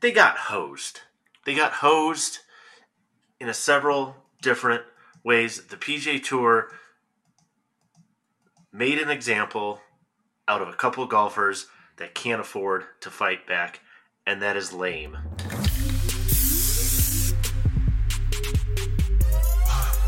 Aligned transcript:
they 0.00 0.12
got 0.12 0.36
hosed. 0.36 1.00
They 1.44 1.54
got 1.54 1.72
hosed 1.74 2.38
in 3.38 3.48
a 3.48 3.54
several 3.54 4.16
different 4.42 4.82
ways. 5.22 5.66
The 5.66 5.76
PGA 5.76 6.22
Tour 6.22 6.68
made 8.72 8.98
an 8.98 9.10
example 9.10 9.80
out 10.48 10.62
of 10.62 10.68
a 10.68 10.74
couple 10.74 11.04
of 11.04 11.10
golfers 11.10 11.66
that 11.98 12.14
can't 12.14 12.40
afford 12.40 12.84
to 13.00 13.10
fight 13.10 13.46
back, 13.46 13.80
and 14.26 14.40
that 14.40 14.56
is 14.56 14.72
lame. 14.72 15.18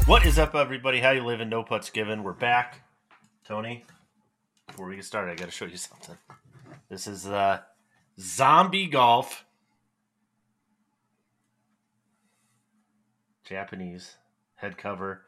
What 0.07 0.27
is 0.27 0.39
up, 0.39 0.55
everybody? 0.55 1.01
How 1.01 1.11
you 1.11 1.25
living? 1.25 1.49
No 1.49 1.63
putts 1.63 1.91
given. 1.91 2.23
We're 2.23 2.33
back. 2.33 2.81
Tony, 3.47 3.85
before 4.67 4.89
we 4.89 4.97
get 4.97 5.05
started, 5.05 5.33
I 5.33 5.35
got 5.35 5.45
to 5.45 5.51
show 5.51 5.67
you 5.67 5.77
something. 5.77 6.17
This 6.89 7.07
is 7.07 7.27
uh, 7.27 7.61
Zombie 8.19 8.87
Golf. 8.87 9.45
Japanese 13.53 14.17
head 14.55 14.79
cover. 14.79 15.23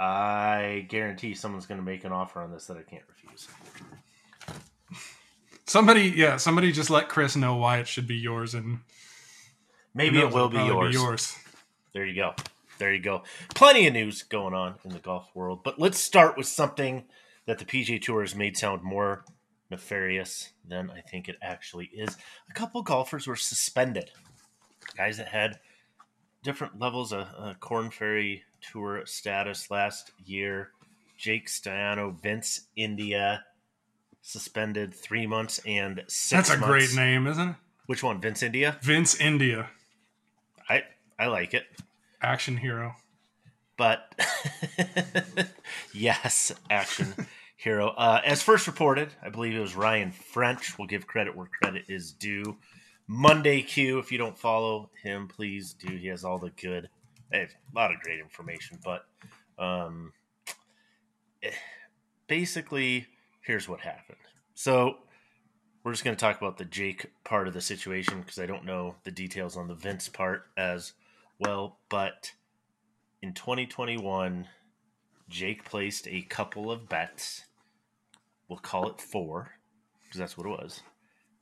I 0.00 0.86
guarantee 0.88 1.34
someone's 1.34 1.66
going 1.66 1.78
to 1.80 1.84
make 1.84 2.04
an 2.04 2.12
offer 2.12 2.40
on 2.40 2.50
this 2.50 2.66
that 2.66 2.78
I 2.78 2.82
can't 2.82 3.02
refuse. 3.08 3.46
Somebody, 5.66 6.14
yeah, 6.16 6.38
somebody 6.38 6.72
just 6.72 6.88
let 6.88 7.10
Chris 7.10 7.36
know 7.36 7.56
why 7.56 7.78
it 7.78 7.86
should 7.86 8.06
be 8.06 8.16
yours, 8.16 8.54
and 8.54 8.78
Maybe 9.94 10.18
it 10.18 10.32
will 10.32 10.48
be 10.48 10.56
yours. 10.56 10.96
be 10.96 11.00
yours. 11.02 11.36
There 11.92 12.06
you 12.06 12.14
go. 12.14 12.34
There 12.78 12.94
you 12.94 13.02
go. 13.02 13.24
Plenty 13.54 13.86
of 13.86 13.92
news 13.92 14.22
going 14.22 14.54
on 14.54 14.76
in 14.84 14.92
the 14.92 14.98
golf 14.98 15.28
world, 15.34 15.60
but 15.64 15.78
let's 15.78 15.98
start 15.98 16.38
with 16.38 16.46
something 16.46 17.04
that 17.46 17.58
the 17.58 17.64
PGA 17.66 18.00
Tour 18.00 18.22
has 18.22 18.34
made 18.34 18.56
sound 18.56 18.82
more 18.82 19.24
nefarious 19.70 20.50
than 20.66 20.90
I 20.90 21.00
think 21.00 21.28
it 21.28 21.36
actually 21.42 21.86
is. 21.86 22.16
A 22.48 22.54
couple 22.54 22.80
golfers 22.82 23.26
were 23.26 23.36
suspended. 23.36 24.10
Guys 24.96 25.18
that 25.18 25.28
had 25.28 25.58
different 26.48 26.78
levels 26.78 27.12
of 27.12 27.26
uh, 27.38 27.52
Korn 27.60 27.90
Ferry 27.90 28.42
Tour 28.72 29.02
status 29.04 29.70
last 29.70 30.12
year. 30.24 30.70
Jake 31.18 31.46
Staiano, 31.46 32.18
Vince 32.22 32.62
India, 32.74 33.44
suspended 34.22 34.94
three 34.94 35.26
months 35.26 35.60
and 35.66 36.02
six. 36.08 36.30
That's 36.30 36.50
a 36.50 36.56
months. 36.56 36.66
great 36.66 36.96
name, 36.96 37.26
isn't 37.26 37.50
it? 37.50 37.56
Which 37.84 38.02
one? 38.02 38.22
Vince 38.22 38.42
India. 38.42 38.78
Vince 38.80 39.20
India. 39.20 39.68
I 40.70 40.84
I 41.18 41.26
like 41.26 41.52
it. 41.52 41.64
Action 42.22 42.56
hero. 42.56 42.94
But 43.76 44.10
yes, 45.92 46.50
action 46.70 47.12
hero. 47.58 47.88
Uh, 47.90 48.22
as 48.24 48.40
first 48.40 48.66
reported, 48.66 49.10
I 49.22 49.28
believe 49.28 49.54
it 49.54 49.60
was 49.60 49.76
Ryan 49.76 50.12
French. 50.12 50.78
We'll 50.78 50.88
give 50.88 51.06
credit 51.06 51.36
where 51.36 51.50
credit 51.62 51.84
is 51.88 52.12
due. 52.12 52.56
Monday 53.08 53.62
Q. 53.62 53.98
If 53.98 54.12
you 54.12 54.18
don't 54.18 54.38
follow 54.38 54.90
him, 55.02 55.26
please 55.26 55.72
do. 55.72 55.96
He 55.96 56.08
has 56.08 56.24
all 56.24 56.38
the 56.38 56.50
good, 56.50 56.90
a 57.32 57.48
lot 57.74 57.90
of 57.90 58.00
great 58.00 58.20
information. 58.20 58.78
But 58.84 59.06
um, 59.58 60.12
eh, 61.42 61.50
basically, 62.26 63.06
here's 63.40 63.68
what 63.68 63.80
happened. 63.80 64.18
So 64.54 64.98
we're 65.82 65.92
just 65.92 66.04
going 66.04 66.16
to 66.16 66.20
talk 66.20 66.36
about 66.36 66.58
the 66.58 66.66
Jake 66.66 67.06
part 67.24 67.48
of 67.48 67.54
the 67.54 67.62
situation 67.62 68.20
because 68.20 68.38
I 68.38 68.46
don't 68.46 68.66
know 68.66 68.96
the 69.04 69.10
details 69.10 69.56
on 69.56 69.68
the 69.68 69.74
Vince 69.74 70.08
part 70.08 70.42
as 70.56 70.92
well. 71.40 71.78
But 71.88 72.32
in 73.22 73.32
2021, 73.32 74.46
Jake 75.30 75.64
placed 75.64 76.06
a 76.08 76.22
couple 76.22 76.70
of 76.70 76.88
bets. 76.88 77.44
We'll 78.48 78.58
call 78.58 78.88
it 78.90 79.00
four 79.00 79.52
because 80.04 80.18
that's 80.18 80.36
what 80.36 80.46
it 80.46 80.50
was, 80.50 80.82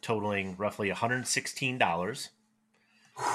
totaling 0.06 0.54
roughly 0.56 0.88
$116 0.88 2.28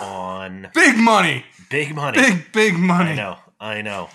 on 0.02 0.70
big 0.74 0.98
money. 0.98 1.44
Big 1.70 1.94
money. 1.94 2.18
Big 2.18 2.52
big 2.54 2.74
money. 2.76 3.12
I 3.12 3.16
know. 3.16 3.38
I 3.60 3.82
know. 3.82 4.10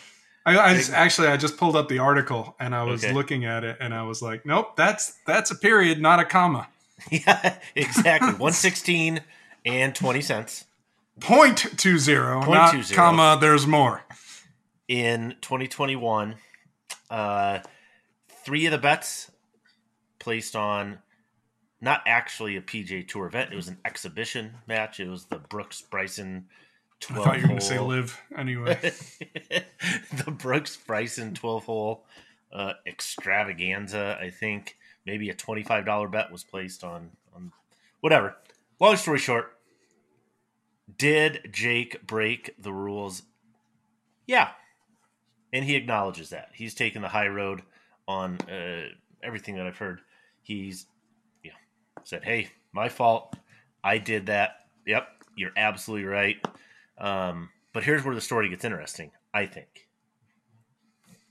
I, 0.46 0.58
I 0.58 0.74
just, 0.74 0.92
actually 0.92 1.28
I 1.28 1.36
just 1.36 1.58
pulled 1.58 1.76
up 1.76 1.88
the 1.88 1.98
article 1.98 2.56
and 2.58 2.74
I 2.74 2.84
was 2.84 3.04
okay. 3.04 3.12
looking 3.12 3.44
at 3.44 3.62
it 3.62 3.76
and 3.80 3.92
I 3.92 4.04
was 4.04 4.22
like, 4.22 4.46
nope, 4.46 4.74
that's 4.74 5.18
that's 5.26 5.50
a 5.50 5.54
period, 5.54 6.00
not 6.00 6.18
a 6.18 6.24
comma. 6.24 6.68
Yeah, 7.10 7.58
exactly. 7.74 8.32
One 8.38 8.54
sixteen 8.54 9.20
and 9.66 9.94
twenty 9.94 10.22
cents. 10.22 10.64
Point 11.20 11.58
two 11.76 11.98
zero, 11.98 12.40
Point 12.40 12.54
not 12.54 12.72
two 12.72 12.82
zero. 12.82 12.96
comma. 12.96 13.38
There's 13.38 13.66
more. 13.66 14.02
In 14.88 15.34
2021, 15.42 16.36
uh, 17.10 17.58
three 18.44 18.64
of 18.64 18.72
the 18.72 18.78
bets 18.78 19.30
placed 20.18 20.56
on 20.56 21.00
not 21.80 22.02
actually 22.06 22.56
a 22.56 22.62
PGA 22.62 23.06
Tour 23.06 23.26
event. 23.26 23.52
It 23.52 23.56
was 23.56 23.68
an 23.68 23.78
exhibition 23.84 24.54
match. 24.66 25.00
It 25.00 25.08
was 25.08 25.26
the 25.26 25.38
Brooks 25.38 25.82
Bryson. 25.82 26.46
12 27.00 27.20
I 27.20 27.24
thought 27.24 27.36
you 27.36 27.42
were 27.42 27.48
going 27.48 27.60
to 27.60 27.66
say 27.66 27.78
live 27.78 28.22
anyway. 28.36 28.78
the 30.24 30.30
Brooks 30.30 30.76
Bryson 30.76 31.34
12 31.34 31.64
hole 31.66 32.06
uh, 32.52 32.72
extravaganza. 32.86 34.18
I 34.18 34.30
think 34.30 34.78
maybe 35.04 35.28
a 35.28 35.34
$25 35.34 36.10
bet 36.10 36.32
was 36.32 36.42
placed 36.42 36.82
on 36.82 37.10
on 37.34 37.52
whatever. 38.00 38.36
Long 38.80 38.96
story 38.96 39.18
short, 39.18 39.56
did 40.98 41.48
Jake 41.52 42.06
break 42.06 42.54
the 42.58 42.72
rules? 42.72 43.22
Yeah. 44.26 44.50
And 45.52 45.64
he 45.64 45.76
acknowledges 45.76 46.30
that. 46.30 46.50
He's 46.52 46.74
taken 46.74 47.02
the 47.02 47.08
high 47.08 47.28
road 47.28 47.62
on 48.08 48.38
uh, 48.50 48.88
everything 49.22 49.56
that 49.56 49.66
I've 49.66 49.78
heard. 49.78 50.00
He's 50.42 50.86
said, 52.06 52.24
"Hey, 52.24 52.50
my 52.72 52.88
fault. 52.88 53.34
I 53.82 53.98
did 53.98 54.26
that." 54.26 54.60
Yep, 54.86 55.08
you're 55.36 55.52
absolutely 55.56 56.06
right. 56.06 56.36
Um, 56.98 57.50
but 57.72 57.82
here's 57.84 58.04
where 58.04 58.14
the 58.14 58.20
story 58.20 58.48
gets 58.48 58.64
interesting, 58.64 59.10
I 59.34 59.46
think. 59.46 59.88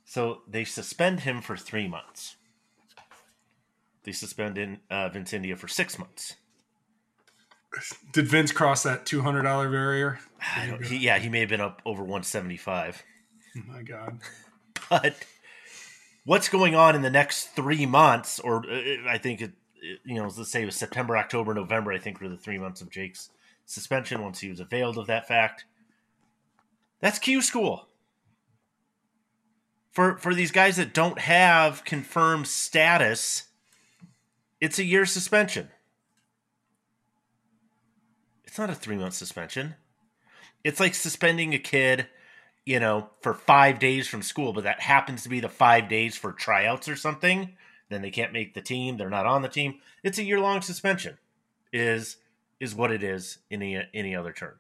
So 0.04 0.42
they 0.48 0.66
suspend 0.66 1.22
him 1.22 1.42
for 1.42 1.58
three 1.58 1.88
months. 1.88 2.36
They 4.04 4.12
suspend 4.12 4.58
in, 4.58 4.80
uh, 4.92 5.10
Vince 5.10 5.34
India 5.34 5.56
for 5.56 5.68
six 5.68 5.98
months. 5.98 6.36
Did 8.14 8.28
Vince 8.28 8.52
cross 8.52 8.84
that 8.84 9.06
two 9.06 9.22
hundred 9.22 9.44
dollar 9.44 9.70
barrier? 9.70 10.20
He, 10.84 10.98
yeah, 10.98 11.18
he 11.18 11.30
may 11.30 11.40
have 11.40 11.50
been 11.50 11.62
up 11.62 11.82
over 11.86 12.04
one 12.04 12.24
seventy 12.24 12.58
five. 12.58 13.02
Oh 13.58 13.62
my 13.68 13.82
god! 13.82 14.20
But 14.90 15.16
what's 16.26 16.48
going 16.50 16.76
on 16.76 16.96
in 16.96 17.02
the 17.02 17.10
next 17.10 17.56
three 17.56 17.86
months, 17.86 18.40
or 18.40 18.70
uh, 18.70 19.10
I 19.10 19.18
think 19.18 19.42
it, 19.42 19.54
you 20.04 20.16
know, 20.16 20.24
let's 20.24 20.52
say 20.52 20.64
it 20.64 20.66
was 20.66 20.76
September, 20.76 21.18
October, 21.18 21.54
November. 21.54 21.92
I 21.92 22.00
think 22.00 22.20
were 22.20 22.30
the 22.30 22.38
three 22.38 22.58
months 22.58 22.82
of 22.82 22.90
Jake's 22.90 23.30
suspension 23.66 24.22
once 24.22 24.40
he 24.40 24.50
was 24.50 24.60
availed 24.60 24.98
of 24.98 25.08
that 25.08 25.28
fact. 25.28 25.66
That's 27.00 27.20
Q 27.20 27.42
school. 27.42 27.88
For 29.92 30.18
for 30.18 30.34
these 30.34 30.52
guys 30.52 30.78
that 30.78 30.94
don't 30.94 31.20
have 31.20 31.86
confirmed 31.86 32.48
status, 32.48 33.44
it's 34.60 34.80
a 34.80 34.84
year 34.84 35.06
suspension. 35.06 35.70
It's 38.44 38.58
not 38.58 38.70
a 38.70 38.76
three 38.76 38.96
month 38.96 39.14
suspension. 39.14 39.76
It's 40.64 40.80
like 40.80 40.96
suspending 40.96 41.54
a 41.54 41.60
kid, 41.60 42.08
you 42.66 42.80
know, 42.80 43.10
for 43.22 43.34
five 43.34 43.80
days 43.80 44.08
from 44.08 44.22
school, 44.22 44.52
but 44.54 44.64
that 44.64 44.80
happens 44.80 45.24
to 45.24 45.30
be 45.30 45.40
the 45.40 45.50
five 45.50 45.88
days 45.88 46.18
for 46.18 46.32
tryouts 46.32 46.90
or 46.90 46.96
something. 46.96 47.56
Then 47.90 48.02
they 48.02 48.12
can't 48.12 48.34
make 48.34 48.54
the 48.54 48.62
team. 48.62 48.98
They're 48.98 49.10
not 49.10 49.26
on 49.26 49.42
the 49.42 49.50
team. 49.50 49.80
It's 50.04 50.18
a 50.18 50.24
year 50.24 50.40
long 50.40 50.62
suspension. 50.62 51.18
Is 51.72 52.18
is 52.60 52.74
what 52.74 52.92
it 52.92 53.04
is 53.04 53.40
in 53.50 53.62
any 53.62 53.88
any 53.94 54.16
other 54.16 54.32
term. 54.32 54.56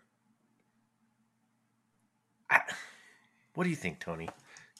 I, 2.49 2.61
what 3.53 3.63
do 3.63 3.69
you 3.69 3.75
think, 3.75 3.99
Tony? 3.99 4.29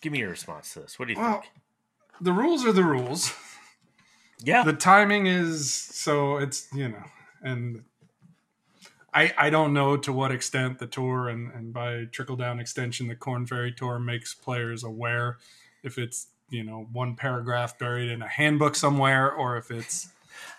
Give 0.01 0.11
me 0.11 0.19
your 0.19 0.29
response 0.29 0.73
to 0.73 0.81
this. 0.81 0.99
What 0.99 1.07
do 1.07 1.13
you 1.13 1.19
well, 1.19 1.41
think? 1.41 1.53
The 2.21 2.33
rules 2.33 2.65
are 2.65 2.71
the 2.71 2.83
rules. 2.83 3.33
Yeah. 4.43 4.63
The 4.63 4.73
timing 4.73 5.27
is 5.27 5.73
so 5.73 6.37
it's 6.37 6.67
you 6.73 6.89
know, 6.89 7.03
and 7.41 7.85
I 9.13 9.33
I 9.37 9.49
don't 9.49 9.73
know 9.73 9.95
to 9.97 10.11
what 10.11 10.31
extent 10.31 10.77
the 10.79 10.87
tour 10.87 11.29
and, 11.29 11.51
and 11.53 11.73
by 11.73 12.05
trickle 12.11 12.35
down 12.35 12.59
extension 12.59 13.07
the 13.07 13.15
Korn 13.15 13.45
Ferry 13.45 13.71
Tour 13.71 13.97
makes 13.97 14.33
players 14.33 14.83
aware 14.83 15.37
if 15.83 15.97
it's 15.97 16.27
you 16.49 16.63
know 16.63 16.87
one 16.91 17.15
paragraph 17.15 17.77
buried 17.77 18.09
in 18.09 18.21
a 18.21 18.27
handbook 18.27 18.75
somewhere 18.75 19.31
or 19.31 19.57
if 19.57 19.71
it's 19.71 20.09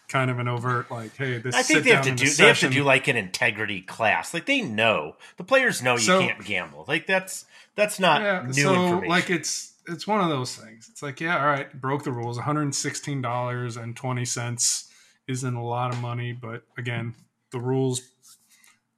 kind 0.09 0.31
of 0.31 0.39
an 0.39 0.49
overt 0.49 0.91
like, 0.91 1.17
hey, 1.17 1.39
this. 1.39 1.55
I 1.55 1.63
think 1.63 1.85
they 1.85 1.91
have 1.91 2.05
to 2.05 2.15
do. 2.15 2.29
They 2.29 2.47
have 2.47 2.61
to 2.61 2.71
do 2.71 2.85
like 2.85 3.09
an 3.09 3.17
integrity 3.17 3.83
class. 3.83 4.33
Like 4.33 4.47
they 4.47 4.63
know 4.63 5.17
the 5.37 5.45
players 5.45 5.83
know 5.83 5.95
you 5.95 6.01
so, 6.01 6.21
can't 6.21 6.45
gamble. 6.45 6.85
Like 6.87 7.07
that's 7.07 7.45
that's 7.75 7.99
not 7.99 8.23
yeah, 8.23 8.43
new 8.47 8.53
so, 8.53 8.75
information. 8.75 9.09
Like 9.09 9.31
it's 9.31 9.73
it's 9.89 10.07
one 10.07 10.21
of 10.21 10.29
those 10.29 10.55
things. 10.55 10.89
It's 10.91 11.03
like 11.03 11.21
yeah, 11.21 11.39
all 11.39 11.47
right, 11.47 11.81
broke 11.81 12.05
the 12.05 12.13
rules. 12.13 12.37
One 12.37 12.45
hundred 12.45 12.75
sixteen 12.75 13.23
dollars 13.23 13.77
and 13.77 13.97
twenty 13.97 14.25
cents 14.25 14.91
isn't 15.27 15.55
a 15.55 15.65
lot 15.65 15.93
of 15.93 16.01
money, 16.01 16.33
but 16.33 16.63
again, 16.79 17.15
the 17.51 17.59
rules 17.59 18.01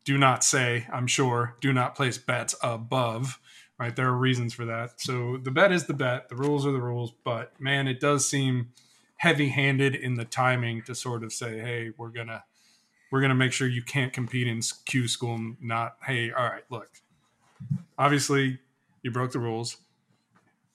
do 0.04 0.18
not 0.18 0.44
say. 0.44 0.86
I'm 0.92 1.06
sure 1.06 1.56
do 1.60 1.72
not 1.72 1.94
place 1.94 2.18
bets 2.18 2.54
above. 2.62 3.38
Right, 3.78 3.94
there 3.94 4.08
are 4.08 4.16
reasons 4.16 4.54
for 4.54 4.64
that. 4.64 5.00
So 5.00 5.36
the 5.36 5.52
bet 5.52 5.70
is 5.70 5.86
the 5.86 5.94
bet. 5.94 6.28
The 6.28 6.34
rules 6.34 6.66
are 6.66 6.72
the 6.72 6.80
rules. 6.80 7.12
But 7.24 7.52
man, 7.60 7.86
it 7.86 8.00
does 8.00 8.28
seem 8.28 8.72
heavy 9.18 9.50
handed 9.50 9.94
in 9.94 10.16
the 10.16 10.24
timing 10.24 10.82
to 10.82 10.94
sort 10.94 11.22
of 11.22 11.32
say, 11.32 11.60
hey, 11.60 11.92
we're 11.96 12.08
gonna 12.08 12.42
we're 13.10 13.20
going 13.20 13.30
to 13.30 13.34
make 13.34 13.52
sure 13.52 13.66
you 13.66 13.82
can't 13.82 14.12
compete 14.12 14.46
in 14.46 14.60
Q 14.84 15.08
school. 15.08 15.54
Not, 15.60 15.96
hey, 16.04 16.30
all 16.30 16.44
right, 16.44 16.64
look, 16.70 16.90
obviously 17.98 18.58
you 19.02 19.10
broke 19.10 19.32
the 19.32 19.38
rules. 19.38 19.78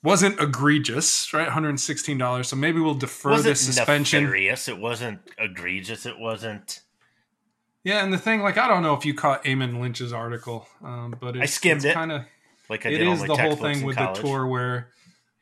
Wasn't 0.03 0.39
egregious, 0.39 1.33
right? 1.33 1.45
One 1.45 1.53
hundred 1.53 1.79
sixteen 1.79 2.17
dollars. 2.17 2.49
So 2.49 2.57
maybe 2.57 2.81
we'll 2.81 2.93
defer 2.93 3.31
wasn't 3.31 3.51
this 3.51 3.61
suspension. 3.61 4.23
Nefarious. 4.25 4.67
It 4.67 4.77
wasn't 4.77 5.19
egregious. 5.37 6.05
It 6.05 6.19
wasn't. 6.19 6.81
Yeah, 7.85 8.03
and 8.03 8.13
the 8.13 8.17
thing, 8.17 8.41
like, 8.41 8.57
I 8.57 8.67
don't 8.67 8.81
know 8.81 8.95
if 8.95 9.05
you 9.05 9.13
caught 9.13 9.43
Eamon 9.43 9.79
Lynch's 9.79 10.11
article, 10.13 10.67
um, 10.83 11.15
but 11.19 11.35
it's, 11.35 11.43
I 11.43 11.45
skimmed 11.45 11.85
it. 11.85 11.93
Kind 11.93 12.11
of, 12.13 12.23
like 12.73 12.85
I 12.85 12.89
it 12.89 12.97
did 12.97 13.07
is 13.07 13.23
the 13.23 13.35
whole 13.35 13.55
thing 13.55 13.83
with 13.85 13.95
college. 13.97 14.17
the 14.17 14.23
tour 14.27 14.47
where 14.47 14.89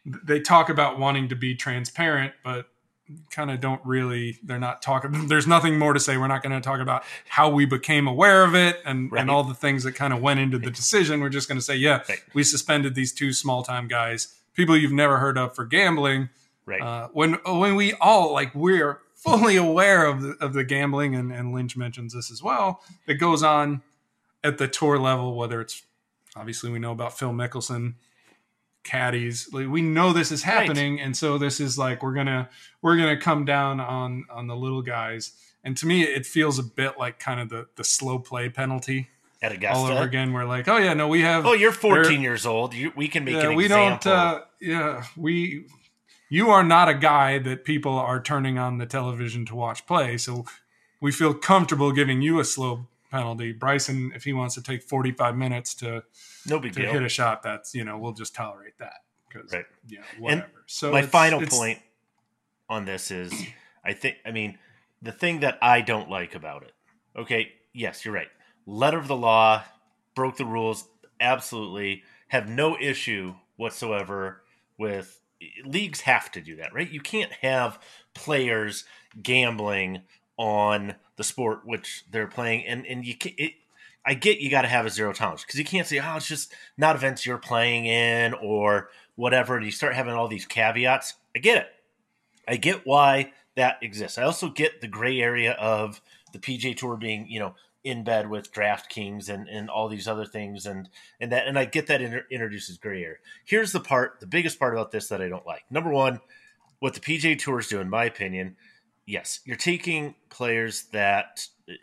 they 0.06 0.40
talk 0.40 0.70
about 0.70 1.00
wanting 1.00 1.30
to 1.30 1.36
be 1.36 1.56
transparent, 1.56 2.34
but 2.44 2.68
kind 3.30 3.52
of 3.52 3.60
don't 3.60 3.82
really. 3.86 4.38
They're 4.44 4.60
not 4.60 4.82
talking. 4.82 5.28
There's 5.30 5.48
nothing 5.48 5.78
more 5.80 5.94
to 5.94 6.00
say. 6.00 6.18
We're 6.18 6.28
not 6.28 6.44
going 6.44 6.54
to 6.54 6.62
talk 6.62 6.80
about 6.80 7.04
how 7.28 7.50
we 7.50 7.66
became 7.66 8.08
aware 8.08 8.44
of 8.44 8.56
it 8.56 8.82
and 8.86 9.12
Right. 9.12 9.22
and 9.22 9.30
all 9.32 9.44
the 9.44 9.54
things 9.54 9.84
that 9.84 9.94
kind 9.94 10.14
of 10.14 10.22
went 10.22 10.40
into 10.40 10.58
the 10.60 10.72
decision. 10.72 11.22
We're 11.22 11.30
just 11.30 11.48
going 11.48 11.58
to 11.58 11.64
say, 11.64 11.76
yeah, 11.76 12.02
Right. 12.10 12.20
we 12.34 12.44
suspended 12.44 12.96
these 12.96 13.14
two 13.14 13.32
small 13.34 13.64
time 13.64 13.88
guys, 13.88 14.36
people 14.54 14.76
you've 14.78 14.92
never 14.92 15.18
heard 15.18 15.38
of 15.38 15.56
for 15.56 15.66
gambling. 15.66 16.30
Right. 16.66 16.82
Uh, 16.82 17.08
when 17.14 17.34
when 17.46 17.76
we 17.76 17.94
all 18.02 18.34
like 18.34 18.54
we're 18.56 19.00
fully 19.16 19.56
aware 19.56 20.06
of 20.06 20.22
the 20.22 20.30
of 20.42 20.54
the 20.54 20.64
gambling 20.64 21.16
and, 21.16 21.32
and 21.32 21.54
Lynch 21.54 21.78
mentions 21.78 22.14
this 22.14 22.32
as 22.32 22.42
well 22.42 22.82
that 23.08 23.16
goes 23.16 23.44
on 23.44 23.82
at 24.44 24.58
the 24.58 24.68
tour 24.68 24.98
level, 24.98 25.36
whether 25.36 25.60
it's 25.62 25.84
obviously 26.36 26.70
we 26.72 26.80
know 26.80 26.92
about 26.92 27.18
Phil 27.18 27.32
Mickelson, 27.32 27.96
caddies. 28.84 29.50
Like, 29.52 29.68
we 29.68 29.82
know 29.82 30.14
this 30.14 30.32
is 30.32 30.44
happening, 30.44 31.00
and 31.00 31.16
so 31.16 31.38
this 31.38 31.60
is 31.60 31.78
like 31.78 32.02
we're 32.04 32.14
gonna 32.14 32.50
we're 32.82 32.98
gonna 32.98 33.20
come 33.20 33.46
down 33.46 33.80
on 33.80 34.26
on 34.32 34.48
the 34.48 34.56
little 34.56 34.82
guys. 34.82 35.34
And 35.64 35.78
to 35.78 35.86
me, 35.86 36.04
it 36.04 36.26
feels 36.26 36.58
a 36.58 36.64
bit 36.64 36.98
like 36.98 37.20
kind 37.20 37.40
of 37.40 37.50
the 37.50 37.68
the 37.76 37.84
slow 37.84 38.18
play 38.20 38.50
penalty 38.50 39.10
At 39.42 39.52
Augusta. 39.52 39.78
all 39.78 39.88
over 39.88 40.04
again. 40.04 40.34
We're 40.34 40.46
like, 40.46 40.68
oh 40.68 40.78
yeah, 40.78 40.94
no, 40.96 41.08
we 41.08 41.22
have 41.22 41.46
Oh, 41.46 41.54
you're 41.54 41.72
14 41.72 42.22
years 42.22 42.46
old. 42.46 42.74
You, 42.74 42.92
we 42.96 43.08
can 43.08 43.24
make 43.24 43.36
yeah, 43.36 43.50
an 43.50 43.56
we 43.56 43.66
example. 43.66 44.12
don't. 44.12 44.18
Uh, 44.18 44.42
yeah, 44.60 45.04
we. 45.16 45.66
You 46.30 46.50
are 46.50 46.64
not 46.64 46.88
a 46.88 46.94
guy 46.94 47.40
that 47.40 47.66
people 47.66 47.92
are 48.00 48.22
turning 48.22 48.58
on 48.58 48.78
the 48.78 48.86
television 48.86 49.46
to 49.48 49.56
watch 49.56 49.86
play, 49.86 50.18
so 50.18 50.46
we 51.02 51.12
feel 51.12 51.34
comfortable 51.34 51.92
giving 51.92 52.22
you 52.22 52.40
a 52.40 52.46
slow 52.46 52.88
penalty. 53.12 53.52
Bryson, 53.52 54.12
if 54.16 54.24
he 54.24 54.34
wants 54.34 54.56
to 54.56 54.64
take 54.64 54.82
forty-five 54.84 55.36
minutes 55.36 55.76
to 55.76 56.04
no 56.48 56.60
big 56.60 56.74
to 56.74 56.82
deal. 56.82 56.92
hit 56.94 57.04
a 57.04 57.10
shot, 57.10 57.44
that's 57.44 57.76
you 57.76 57.84
know 57.84 57.98
we'll 57.98 58.14
just 58.14 58.34
tolerate 58.34 58.78
that 58.80 58.94
because 59.28 59.52
Right. 59.54 59.66
yeah, 59.88 60.00
whatever. 60.18 60.48
so 60.66 60.92
my 60.92 61.00
it's- 61.00 61.12
final 61.12 61.42
it's- 61.42 61.56
point 61.58 61.80
on 62.70 62.86
this 62.86 63.12
is 63.12 63.32
I 63.84 63.94
think 63.94 64.18
I 64.26 64.32
mean 64.32 64.58
the 65.02 65.12
thing 65.12 65.42
that 65.42 65.58
I 65.62 65.82
don't 65.82 66.10
like 66.10 66.34
about 66.36 66.64
it. 66.64 66.74
Okay, 67.16 67.52
yes, 67.74 68.06
you're 68.06 68.14
right. 68.14 68.30
Letter 68.66 68.98
of 68.98 69.08
the 69.08 69.16
law 69.16 69.64
broke 70.16 70.38
the 70.38 70.46
rules 70.46 70.88
absolutely. 71.20 72.04
Have 72.30 72.48
no 72.48 72.78
issue 72.80 73.36
whatsoever 73.58 74.44
with 74.78 75.20
leagues 75.66 76.02
have 76.02 76.32
to 76.32 76.40
do 76.42 76.56
that, 76.58 76.74
right? 76.74 76.90
You 76.90 77.02
can't 77.02 77.32
have 77.42 77.80
players 78.14 78.86
gambling 79.22 80.04
on 80.38 80.96
the 81.22 81.26
sport 81.26 81.62
which 81.64 82.04
they're 82.10 82.28
playing 82.28 82.66
and 82.66 82.86
and 82.88 83.06
you 83.06 83.16
can 83.16 83.32
it 83.38 83.54
I 84.04 84.16
get 84.16 84.40
you 84.40 84.50
got 84.50 84.64
to 84.64 84.68
have 84.68 84.86
a 84.86 84.90
zero 84.90 85.14
tolerance 85.14 85.44
because 85.44 85.60
you 85.60 85.66
can't 85.66 85.86
say, 85.86 86.00
oh, 86.00 86.16
it's 86.16 86.28
just 86.28 86.52
not 86.76 86.96
events 86.96 87.24
you're 87.24 87.38
playing 87.38 87.86
in 87.86 88.34
or 88.34 88.90
whatever. 89.16 89.56
And 89.56 89.64
you 89.66 89.72
start 89.72 89.94
having 89.94 90.14
all 90.14 90.28
these 90.28 90.46
caveats. 90.46 91.14
I 91.36 91.40
get 91.40 91.58
it. 91.58 91.68
I 92.48 92.56
get 92.56 92.86
why 92.86 93.34
that 93.56 93.78
exists. 93.84 94.18
I 94.18 94.24
also 94.24 94.50
get 94.50 94.82
the 94.82 94.88
gray 94.88 95.20
area 95.22 95.52
of 95.54 96.02
the 96.34 96.40
PGA 96.40 96.76
Tour 96.76 96.98
being, 96.98 97.28
you 97.30 97.40
know, 97.40 97.54
in 97.84 98.04
bed 98.04 98.30
with 98.30 98.52
DraftKings 98.52 99.30
and, 99.30 99.48
and 99.48 99.70
all 99.70 99.88
these 99.88 100.08
other 100.08 100.26
things, 100.26 100.66
and 100.66 100.88
and 101.20 101.32
that 101.32 101.48
and 101.48 101.58
I 101.58 101.66
get 101.66 101.88
that 101.88 102.02
inter- 102.02 102.26
introduces 102.30 102.78
gray 102.78 103.04
area. 103.04 103.18
Here's 103.46 103.72
the 103.72 103.80
part, 103.80 104.20
the 104.20 104.28
biggest 104.28 104.60
part 104.60 104.74
about 104.74 104.92
this 104.92 105.08
that 105.08 105.22
I 105.22 105.30
don't 105.30 105.46
like. 105.46 105.64
Number 105.70 105.90
one, 105.90 106.20
what 106.80 106.94
the 106.94 107.00
PGA 107.00 107.38
Tour 107.38 107.60
is 107.60 107.68
doing, 107.68 107.84
in 107.84 107.90
my 107.90 108.06
opinion, 108.06 108.56
yes, 109.12 109.42
you're 109.44 109.58
taking 109.58 110.16
players 110.30 110.84
that 110.94 111.46
uh, 111.70 111.74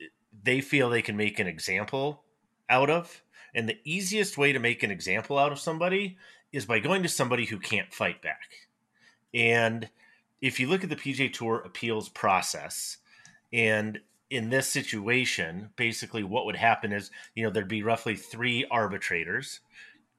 they 0.42 0.60
feel 0.60 0.88
they 0.88 1.02
can 1.02 1.16
make 1.16 1.38
an 1.38 1.46
example 1.46 2.24
out 2.70 2.88
of, 2.88 3.22
and 3.54 3.68
the 3.68 3.78
easiest 3.84 4.38
way 4.38 4.52
to 4.52 4.58
make 4.58 4.82
an 4.82 4.90
example 4.90 5.38
out 5.38 5.52
of 5.52 5.58
somebody 5.58 6.16
is 6.52 6.64
by 6.64 6.78
going 6.78 7.02
to 7.02 7.08
somebody 7.08 7.44
who 7.44 7.58
can't 7.58 7.92
fight 7.92 8.22
back. 8.22 8.68
And 9.34 9.90
if 10.40 10.58
you 10.58 10.68
look 10.68 10.82
at 10.82 10.90
the 10.90 10.96
PGA 10.96 11.30
Tour 11.30 11.62
appeals 11.64 12.08
process, 12.08 12.96
and 13.52 14.00
in 14.30 14.48
this 14.48 14.66
situation, 14.66 15.70
basically 15.76 16.22
what 16.22 16.46
would 16.46 16.56
happen 16.56 16.92
is, 16.92 17.10
you 17.34 17.42
know, 17.42 17.50
there'd 17.50 17.68
be 17.68 17.82
roughly 17.82 18.16
three 18.16 18.66
arbitrators. 18.70 19.60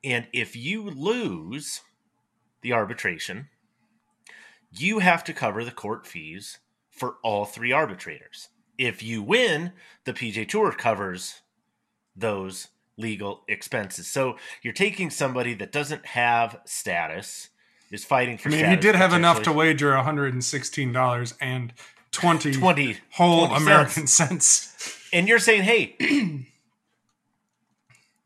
And 0.03 0.27
if 0.33 0.55
you 0.55 0.83
lose 0.83 1.81
the 2.61 2.73
arbitration, 2.73 3.49
you 4.71 4.99
have 4.99 5.23
to 5.23 5.33
cover 5.33 5.63
the 5.63 5.71
court 5.71 6.05
fees 6.05 6.59
for 6.89 7.15
all 7.23 7.45
three 7.45 7.71
arbitrators. 7.71 8.49
If 8.77 9.03
you 9.03 9.21
win, 9.21 9.73
the 10.05 10.13
PGA 10.13 10.47
Tour 10.47 10.71
covers 10.71 11.41
those 12.15 12.67
legal 12.97 13.43
expenses. 13.47 14.07
So 14.07 14.37
you're 14.61 14.73
taking 14.73 15.09
somebody 15.09 15.53
that 15.55 15.71
doesn't 15.71 16.05
have 16.07 16.59
status, 16.65 17.49
is 17.91 18.05
fighting 18.05 18.37
for 18.37 18.49
I 18.49 18.51
mean, 18.51 18.69
he 18.69 18.75
did 18.75 18.95
have 18.95 19.13
enough 19.13 19.41
to 19.43 19.51
wager 19.51 19.95
one 19.95 20.03
hundred 20.03 20.33
and 20.33 20.43
sixteen 20.43 20.91
dollars 20.91 21.33
and 21.41 21.73
twenty 22.11 22.53
20 22.53 22.97
whole 23.13 23.47
20 23.47 23.63
American 23.63 24.07
cents. 24.07 25.07
and 25.11 25.27
you're 25.27 25.39
saying, 25.39 25.63
hey, 25.63 26.45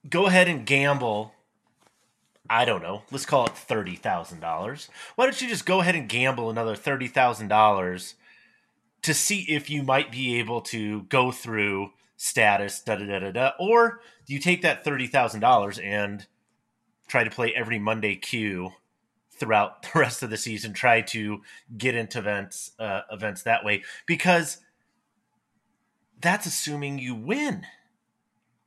go 0.09 0.25
ahead 0.25 0.47
and 0.47 0.65
gamble. 0.65 1.33
I 2.49 2.65
don't 2.65 2.83
know. 2.83 3.03
Let's 3.09 3.25
call 3.25 3.45
it 3.45 3.55
thirty 3.57 3.95
thousand 3.95 4.41
dollars. 4.41 4.89
Why 5.15 5.25
don't 5.25 5.41
you 5.41 5.47
just 5.47 5.65
go 5.65 5.79
ahead 5.79 5.95
and 5.95 6.09
gamble 6.09 6.49
another 6.49 6.75
thirty 6.75 7.07
thousand 7.07 7.47
dollars 7.47 8.15
to 9.03 9.13
see 9.13 9.41
if 9.41 9.69
you 9.69 9.83
might 9.83 10.11
be 10.11 10.39
able 10.39 10.61
to 10.61 11.03
go 11.03 11.31
through 11.31 11.91
status, 12.17 12.81
da 12.81 12.95
da 12.95 13.05
da 13.05 13.19
da 13.19 13.31
da, 13.31 13.51
or 13.59 13.99
do 14.25 14.33
you 14.33 14.39
take 14.39 14.61
that 14.63 14.83
thirty 14.83 15.07
thousand 15.07 15.41
dollars 15.41 15.77
and 15.79 16.25
try 17.07 17.23
to 17.23 17.29
play 17.29 17.53
every 17.53 17.79
Monday 17.79 18.15
Q 18.15 18.71
throughout 19.31 19.83
the 19.93 19.99
rest 19.99 20.23
of 20.23 20.29
the 20.29 20.37
season? 20.37 20.73
Try 20.73 21.01
to 21.01 21.41
get 21.77 21.95
into 21.95 22.19
events 22.19 22.71
uh, 22.79 23.01
events 23.11 23.43
that 23.43 23.63
way 23.63 23.83
because 24.07 24.57
that's 26.21 26.45
assuming 26.45 26.97
you 26.97 27.13
win. 27.13 27.65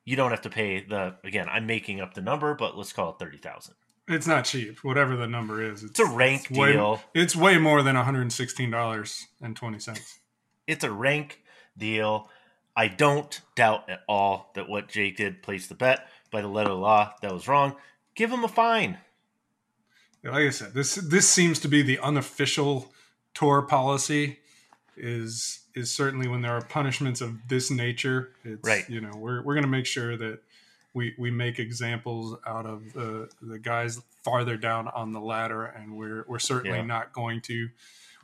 You 0.05 0.15
don't 0.15 0.31
have 0.31 0.43
to 0.43 0.50
pay 0.50 0.85
the 0.85 1.17
again. 1.25 1.49
I'm 1.50 1.67
making 1.67 2.01
up 2.01 2.15
the 2.15 2.20
number, 2.20 2.55
but 2.55 2.77
let's 2.77 2.93
call 2.93 3.10
it 3.10 3.19
thirty 3.19 3.39
thousand. 3.39 3.75
It's 4.08 4.27
not 4.27 4.44
cheap, 4.44 4.84
whatever 4.84 5.17
the 5.17 5.27
number 5.27 5.60
is. 5.60 5.82
It's 5.82 5.99
a 5.99 6.05
rank 6.05 6.46
way, 6.51 6.75
deal. 6.75 7.01
It's 7.13 7.34
way 7.34 7.58
more 7.58 7.82
than 7.82 7.96
one 7.96 8.05
hundred 8.05 8.20
and 8.20 8.32
sixteen 8.32 8.70
dollars 8.70 9.27
and 9.41 9.56
twenty 9.56 9.81
cents. 9.81 10.20
It's 10.67 10.85
a 10.85 10.91
rank 10.91 11.43
deal. 11.77 12.29
I 12.77 12.89
don't 12.89 13.41
doubt 13.55 13.89
at 13.89 14.01
all 14.08 14.51
that 14.55 14.69
what 14.69 14.89
Jake 14.89 15.17
did 15.17 15.43
placed 15.43 15.69
the 15.69 15.75
bet 15.75 16.08
by 16.31 16.43
the 16.43 16.49
letter 16.49 16.70
of 16.70 16.77
the 16.77 16.82
law. 16.82 17.15
That 17.23 17.32
was 17.32 17.49
wrong. 17.49 17.77
Give 18.15 18.31
him 18.31 18.44
a 18.44 18.49
fine. 18.49 18.99
Like 20.23 20.35
I 20.46 20.51
said, 20.51 20.75
this 20.75 20.96
this 20.96 21.29
seems 21.29 21.61
to 21.61 21.69
be 21.69 21.82
the 21.82 21.99
unofficial 22.01 22.93
tour 23.35 23.63
policy. 23.63 24.39
Is 24.96 25.61
is 25.75 25.93
certainly 25.93 26.27
when 26.27 26.41
there 26.41 26.53
are 26.53 26.63
punishments 26.63 27.20
of 27.20 27.37
this 27.49 27.70
nature. 27.70 28.32
It's, 28.44 28.67
Right. 28.67 28.89
You 28.89 29.01
know, 29.03 29.13
we're 29.15 29.43
we're 29.43 29.55
going 29.55 29.65
to 29.65 29.70
make 29.70 29.87
sure 29.87 30.17
that 30.17 30.41
we 30.94 31.15
we 31.19 31.31
make 31.31 31.58
examples 31.58 32.37
out 32.46 32.67
of 32.67 32.93
the 32.93 33.29
the 33.41 33.58
guys 33.58 34.01
farther 34.25 34.56
down 34.56 34.89
on 34.89 35.13
the 35.13 35.20
ladder, 35.20 35.65
and 35.67 35.96
we're 35.96 36.25
we're 36.27 36.39
certainly 36.41 36.79
Yeah. 36.79 36.85
not 36.87 37.13
going 37.13 37.41
to. 37.43 37.69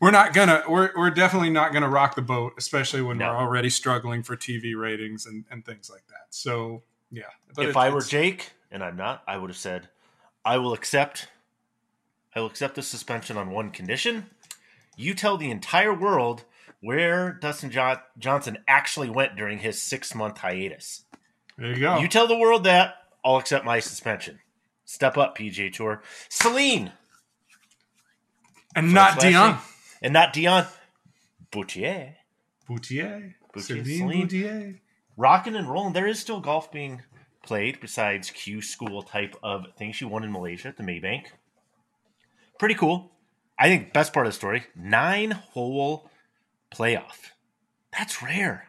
We're 0.03 0.11
not 0.11 0.33
gonna. 0.35 0.65
We're 0.69 0.91
we're 0.97 1.11
definitely 1.11 1.51
not 1.51 1.73
gonna 1.73 1.89
rock 1.89 2.17
the 2.17 2.23
boat, 2.23 2.55
especially 2.59 3.03
when 3.03 3.19
No. 3.19 3.29
we're 3.31 3.37
already 3.37 3.71
struggling 3.71 4.25
for 4.25 4.37
TV 4.37 4.75
ratings 4.77 5.25
and 5.27 5.45
and 5.49 5.65
things 5.65 5.89
like 5.89 6.05
that. 6.09 6.27
So 6.31 6.83
yeah. 7.13 7.23
But 7.55 7.67
if 7.67 7.71
it- 7.71 7.77
I 7.77 7.89
were 7.89 8.01
Jake, 8.03 8.51
and 8.73 8.83
I'm 8.83 8.97
not, 8.97 9.23
I 9.29 9.37
would 9.39 9.49
have 9.49 9.57
said, 9.57 9.89
I 10.45 10.59
will 10.59 10.73
accept. 10.73 11.29
I 12.35 12.41
will 12.41 12.49
accept 12.49 12.75
the 12.75 12.83
suspension 12.83 13.37
on 13.37 13.51
one 13.51 13.71
condition. 13.71 14.29
You 14.97 15.15
tell 15.15 15.37
the 15.37 15.51
entire 15.53 15.95
world 15.95 16.45
where 16.81 17.31
Dustin 17.33 17.71
jo- 17.71 18.01
Johnson 18.19 18.59
actually 18.67 19.09
went 19.09 19.37
during 19.37 19.59
his 19.59 19.81
six 19.81 20.17
month 20.17 20.39
hiatus. 20.39 21.05
there 21.57 21.69
you 21.75 21.79
go. 21.79 21.99
You 21.99 22.09
tell 22.09 22.27
the 22.27 22.37
world 22.37 22.65
that, 22.65 22.97
I'll 23.25 23.37
accept 23.37 23.65
my 23.65 23.79
suspension. 23.79 24.41
Step 24.85 25.17
up, 25.17 25.39
PGA 25.39 25.73
Tour. 25.73 26.03
Celine, 26.29 26.91
and 28.75 28.93
not. 28.93 29.21
Dion. 29.21 29.59
And 30.03 30.13
not 30.13 30.33
Dion. 30.33 30.67
Boutier. 31.51 32.17
Boutier. 32.69 33.37
Boutier, 33.55 33.85
Celine. 33.85 34.23
Boutier. 34.23 34.81
Rocking 35.17 35.57
and 35.57 35.71
rolling. 35.71 35.93
There 35.93 36.07
is 36.07 36.19
still 36.19 36.41
golf 36.41 36.73
being 36.73 37.03
played 37.43 37.81
besides 37.81 38.31
Q 38.31 38.63
school 38.63 39.03
type 39.03 39.37
of 39.43 39.67
things. 39.77 39.97
She 39.97 40.05
won 40.05 40.25
in 40.25 40.33
Malaysia 40.33 40.69
at 40.69 40.77
the 40.77 40.83
Maybank. 40.83 41.27
Pretty 42.59 42.75
cool. 42.75 43.13
I 43.59 43.69
think 43.69 43.93
best 43.93 44.13
part 44.13 44.27
of 44.27 44.33
the 44.33 44.37
story, 44.37 44.65
nine 44.75 45.31
hole 45.31 46.11
playoff. 46.75 47.31
That's 47.97 48.23
rare. 48.23 48.69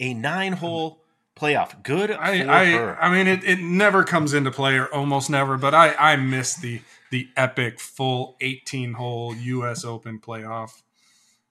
a 0.00 0.14
nine 0.14 0.54
hole 0.54 1.04
playoff. 1.36 1.82
Good 1.82 2.10
I, 2.10 2.44
for 2.44 2.50
I, 2.50 2.64
her. 2.72 3.02
I 3.02 3.12
mean, 3.12 3.26
it, 3.26 3.44
it 3.44 3.60
never 3.60 4.02
comes 4.02 4.34
into 4.34 4.50
play 4.50 4.76
or 4.76 4.92
almost 4.92 5.30
never, 5.30 5.56
but 5.56 5.74
I, 5.74 5.94
I 5.94 6.16
miss 6.16 6.54
the 6.54 6.80
the 7.10 7.28
epic 7.36 7.80
full 7.80 8.36
18 8.40 8.94
hole 8.94 9.34
U.S. 9.34 9.84
Open 9.84 10.18
playoff. 10.20 10.82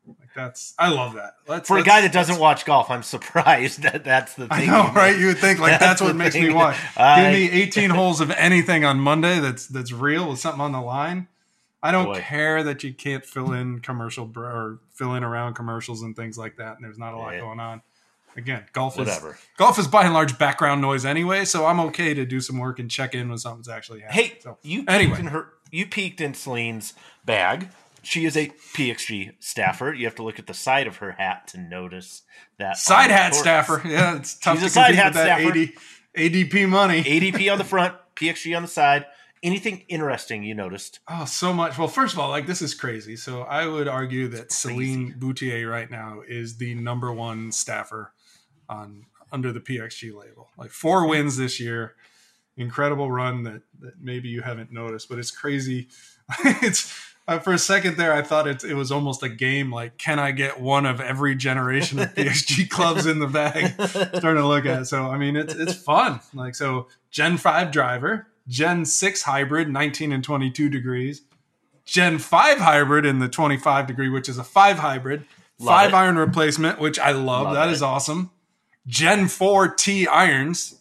Like 0.07 0.29
that's, 0.35 0.73
I 0.79 0.89
love 0.89 1.13
that. 1.13 1.35
Let's, 1.47 1.67
for 1.67 1.75
a 1.75 1.77
let's- 1.77 1.87
guy 1.87 2.01
that 2.01 2.11
doesn't 2.11 2.39
watch 2.39 2.65
golf, 2.65 2.89
I'm 2.89 3.03
surprised 3.03 3.81
that 3.83 4.03
that's 4.03 4.33
the 4.33 4.47
I 4.49 4.61
thing. 4.61 4.67
know, 4.71 4.91
right? 4.95 5.15
You 5.17 5.27
would 5.27 5.37
think 5.37 5.59
like 5.59 5.73
that's, 5.73 5.81
That's 5.83 6.01
what 6.01 6.15
makes 6.15 6.33
me 6.35 6.51
watch. 6.51 6.77
I- 6.97 7.21
Give 7.31 7.33
me 7.53 7.61
18 7.61 7.89
holes 7.91 8.19
of 8.21 8.31
anything 8.31 8.85
on 8.85 8.99
Monday 8.99 9.39
that's 9.39 9.67
that's 9.67 9.91
real 9.91 10.29
with 10.29 10.39
something 10.39 10.61
on 10.61 10.71
the 10.71 10.81
line. 10.81 11.27
I 11.83 11.91
don't 11.91 12.05
Boy. 12.07 12.19
care 12.19 12.63
that 12.63 12.83
you 12.83 12.93
can't 12.93 13.23
fill 13.25 13.53
in 13.53 13.79
commercial 13.79 14.25
br- 14.25 14.43
or 14.45 14.79
fill 14.95 15.13
in 15.13 15.23
around 15.23 15.53
commercials 15.53 16.01
and 16.01 16.15
things 16.15 16.37
like 16.37 16.57
that, 16.57 16.75
and 16.75 16.83
there's 16.83 16.97
not 16.97 17.13
a 17.13 17.17
lot 17.17 17.33
Yeah. 17.35 17.41
going 17.41 17.59
on. 17.59 17.81
Again, 18.37 18.65
golf 18.73 18.97
Whatever. 18.97 19.31
is 19.31 19.37
golf 19.57 19.79
is 19.79 19.87
by 19.87 20.05
and 20.05 20.13
large 20.13 20.37
background 20.37 20.81
noise 20.81 21.05
anyway, 21.05 21.45
so 21.45 21.65
I'm 21.65 21.79
okay 21.81 22.13
to 22.13 22.25
do 22.25 22.39
some 22.39 22.57
work 22.57 22.79
and 22.79 22.89
check 22.89 23.13
in 23.13 23.29
when 23.29 23.37
something's 23.37 23.67
actually 23.67 24.01
happening. 24.01 24.25
Hey, 24.25 24.39
so, 24.39 24.57
you 24.61 24.79
peeked 24.79 24.91
anyway. 24.91 25.19
in 25.19 25.27
her. 25.27 25.49
You 25.71 25.85
peeked 25.85 26.21
in 26.21 26.33
Celine's 26.33 26.93
bag. 27.25 27.69
She 28.01 28.25
is 28.25 28.37
a 28.37 28.49
PXG 28.73 29.33
staffer. 29.39 29.93
You 29.93 30.05
have 30.05 30.15
to 30.15 30.23
look 30.23 30.39
at 30.39 30.47
the 30.47 30.53
side 30.53 30.87
of 30.87 30.97
her 30.97 31.11
hat 31.11 31.47
to 31.49 31.59
notice 31.59 32.21
that 32.57 32.77
side 32.77 33.11
hat 33.11 33.35
staffer, 33.35 33.81
yeah, 33.87 34.15
it's 34.17 34.37
tough 34.37 34.55
She's 34.59 34.73
to 34.73 34.79
a 34.79 34.83
side 34.83 34.95
hat 34.95 35.13
staffer. 35.13 35.49
80, 35.49 35.73
ADP 36.17 36.69
money. 36.69 37.03
ADP 37.03 37.51
on 37.51 37.57
the 37.57 37.63
front, 37.63 37.95
PXG 38.15 38.55
on 38.55 38.61
the 38.61 38.67
side. 38.67 39.05
Anything 39.41 39.85
interesting 39.87 40.43
you 40.43 40.53
noticed? 40.53 40.99
Oh, 41.07 41.23
so 41.23 41.53
much. 41.53 41.77
Well, 41.77 41.87
first 41.87 42.13
of 42.13 42.19
all, 42.19 42.29
like 42.29 42.45
this 42.45 42.61
is 42.61 42.73
crazy. 42.73 43.15
So 43.15 43.43
I 43.43 43.65
would 43.65 43.87
argue 43.87 44.27
that 44.29 44.51
Celine 44.51 45.15
Boutier 45.17 45.69
right 45.69 45.89
now 45.89 46.21
is 46.27 46.57
the 46.57 46.75
number 46.75 47.11
one 47.13 47.53
staffer 47.53 48.11
on 48.69 49.05
under 49.31 49.51
the 49.51 49.59
PXG 49.59 50.13
label. 50.15 50.49
Like 50.57 50.71
four 50.71 51.07
wins 51.07 51.37
this 51.37 51.59
year, 51.59 51.95
incredible 52.57 53.11
run 53.11 53.43
that 53.43 53.61
that 53.81 53.93
maybe 54.01 54.29
you 54.29 54.41
haven't 54.41 54.71
noticed, 54.71 55.09
but 55.09 55.19
it's 55.19 55.31
crazy. 55.31 55.87
it's 56.45 56.95
uh, 57.27 57.37
for 57.37 57.53
a 57.53 57.59
second 57.59 57.95
there, 57.97 58.11
I 58.13 58.23
thought 58.23 58.47
it, 58.47 58.63
it 58.63 58.73
was 58.73 58.91
almost 58.91 59.21
a 59.21 59.29
game. 59.29 59.71
Like, 59.71 59.99
can 59.99 60.17
I 60.17 60.31
get 60.31 60.59
one 60.59 60.87
of 60.87 60.99
every 60.99 61.35
generation 61.35 61.99
of 61.99 62.07
PXG 62.15 62.69
clubs 62.69 63.05
in 63.05 63.19
the 63.19 63.27
bag? 63.27 63.73
starting 63.89 64.41
to 64.41 64.47
look 64.47 64.65
at 64.65 64.81
it. 64.81 64.85
So 64.85 65.05
I 65.05 65.17
mean, 65.17 65.35
it's 65.35 65.53
it's 65.53 65.75
fun. 65.75 66.21
Like 66.33 66.55
so, 66.55 66.87
Gen 67.11 67.37
five 67.37 67.71
driver, 67.71 68.27
Gen 68.47 68.83
six 68.85 69.21
hybrid, 69.23 69.69
nineteen 69.69 70.11
and 70.11 70.23
twenty 70.23 70.49
two 70.49 70.69
degrees, 70.69 71.21
Gen 71.85 72.17
five 72.17 72.57
hybrid 72.57 73.05
in 73.05 73.19
the 73.19 73.29
twenty 73.29 73.57
five 73.57 73.85
degree, 73.85 74.09
which 74.09 74.27
is 74.27 74.39
a 74.39 74.43
five 74.43 74.79
hybrid, 74.79 75.25
Love 75.59 75.67
five 75.67 75.89
it. 75.91 75.95
iron 75.95 76.17
replacement, 76.17 76.79
which 76.79 76.97
I 76.97 77.11
love. 77.11 77.43
Love 77.43 77.53
That 77.53 77.69
it. 77.69 77.73
is 77.73 77.83
awesome. 77.83 78.31
Gen 78.89 79.27
four 79.29 79.69
T 79.73 80.07
irons, 80.07 80.75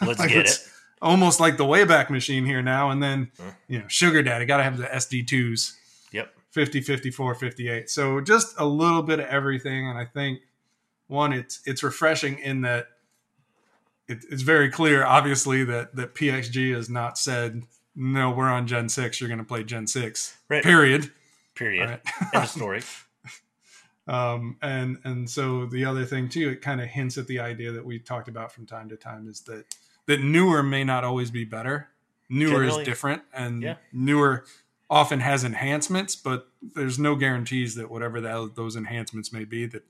Let's 0.00 0.18
Like, 0.20 0.28
get 0.28 0.46
it. 0.46 0.68
almost 1.02 1.40
like 1.40 1.56
the 1.56 1.64
Wayback 1.64 2.10
Machine 2.10 2.44
here 2.44 2.62
now. 2.62 2.90
And 2.90 3.02
then 3.02 3.32
Huh. 3.36 3.50
you 3.66 3.78
know, 3.80 3.88
Sugar 3.88 4.22
Daddy, 4.22 4.44
got 4.44 4.58
to 4.58 4.62
have 4.62 4.76
the 4.76 4.86
SD 4.86 5.26
twos. 5.26 5.76
Yep. 6.12 6.32
50 6.52 6.80
54 6.80 7.34
58 7.34 7.90
so 7.90 8.20
just 8.20 8.54
a 8.58 8.64
little 8.64 9.02
bit 9.02 9.18
of 9.20 9.26
everything 9.26 9.88
and 9.88 9.98
i 9.98 10.06
think 10.06 10.38
one 11.06 11.30
it's 11.34 11.60
it's 11.66 11.82
refreshing 11.82 12.38
in 12.38 12.62
that 12.62 12.86
it, 14.08 14.24
it's 14.30 14.40
very 14.40 14.70
clear 14.70 15.04
obviously 15.04 15.64
that 15.64 15.94
that 15.96 16.14
pxg 16.14 16.74
has 16.74 16.88
not 16.88 17.18
said 17.18 17.62
no 17.94 18.30
we're 18.30 18.48
on 18.48 18.66
gen 18.66 18.88
6 18.88 19.20
you're 19.20 19.28
going 19.28 19.36
to 19.38 19.44
play 19.44 19.64
gen 19.64 19.86
6 19.86 20.36
Right. 20.48 20.62
period 20.64 21.10
Period. 21.54 21.88
Right. 21.90 22.00
End 22.34 22.44
of 22.44 22.48
story. 22.50 22.82
Um 24.08 24.56
and 24.62 24.98
and 25.04 25.28
so 25.28 25.66
the 25.66 25.84
other 25.84 26.04
thing 26.04 26.28
too 26.28 26.50
it 26.50 26.60
kind 26.62 26.80
of 26.80 26.86
hints 26.88 27.18
at 27.18 27.26
the 27.26 27.40
idea 27.40 27.72
that 27.72 27.84
we 27.84 27.98
talked 27.98 28.28
about 28.28 28.52
from 28.52 28.64
time 28.66 28.88
to 28.88 28.96
time 28.96 29.28
is 29.28 29.40
that 29.40 29.64
that 30.06 30.20
newer 30.20 30.62
may 30.62 30.84
not 30.84 31.02
always 31.04 31.30
be 31.30 31.44
better 31.44 31.88
newer 32.28 32.50
Generally, 32.64 32.82
is 32.82 32.86
different 32.88 33.22
and 33.34 33.62
yeah. 33.62 33.76
newer 33.92 34.44
often 34.88 35.20
has 35.20 35.42
enhancements 35.44 36.14
but 36.14 36.48
there's 36.74 36.98
no 36.98 37.16
guarantees 37.16 37.74
that 37.74 37.90
whatever 37.90 38.20
that, 38.20 38.52
those 38.54 38.76
enhancements 38.76 39.32
may 39.32 39.44
be 39.44 39.66
that 39.66 39.84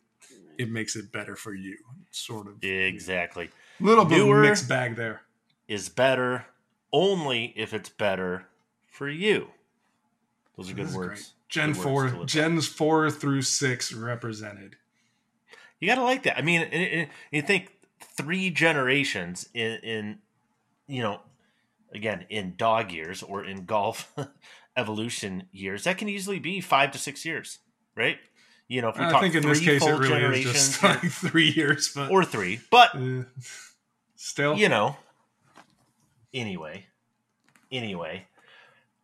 it 0.59 0.71
makes 0.71 0.97
it 0.97 1.13
better 1.13 1.37
for 1.37 1.53
you 1.55 1.77
sort 2.11 2.47
of 2.47 2.65
Exactly. 2.65 3.51
little 3.79 4.07
bit 4.07 4.19
Newer- 4.19 4.43
of 4.43 4.49
mixed 4.49 4.69
bag 4.69 4.97
there 4.97 5.21
Is 5.69 5.91
better 5.91 6.47
only 6.93 7.53
if 7.57 7.75
it's 7.75 7.91
better 7.91 8.47
for 8.89 9.09
you. 9.11 9.49
Those 10.57 10.71
are 10.71 10.75
good 10.75 10.93
words. 10.95 10.95
great. 10.95 11.27
Gen 11.49 11.73
Good 11.73 11.85
words 11.85 11.85
4 11.85 12.11
to 12.11 12.17
by. 12.19 12.25
gens 12.25 12.67
4 12.69 13.11
through 13.11 13.43
6 13.43 13.93
represented 13.93 14.77
You 15.81 15.89
gotta 15.89 16.03
like 16.03 16.23
that. 16.25 16.39
I 16.39 16.43
mean, 16.43 16.63
it, 16.63 16.75
it, 16.75 17.09
you 17.31 17.43
think 17.43 17.73
three 18.17 18.51
generations 18.51 19.49
in, 19.55 19.73
in, 19.83 20.19
you 20.87 21.03
know, 21.03 21.21
again 21.93 22.27
in 22.29 22.55
dog 22.57 22.93
years 22.93 23.23
or 23.23 23.45
in 23.45 23.65
golf 23.65 24.13
evolution 24.77 25.45
years, 25.53 25.85
that 25.85 25.99
can 25.99 26.09
easily 26.09 26.39
be 26.39 26.61
five 26.61 26.93
to 26.93 26.99
six 26.99 27.25
years, 27.25 27.59
right? 27.95 28.19
You 28.69 28.83
know, 28.83 28.89
if 28.89 28.99
we 28.99 29.05
i 29.05 29.11
talk 29.11 29.21
think 29.21 29.35
in 29.35 29.43
three 29.43 29.53
this 29.53 29.61
case 29.61 29.83
it 29.83 29.91
really 29.91 30.03
is 30.03 30.09
generations 30.09 30.53
just 30.53 30.83
like 30.83 31.01
three 31.11 31.51
years 31.51 31.93
but 31.95 32.11
or 32.11 32.25
three, 32.25 32.61
but 32.71 32.95
uh, 32.97 33.23
still 34.17 34.57
you 34.57 34.69
know. 34.69 34.97
Anyway, 36.35 36.87
anyway, 37.71 38.27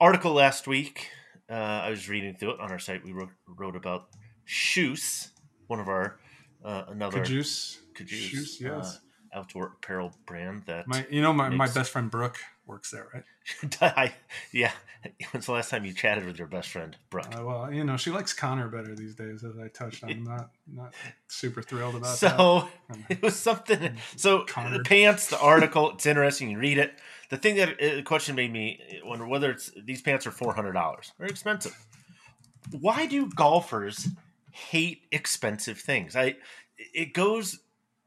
article 0.00 0.32
last 0.32 0.66
week. 0.66 1.10
Uh, 1.52 1.82
I 1.84 1.90
was 1.90 2.08
reading 2.08 2.34
through 2.34 2.52
it 2.52 2.60
on 2.60 2.72
our 2.72 2.78
site. 2.78 3.04
We 3.04 3.12
wrote, 3.12 3.28
wrote 3.46 3.76
about 3.76 4.08
Kjus, 4.48 5.28
one 5.66 5.80
of 5.80 5.88
our 5.88 6.18
uh, 6.64 6.84
another 6.88 7.20
Cajuice. 7.20 7.76
Cajuice, 7.94 8.30
Kjus, 8.32 8.60
yes. 8.60 9.00
uh, 9.34 9.38
outdoor 9.38 9.76
apparel 9.76 10.14
brand 10.24 10.62
that 10.66 10.88
My, 10.88 11.06
you 11.10 11.20
know, 11.20 11.34
my, 11.34 11.50
my 11.50 11.68
best 11.68 11.90
friend 11.90 12.10
Brooke 12.10 12.38
works 12.66 12.90
there, 12.90 13.08
right? 13.12 13.24
I, 13.96 14.14
yeah. 14.52 14.72
When's 15.32 15.46
the 15.46 15.52
last 15.52 15.70
time 15.70 15.84
you 15.84 15.92
chatted 15.92 16.24
with 16.24 16.38
your 16.38 16.46
best 16.46 16.68
friend, 16.68 16.96
Brooke? 17.10 17.26
Uh, 17.36 17.44
well, 17.44 17.72
you 17.72 17.82
know, 17.82 17.96
she 17.96 18.10
likes 18.10 18.32
Connor 18.32 18.68
better 18.68 18.94
these 18.94 19.16
days, 19.16 19.42
as 19.42 19.58
I 19.58 19.68
touched 19.68 20.04
on. 20.04 20.10
I'm 20.10 20.24
not 20.24 20.50
not 20.72 20.94
super 21.26 21.60
thrilled 21.60 21.96
about 21.96 22.18
that. 22.18 22.36
so 22.36 22.68
it 23.08 23.20
was 23.20 23.36
something. 23.36 23.96
So 24.16 24.44
the 24.46 24.82
pants, 24.84 25.26
the 25.26 25.40
article, 25.40 25.90
it's 25.92 26.06
interesting. 26.06 26.50
You 26.50 26.58
read 26.58 26.78
it. 26.78 26.94
The 27.30 27.36
thing 27.36 27.56
that 27.56 27.70
uh, 27.82 27.96
the 27.96 28.02
question 28.02 28.36
made 28.36 28.52
me 28.52 28.80
wonder 29.04 29.26
whether 29.26 29.50
it's 29.50 29.72
these 29.76 30.02
pants 30.02 30.26
are 30.26 30.30
four 30.30 30.54
hundred 30.54 30.72
dollars. 30.72 31.12
They're 31.18 31.28
expensive. 31.28 31.76
Why 32.70 33.06
do 33.06 33.28
golfers 33.28 34.08
hate 34.52 35.02
expensive 35.10 35.78
things? 35.78 36.14
I 36.14 36.36
it 36.94 37.12
goes. 37.12 37.58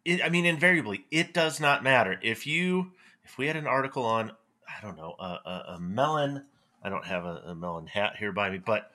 It, 0.05 0.24
I 0.24 0.29
mean, 0.29 0.45
invariably, 0.45 1.05
it 1.12 1.33
does 1.33 1.59
not 1.59 1.83
matter 1.83 2.19
if 2.21 2.47
you 2.47 2.91
if 3.25 3.38
we 3.38 3.47
had 3.47 3.55
an 3.55 3.67
article 3.67 4.05
on 4.05 4.31
I 4.67 4.81
don't 4.86 4.98
know 4.98 5.15
a, 5.19 5.24
a, 5.24 5.63
a 5.75 5.79
melon. 5.79 6.43
I 6.84 6.89
don't 6.89 7.05
have 7.05 7.25
a, 7.25 7.41
a 7.48 7.55
melon 7.55 7.88
hat 7.88 8.15
here 8.17 8.31
by 8.31 8.50
me, 8.50 8.57
but 8.57 8.91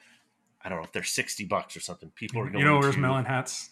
I 0.62 0.68
don't 0.68 0.78
know 0.78 0.84
if 0.84 0.92
they're 0.92 1.02
sixty 1.02 1.44
bucks 1.44 1.76
or 1.76 1.80
something. 1.80 2.10
People 2.14 2.40
are 2.40 2.46
going. 2.46 2.58
you 2.58 2.64
know, 2.64 2.78
where's 2.78 2.96
melon 2.96 3.24
hats? 3.24 3.70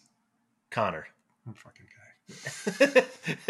Connor. 0.71 1.07
Oh, 1.49 1.55
fucking 1.55 1.87
guy. 1.87 1.95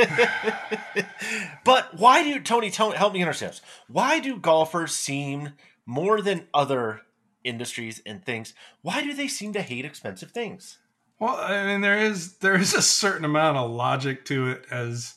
but 1.65 1.99
why 1.99 2.23
do 2.23 2.39
Tony 2.41 2.71
tell 2.71 2.93
help 2.93 3.13
me 3.13 3.23
understand 3.23 3.53
this? 3.53 3.63
Why 3.89 4.21
do 4.21 4.37
golfers 4.39 4.95
seem 4.95 5.55
more 5.87 6.21
than 6.21 6.47
other 6.55 7.01
industries 7.45 8.01
and 8.07 8.25
things? 8.25 8.55
Why 8.83 9.03
do 9.03 9.15
they 9.15 9.29
seem 9.29 9.53
to 9.55 9.63
hate 9.63 9.85
expensive 9.85 10.31
things? 10.31 10.79
Well, 11.19 11.37
I 11.37 11.67
mean, 11.67 11.81
there 11.81 11.99
is 11.99 12.37
there 12.39 12.57
is 12.57 12.75
a 12.75 12.83
certain 12.83 13.25
amount 13.25 13.59
of 13.59 13.71
logic 13.71 14.25
to 14.27 14.49
it. 14.49 14.65
As 14.71 15.15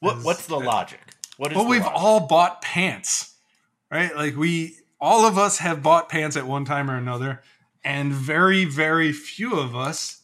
What 0.00 0.18
Is- 0.18 0.24
what's 0.24 0.46
the 0.46 0.60
logic? 0.60 1.00
What 1.36 1.52
is 1.52 1.56
well, 1.56 1.66
we've 1.68 1.82
logic? 1.82 2.00
all 2.00 2.20
bought 2.26 2.62
pants, 2.62 3.34
right? 3.90 4.14
Like 4.16 4.36
we, 4.36 4.76
all 5.00 5.26
of 5.26 5.36
us 5.38 5.58
have 5.58 5.82
bought 5.82 6.08
pants 6.08 6.36
at 6.36 6.46
one 6.46 6.64
time 6.64 6.90
or 6.90 6.96
another, 6.96 7.42
and 7.84 8.12
very 8.12 8.64
very 8.64 9.12
few 9.12 9.58
of 9.58 9.76
us 9.76 10.22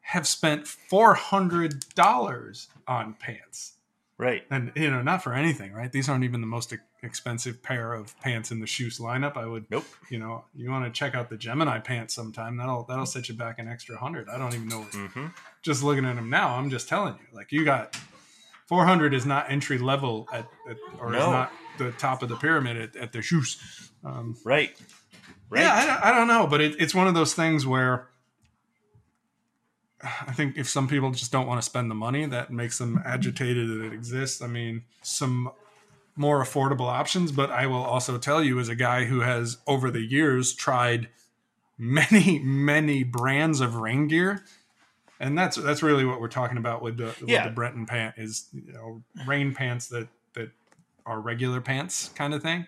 have 0.00 0.26
spent 0.26 0.66
four 0.66 1.14
hundred 1.14 1.84
dollars 1.94 2.68
on 2.86 3.14
pants. 3.14 3.72
right? 4.18 4.42
and 4.50 4.70
you 4.76 4.90
know 4.90 5.02
not 5.02 5.22
for 5.22 5.32
anything 5.34 5.72
right 5.72 5.90
these 5.92 6.08
aren't 6.08 6.22
even 6.24 6.40
the 6.40 6.46
most 6.46 6.72
expensive 7.02 7.62
pair 7.62 7.94
of 7.94 8.18
pants 8.20 8.50
in 8.52 8.60
the 8.60 8.66
Kjus 8.66 9.00
lineup 9.00 9.36
i 9.36 9.44
would 9.46 9.64
Nope. 9.70 9.84
you 10.10 10.18
know 10.18 10.44
you 10.54 10.70
want 10.70 10.84
to 10.84 10.90
check 10.90 11.14
out 11.14 11.28
the 11.30 11.36
gemini 11.36 11.78
pants 11.80 12.14
sometime 12.14 12.56
that'll 12.56 12.84
that'll 12.84 13.06
set 13.06 13.28
you 13.28 13.34
back 13.34 13.58
an 13.58 13.66
extra 13.68 13.96
hundred 13.98 14.28
i 14.28 14.38
don't 14.38 14.54
even 14.54 14.68
know 14.68 14.82
hmm 14.82 15.26
just 15.62 15.82
looking 15.82 16.04
at 16.04 16.14
them 16.16 16.30
now 16.30 16.54
i'm 16.56 16.70
just 16.70 16.88
telling 16.88 17.14
you 17.14 17.36
like 17.36 17.50
you 17.50 17.64
got 17.64 17.96
400 18.66 19.14
is 19.14 19.26
not 19.26 19.50
entry 19.50 19.78
level 19.78 20.28
at, 20.32 20.46
at 20.68 20.76
or 20.98 21.14
is 21.14 21.26
not 21.26 21.52
the 21.78 21.92
top 21.92 22.22
of 22.22 22.28
the 22.28 22.36
pyramid 22.36 22.76
at, 22.76 22.96
at 22.96 23.12
their 23.12 23.22
Kjus 23.22 23.90
um, 24.04 24.36
Right. 24.44 24.76
Right. 25.50 25.62
yeah, 25.62 25.74
I 25.74 25.86
don't, 25.86 26.04
I 26.04 26.18
don't 26.18 26.28
know, 26.28 26.46
but 26.46 26.60
it, 26.60 26.80
it's 26.80 26.94
one 26.94 27.06
of 27.06 27.14
those 27.14 27.34
things 27.34 27.66
where 27.66 28.08
I 30.02 30.32
think 30.32 30.56
if 30.56 30.68
some 30.68 30.88
people 30.88 31.10
just 31.12 31.32
don't 31.32 31.46
want 31.46 31.58
to 31.58 31.64
spend 31.64 31.90
the 31.90 31.94
money, 31.94 32.26
that 32.26 32.50
makes 32.50 32.78
them 32.78 33.00
agitated 33.04 33.68
that 33.68 33.84
it 33.86 33.92
exists. 33.92 34.42
I 34.42 34.46
mean, 34.46 34.82
some 35.02 35.50
more 36.16 36.42
affordable 36.42 36.88
options, 36.88 37.32
but 37.32 37.50
I 37.50 37.66
will 37.66 37.82
also 37.82 38.18
tell 38.18 38.42
you, 38.42 38.58
as 38.60 38.68
a 38.68 38.74
guy 38.74 39.04
who 39.04 39.20
has 39.20 39.58
over 39.66 39.90
the 39.90 40.02
years 40.02 40.52
tried 40.52 41.08
many, 41.78 42.38
many 42.38 43.02
brands 43.02 43.60
of 43.60 43.76
rain 43.76 44.08
gear, 44.08 44.44
and 45.24 45.36
that's 45.38 45.56
that's 45.56 45.82
really 45.82 46.04
what 46.04 46.20
we're 46.20 46.28
talking 46.28 46.58
about 46.58 46.82
with 46.82 46.96
the 46.98 47.06
with 47.20 47.28
Yeah. 47.28 47.48
the 47.48 47.54
Breton 47.54 47.86
pant 47.86 48.14
is 48.18 48.48
you 48.52 48.72
know 48.72 49.02
rain 49.26 49.54
pants 49.54 49.88
that 49.88 50.08
that 50.34 50.50
are 51.06 51.20
regular 51.20 51.60
pants 51.60 52.10
kind 52.14 52.34
of 52.34 52.42
thing, 52.42 52.66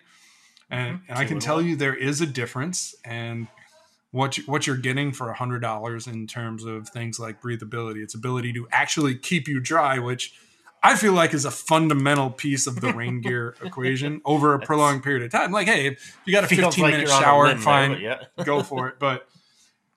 and 0.69 1.01
and 1.07 1.17
I 1.17 1.25
can 1.25 1.39
tell 1.39 1.61
you 1.61 1.75
there 1.75 1.95
is 1.95 2.21
a 2.21 2.25
difference 2.25 2.95
and. 3.05 3.47
What, 4.11 4.37
you, 4.37 4.45
what 4.45 4.65
you're 4.65 4.77
getting 4.77 5.11
for 5.11 5.29
a 5.29 5.33
hundred 5.33 5.59
dollars 5.59 6.07
in 6.07 6.27
terms 6.27 6.63
of 6.63 6.87
things 6.87 7.19
like 7.19 7.41
breathability, 7.41 8.01
its 8.01 8.15
ability 8.15 8.53
to 8.53 8.65
actually 8.71 9.15
keep 9.15 9.49
you 9.49 9.59
dry, 9.59 9.99
which 9.99 10.33
I 10.81 10.95
feel 10.95 11.11
like 11.11 11.33
is 11.33 11.43
a 11.43 11.51
fundamental 11.51 12.29
piece 12.29 12.67
of 12.67 12.79
the 12.79 12.93
rain 12.93 13.19
gear 13.19 13.55
equation 13.63 14.21
over 14.23 14.53
a 14.53 14.59
prolonged 14.59 15.03
period 15.03 15.23
of 15.23 15.31
time. 15.31 15.51
Like, 15.51 15.67
hey, 15.67 15.87
if 15.87 16.17
you 16.23 16.31
got 16.31 16.45
a 16.45 16.47
15 16.47 16.81
like 16.83 16.93
minute 16.93 17.09
shower, 17.09 17.47
limb 17.47 17.57
there, 17.57 17.63
fine, 17.63 17.99
yeah. 17.99 18.23
go 18.45 18.63
for 18.63 18.87
it. 18.87 18.95
But 18.97 19.27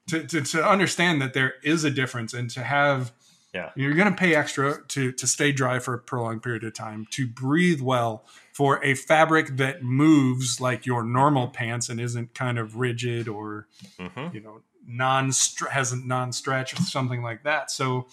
to, 0.08 0.24
to, 0.26 0.40
to 0.42 0.68
understand 0.68 1.20
that 1.22 1.34
there 1.34 1.54
is 1.62 1.84
a 1.84 1.90
difference 1.90 2.34
and 2.34 2.50
to 2.50 2.62
have, 2.62 3.12
Yeah. 3.54 3.70
you're 3.76 3.94
going 3.94 4.10
to 4.10 4.16
pay 4.16 4.34
extra 4.34 4.82
to, 4.88 5.12
to 5.12 5.26
stay 5.26 5.52
dry 5.52 5.78
for 5.78 5.94
a 5.94 5.98
prolonged 5.98 6.42
period 6.42 6.64
of 6.64 6.74
time, 6.74 7.06
to 7.12 7.26
breathe 7.28 7.80
well 7.80 8.24
for 8.52 8.82
a 8.84 8.94
fabric 8.94 9.56
that 9.56 9.82
moves 9.82 10.60
like 10.60 10.84
your 10.86 11.04
normal 11.04 11.48
pants 11.48 11.88
and 11.88 12.00
isn't 12.00 12.34
kind 12.34 12.58
of 12.58 12.76
rigid 12.76 13.28
or, 13.28 13.66
Mhm. 13.98 14.34
you 14.34 14.40
know, 14.40 14.62
non 14.86 15.30
has 15.70 15.92
a 15.92 15.96
non 15.96 16.32
stretch 16.32 16.72
or 16.74 16.82
something 16.82 17.22
like 17.22 17.44
that. 17.44 17.70
So, 17.70 18.08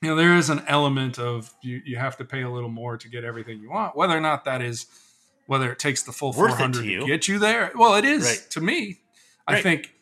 you 0.00 0.08
know, 0.10 0.14
there 0.14 0.36
is 0.36 0.48
an 0.48 0.62
element 0.68 1.18
of 1.18 1.52
you, 1.62 1.82
you 1.84 1.96
have 1.96 2.16
to 2.18 2.24
pay 2.24 2.42
a 2.42 2.50
little 2.50 2.68
more 2.70 2.96
to 2.96 3.08
get 3.08 3.24
everything 3.24 3.58
you 3.60 3.70
want, 3.70 3.96
whether 3.96 4.16
or 4.16 4.20
not 4.20 4.44
that 4.44 4.62
is 4.62 4.86
whether 5.46 5.72
it 5.72 5.78
takes 5.78 6.02
the 6.04 6.12
full 6.12 6.28
Worth 6.32 6.50
400 6.56 6.82
to 6.84 7.00
to, 7.00 7.06
get 7.06 7.26
you 7.26 7.38
there. 7.40 7.72
Well, 7.74 7.94
it 7.96 8.04
is 8.04 8.24
Right. 8.24 8.46
to 8.50 8.60
me. 8.60 9.00
I 9.46 9.60
think 9.62 9.92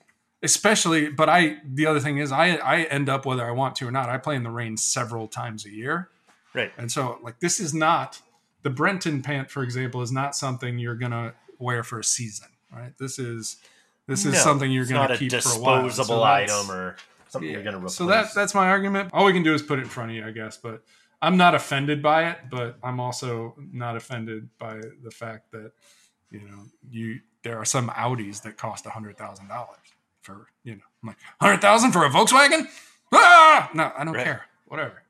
especially 0.46 1.10
but 1.10 1.28
I 1.28 1.58
the 1.64 1.84
other 1.86 2.00
thing 2.00 2.18
is 2.18 2.32
I 2.32 2.56
I 2.56 2.82
end 2.84 3.08
up 3.10 3.26
whether 3.26 3.44
I 3.44 3.50
want 3.50 3.76
to 3.76 3.86
or 3.88 3.90
not. 3.90 4.08
I 4.08 4.16
play 4.18 4.36
in 4.36 4.42
the 4.42 4.50
rain 4.50 4.76
several 4.76 5.28
times 5.28 5.66
a 5.66 5.70
year. 5.70 6.08
Right. 6.54 6.72
And 6.78 6.90
so 6.90 7.18
like 7.22 7.40
this 7.40 7.60
is 7.60 7.74
not 7.74 8.20
the 8.62 8.70
Brenton 8.70 9.22
pant 9.22 9.50
for 9.50 9.62
example 9.62 10.00
is 10.02 10.10
not 10.12 10.34
something 10.34 10.78
you're 10.78 10.96
going 10.96 11.12
to 11.12 11.34
wear 11.58 11.82
for 11.82 11.98
a 12.00 12.04
season, 12.04 12.48
right? 12.72 12.92
This 12.98 13.18
is 13.18 13.56
this 14.06 14.24
is 14.24 14.32
No, 14.34 14.38
something 14.38 14.70
you're 14.70 14.86
going 14.86 15.00
not 15.02 15.08
to 15.08 15.14
a 15.14 15.18
keep 15.18 15.32
for 15.32 15.38
a 15.38 15.60
while. 15.60 15.82
disposable 15.84 16.16
So 16.20 16.22
item 16.22 16.70
or 16.70 16.96
something 17.28 17.50
you're 17.50 17.62
going 17.62 17.74
to 17.74 17.78
replace. 17.78 17.94
so 17.96 18.06
that 18.06 18.32
that's 18.34 18.54
my 18.54 18.68
argument. 18.68 19.10
All 19.12 19.24
we 19.26 19.32
can 19.32 19.42
do 19.42 19.52
is 19.52 19.62
put 19.62 19.78
it 19.78 19.82
in 19.82 19.88
front 19.88 20.10
of 20.10 20.16
you, 20.16 20.24
I 20.26 20.30
guess. 20.30 20.56
But 20.56 20.82
I'm 21.20 21.36
not 21.36 21.54
offended 21.54 22.02
by 22.02 22.30
it, 22.30 22.38
but 22.50 22.78
I'm 22.82 23.00
also 23.00 23.54
not 23.72 23.96
offended 23.96 24.48
by 24.58 24.80
the 25.02 25.10
fact 25.10 25.50
that 25.52 25.72
you 26.30 26.40
know 26.40 26.62
you 26.90 27.20
there 27.42 27.58
are 27.58 27.64
some 27.64 27.88
Audis 27.90 28.42
that 28.42 28.56
cost 28.56 28.86
a 28.86 28.90
hundred 28.90 29.16
thousand 29.16 29.48
dollars 29.48 29.78
for 30.26 30.48
you 30.64 30.74
know 30.74 30.82
I'm 31.02 31.08
like 31.08 31.16
hundred 31.40 31.60
thousand 31.62 31.92
for 31.92 32.04
a 32.04 32.10
Volkswagen. 32.10 32.66
Ah, 33.12 33.70
no, 33.72 33.92
I 33.96 34.04
don't 34.04 34.14
Right. 34.14 34.24
care. 34.24 34.44
Whatever. 34.66 35.02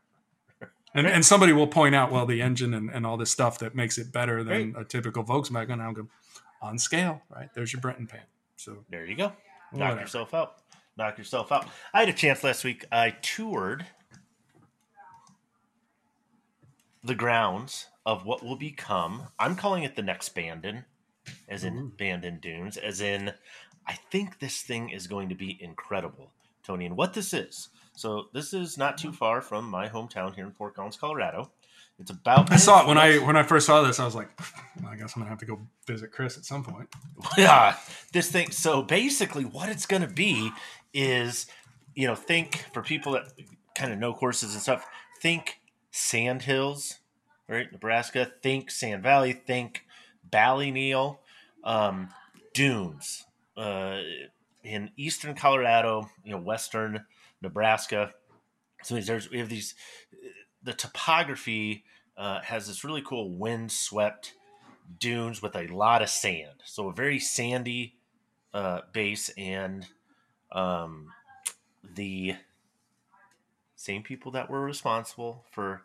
And, 0.95 1.07
and 1.07 1.27
somebody 1.27 1.53
will 1.53 1.67
point 1.67 1.95
out, 1.95 2.11
well, 2.11 2.25
the 2.25 2.41
engine 2.41 2.73
and, 2.73 2.89
and 2.89 3.05
all 3.05 3.19
this 3.19 3.31
stuff 3.31 3.59
that 3.59 3.75
makes 3.75 3.99
it 3.99 4.13
better 4.13 4.43
than 4.43 4.75
a 4.79 4.83
typical 4.85 5.23
Volkswagen. 5.25 5.79
I'll 5.79 5.93
go 5.93 6.07
on 6.63 6.79
scale, 6.79 7.21
right? 7.29 7.51
There's 7.55 7.71
your 7.71 7.83
Brenton 7.83 8.07
pan. 8.07 8.23
So 8.57 8.79
there 8.89 9.05
you 9.05 9.15
go. 9.15 9.25
Knock 9.25 9.35
whatever. 9.73 10.01
yourself 10.01 10.33
out. 10.33 10.55
Knock 10.97 11.19
yourself 11.19 11.53
out. 11.53 11.67
I 11.93 12.01
had 12.01 12.09
a 12.09 12.15
chance 12.15 12.43
last 12.43 12.65
week. 12.65 12.87
I 12.91 13.11
toured 13.21 13.85
the 17.05 17.15
grounds 17.15 17.89
of 18.07 18.25
what 18.25 18.43
will 18.43 18.57
become. 18.57 19.25
I'm 19.39 19.55
calling 19.55 19.83
it 19.83 19.97
the 19.97 20.03
next 20.03 20.31
Bandon, 20.35 20.87
as 21.49 21.63
in 21.65 21.77
Ooh. 21.77 21.93
Bandon 21.99 22.39
Dunes, 22.41 22.79
as 22.79 23.03
in 23.03 23.33
I 23.87 23.95
think 24.11 24.39
this 24.39 24.63
thing 24.63 24.91
is 24.91 25.07
going 25.07 25.29
to 25.29 25.35
be 25.35 25.59
incredible, 25.61 26.31
Tony. 26.65 26.87
And 26.87 26.97
what 26.97 27.15
this 27.15 27.33
is. 27.33 27.69
So 27.95 28.27
this 28.33 28.53
is 28.53 28.77
not 28.77 28.99
too 28.99 29.13
far 29.13 29.41
from 29.41 29.71
my 29.71 29.89
hometown 29.89 30.35
here 30.35 30.45
in 30.45 30.53
Fort 30.53 30.75
Collins, 30.75 30.97
Colorado. 30.97 31.51
It's 31.99 32.11
about. 32.11 32.53
I 32.53 32.57
saw 32.57 32.83
it 32.83 32.89
when 32.89 32.99
I 32.99 33.17
when 33.27 33.37
I 33.37 33.43
first 33.43 33.67
saw 33.67 33.83
this. 33.83 33.99
I 33.99 34.05
was 34.05 34.15
like, 34.15 34.29
well, 34.83 34.93
I 34.93 34.97
guess 34.97 35.17
I'm 35.17 35.23
gonna 35.23 35.31
have 35.31 35.39
to 35.39 35.47
go 35.47 35.61
visit 35.87 36.13
Chris 36.13 36.37
at 36.37 36.45
some 36.45 36.63
point. 36.63 36.89
yeah 37.39 37.77
this 38.13 38.31
thing 38.31 38.51
so 38.51 38.83
basically 38.83 39.45
what 39.45 39.69
it's 39.69 39.87
going 39.87 40.03
to 40.03 40.09
be 40.09 40.51
is 40.95 41.47
you 41.95 42.07
know 42.07 42.15
think 42.15 42.65
for 42.73 42.83
people 42.83 43.13
that 43.13 43.25
kind 43.75 43.93
of 43.93 43.99
know 43.99 44.13
courses 44.15 44.55
and 44.55 44.63
stuff 44.63 44.87
think 45.21 45.61
sand 45.91 46.43
hills 46.43 47.01
right 47.49 47.71
nebraska 47.73 48.31
think 48.43 48.71
sand 48.71 49.03
valley 49.03 49.33
think 49.33 49.85
ballyneal 50.31 51.19
um, 51.65 52.09
dunes 52.55 53.27
uh, 53.57 54.01
in 54.63 54.91
eastern 54.97 55.35
colorado 55.35 56.09
you 56.25 56.33
know 56.33 56.41
western 56.41 57.05
nebraska 57.43 58.13
so 58.83 58.99
there's 59.01 59.31
we 59.31 59.39
have 59.39 59.49
these 59.49 59.75
the 60.63 60.73
topography 60.73 61.85
uh, 62.17 62.41
has 62.43 62.67
this 62.67 62.85
really 62.85 63.03
cool 63.03 63.31
wind 63.31 63.71
swept 63.71 64.35
dunes 64.99 65.43
with 65.43 65.57
a 65.57 65.67
lot 65.69 66.03
of 66.03 66.09
sand. 66.09 66.63
So 66.65 66.89
a 66.89 66.93
very 66.93 67.19
sandy 67.19 67.95
uh, 68.55 68.81
base, 68.93 69.31
and 69.37 69.87
um, 70.53 71.13
the 71.95 72.37
same 73.75 74.03
people 74.03 74.33
that 74.33 74.51
were 74.51 74.61
responsible 74.61 75.45
for 75.51 75.83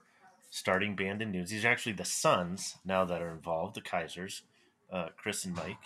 starting 0.50 0.96
Bandon 0.96 1.32
Dunes. 1.32 1.50
These 1.50 1.66
are 1.66 1.70
actually 1.70 1.94
the 1.94 2.06
sons 2.06 2.76
now 2.86 3.06
that 3.06 3.22
are 3.22 3.32
involved, 3.32 3.76
the 3.76 3.82
Keisers, 3.82 4.42
uh, 4.92 5.08
Chris 5.18 5.46
and 5.46 5.56
Mike, 5.56 5.78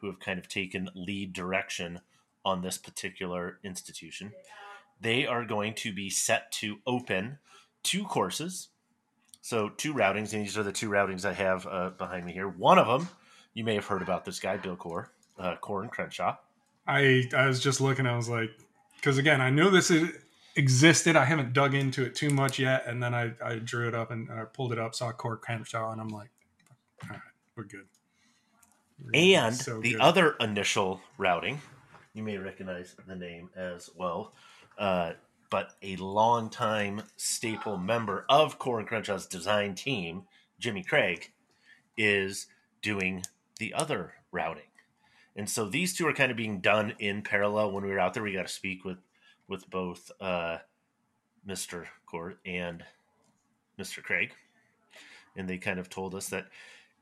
who 0.00 0.06
have 0.08 0.20
kind 0.20 0.38
of 0.38 0.48
taken 0.48 0.90
lead 0.94 1.32
direction 1.32 2.00
on 2.44 2.62
this 2.62 2.78
particular 2.78 3.58
institution. 3.62 4.32
They 5.00 5.26
are 5.26 5.44
going 5.44 5.74
to 5.74 5.92
be 5.92 6.10
set 6.10 6.52
to 6.52 6.78
open 6.86 7.38
two 7.82 8.04
courses 8.04 8.68
so 9.42 9.70
two 9.70 9.94
routings, 9.94 10.32
and 10.32 10.44
these 10.44 10.58
are 10.58 10.62
the 10.62 10.72
two 10.72 10.90
routings 10.90 11.24
I 11.24 11.32
have 11.32 11.66
uh, 11.66 11.90
behind 11.90 12.26
me 12.26 12.32
here. 12.32 12.48
One 12.48 12.78
of 12.78 12.86
them, 12.86 13.08
you 13.54 13.64
may 13.64 13.74
have 13.74 13.86
heard 13.86 14.02
about 14.02 14.24
this 14.24 14.38
guy, 14.38 14.56
Bill 14.56 14.76
Coore, 14.76 15.06
uh, 15.38 15.56
Coore 15.56 15.82
and 15.82 15.90
Crenshaw. 15.90 16.36
I 16.86 17.24
I 17.34 17.46
was 17.46 17.60
just 17.60 17.80
looking. 17.80 18.06
I 18.06 18.16
was 18.16 18.28
like, 18.28 18.50
because 18.96 19.18
again, 19.18 19.40
I 19.40 19.50
knew 19.50 19.70
this 19.70 19.90
is, 19.90 20.10
existed. 20.56 21.16
I 21.16 21.24
haven't 21.24 21.52
dug 21.52 21.74
into 21.74 22.04
it 22.04 22.14
too 22.14 22.30
much 22.30 22.58
yet, 22.58 22.84
and 22.86 23.02
then 23.02 23.14
I, 23.14 23.32
I 23.42 23.56
drew 23.56 23.88
it 23.88 23.94
up 23.94 24.10
and 24.10 24.30
I 24.30 24.44
pulled 24.44 24.72
it 24.72 24.78
up, 24.78 24.94
saw 24.94 25.12
Coore 25.12 25.40
Crenshaw, 25.40 25.92
and 25.92 26.00
I'm 26.00 26.08
like, 26.08 26.30
all 27.04 27.10
right, 27.10 27.20
we're 27.56 27.64
good. 27.64 27.86
And 29.14 29.54
so 29.54 29.80
the 29.80 29.98
other 29.98 30.36
initial 30.40 31.00
routing, 31.18 31.60
you 32.14 32.22
may 32.22 32.36
recognize 32.36 32.94
the 33.06 33.16
name 33.16 33.50
as 33.56 33.90
well, 33.96 34.32
uh, 34.78 35.12
but 35.50 35.72
a 35.82 35.96
longtime 35.96 37.02
staple 37.16 37.76
member 37.76 38.24
of 38.28 38.58
Coore 38.58 38.80
and 38.80 38.88
Crenshaw's 38.88 39.26
design 39.26 39.74
team, 39.74 40.24
Jimmy 40.58 40.82
Craig, 40.82 41.32
is 41.96 42.46
doing 42.82 43.22
the 43.58 43.74
other 43.74 44.14
routing. 44.30 44.64
And 45.36 45.48
so 45.48 45.66
these 45.66 45.94
two 45.94 46.06
are 46.06 46.12
kind 46.12 46.30
of 46.30 46.36
being 46.36 46.60
done 46.60 46.94
in 46.98 47.22
parallel. 47.22 47.72
When 47.72 47.84
we 47.84 47.90
were 47.90 48.00
out 48.00 48.14
there, 48.14 48.22
we 48.22 48.32
got 48.32 48.46
to 48.46 48.52
speak 48.52 48.84
with 48.84 48.98
with 49.48 49.68
both 49.68 50.12
uh, 50.20 50.58
Mr. 51.46 51.86
Coore 52.06 52.36
and 52.46 52.84
Mr. 53.78 54.02
Craig, 54.02 54.32
and 55.36 55.48
they 55.48 55.58
kind 55.58 55.80
of 55.80 55.88
told 55.88 56.14
us 56.14 56.28
that 56.28 56.46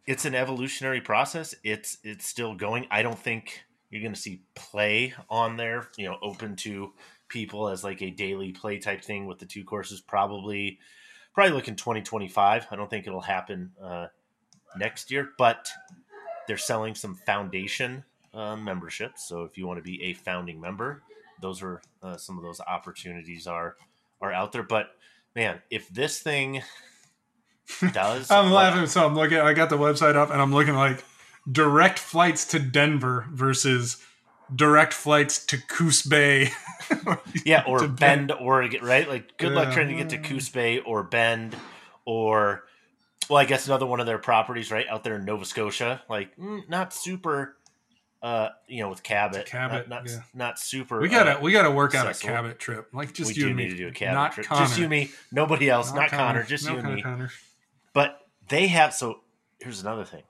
it's 0.08 0.24
an 0.24 0.34
evolutionary 0.34 1.02
process. 1.02 1.54
It's 1.62 1.98
it's 2.02 2.26
still 2.26 2.54
going. 2.54 2.86
I 2.90 3.02
don't 3.02 3.18
think 3.18 3.62
you're 3.90 4.00
going 4.00 4.14
to 4.14 4.20
see 4.20 4.40
play 4.54 5.12
on 5.28 5.58
there. 5.58 5.88
You 5.98 6.06
know, 6.06 6.16
open 6.22 6.56
to 6.56 6.94
people 7.28 7.68
as 7.68 7.84
like 7.84 8.00
a 8.00 8.10
daily 8.10 8.52
play 8.52 8.78
type 8.78 9.04
thing 9.04 9.26
with 9.26 9.38
the 9.38 9.44
two 9.44 9.64
courses. 9.64 10.00
Probably, 10.00 10.78
probably 11.34 11.52
looking 11.52 11.76
2025. 11.76 12.68
I 12.70 12.76
don't 12.76 12.88
think 12.88 13.06
it'll 13.06 13.20
happen 13.20 13.72
uh, 13.82 14.06
next 14.78 15.10
year, 15.10 15.28
but 15.36 15.68
they're 16.46 16.56
selling 16.56 16.94
some 16.94 17.14
foundation 17.26 18.02
uh, 18.32 18.56
memberships. 18.56 19.28
So 19.28 19.42
if 19.42 19.58
you 19.58 19.66
want 19.66 19.76
to 19.76 19.84
be 19.84 20.02
a 20.04 20.14
founding 20.14 20.58
member, 20.58 21.02
those 21.42 21.62
are 21.62 21.82
uh, 22.02 22.16
some 22.16 22.38
of 22.38 22.42
those 22.42 22.62
opportunities 22.62 23.46
are 23.46 23.76
are 24.22 24.32
out 24.32 24.52
there. 24.52 24.62
But 24.62 24.86
man, 25.36 25.60
if 25.68 25.86
this 25.90 26.20
thing 26.20 26.62
does, 27.92 28.30
I'm 28.30 28.50
laughing. 28.50 28.86
So 28.86 29.06
I'm 29.06 29.14
looking. 29.14 29.38
I 29.38 29.52
got 29.52 29.70
the 29.70 29.78
website 29.78 30.16
up, 30.16 30.30
and 30.30 30.40
I'm 30.40 30.52
looking 30.52 30.74
like 30.74 31.04
direct 31.50 31.98
flights 31.98 32.46
to 32.48 32.58
Denver 32.58 33.26
versus 33.32 34.02
direct 34.54 34.92
flights 34.92 35.44
to 35.46 35.58
Coos 35.58 36.02
Bay. 36.02 36.50
Yeah, 37.44 37.64
or 37.66 37.80
to 37.80 37.88
Bend, 37.88 38.32
Oregon, 38.32 38.82
right? 38.82 39.06
Like, 39.06 39.36
good 39.36 39.52
luck 39.52 39.72
trying 39.74 39.88
to 39.88 39.94
get 39.94 40.08
to 40.10 40.18
Coos 40.18 40.48
Bay 40.48 40.78
or 40.78 41.02
Bend, 41.02 41.54
or 42.06 42.64
well, 43.28 43.38
I 43.38 43.44
guess 43.44 43.66
another 43.66 43.84
one 43.84 44.00
of 44.00 44.06
their 44.06 44.18
properties, 44.18 44.70
right 44.70 44.86
out 44.88 45.04
there 45.04 45.16
in 45.16 45.24
Nova 45.24 45.44
Scotia. 45.44 46.02
Like, 46.08 46.34
mm, 46.38 46.66
not 46.68 46.94
super, 46.94 47.56
uh, 48.22 48.48
you 48.66 48.82
know, 48.82 48.88
with 48.88 49.02
Cabot, 49.02 49.46
Cabot, 49.46 49.88
not 49.88 50.04
not, 50.04 50.10
yeah. 50.10 50.20
not 50.34 50.58
super. 50.58 51.00
We 51.00 51.08
gotta 51.08 51.38
uh, 51.38 51.40
we 51.40 51.52
gotta 51.52 51.70
work 51.70 51.94
out 51.94 52.10
a. 52.10 52.18
Cabot 52.18 52.58
trip. 52.58 52.88
Like 52.92 53.12
just 53.12 53.28
we 53.28 53.34
you 53.34 53.42
do 53.42 53.48
and 53.48 53.56
need 53.56 53.64
me. 53.64 53.70
to 53.70 53.76
do 53.76 53.88
a 53.88 53.92
Cabot 53.92 54.14
not 54.14 54.32
trip. 54.32 54.46
Connor. 54.46 54.66
Just 54.66 54.78
you 54.78 54.84
and 54.84 54.90
me, 54.90 55.10
nobody 55.30 55.68
else, 55.68 55.92
not, 55.92 56.10
Connor, 56.10 56.44
just 56.44 56.64
No 56.64 56.72
you 56.72 56.78
and 56.78 56.84
Connor, 56.84 56.96
me. 56.96 57.02
Connor. 57.02 57.30
But 57.98 58.28
they 58.48 58.68
have 58.68 58.94
so 58.94 59.22
here's 59.58 59.80
another 59.80 60.04
thing. 60.04 60.22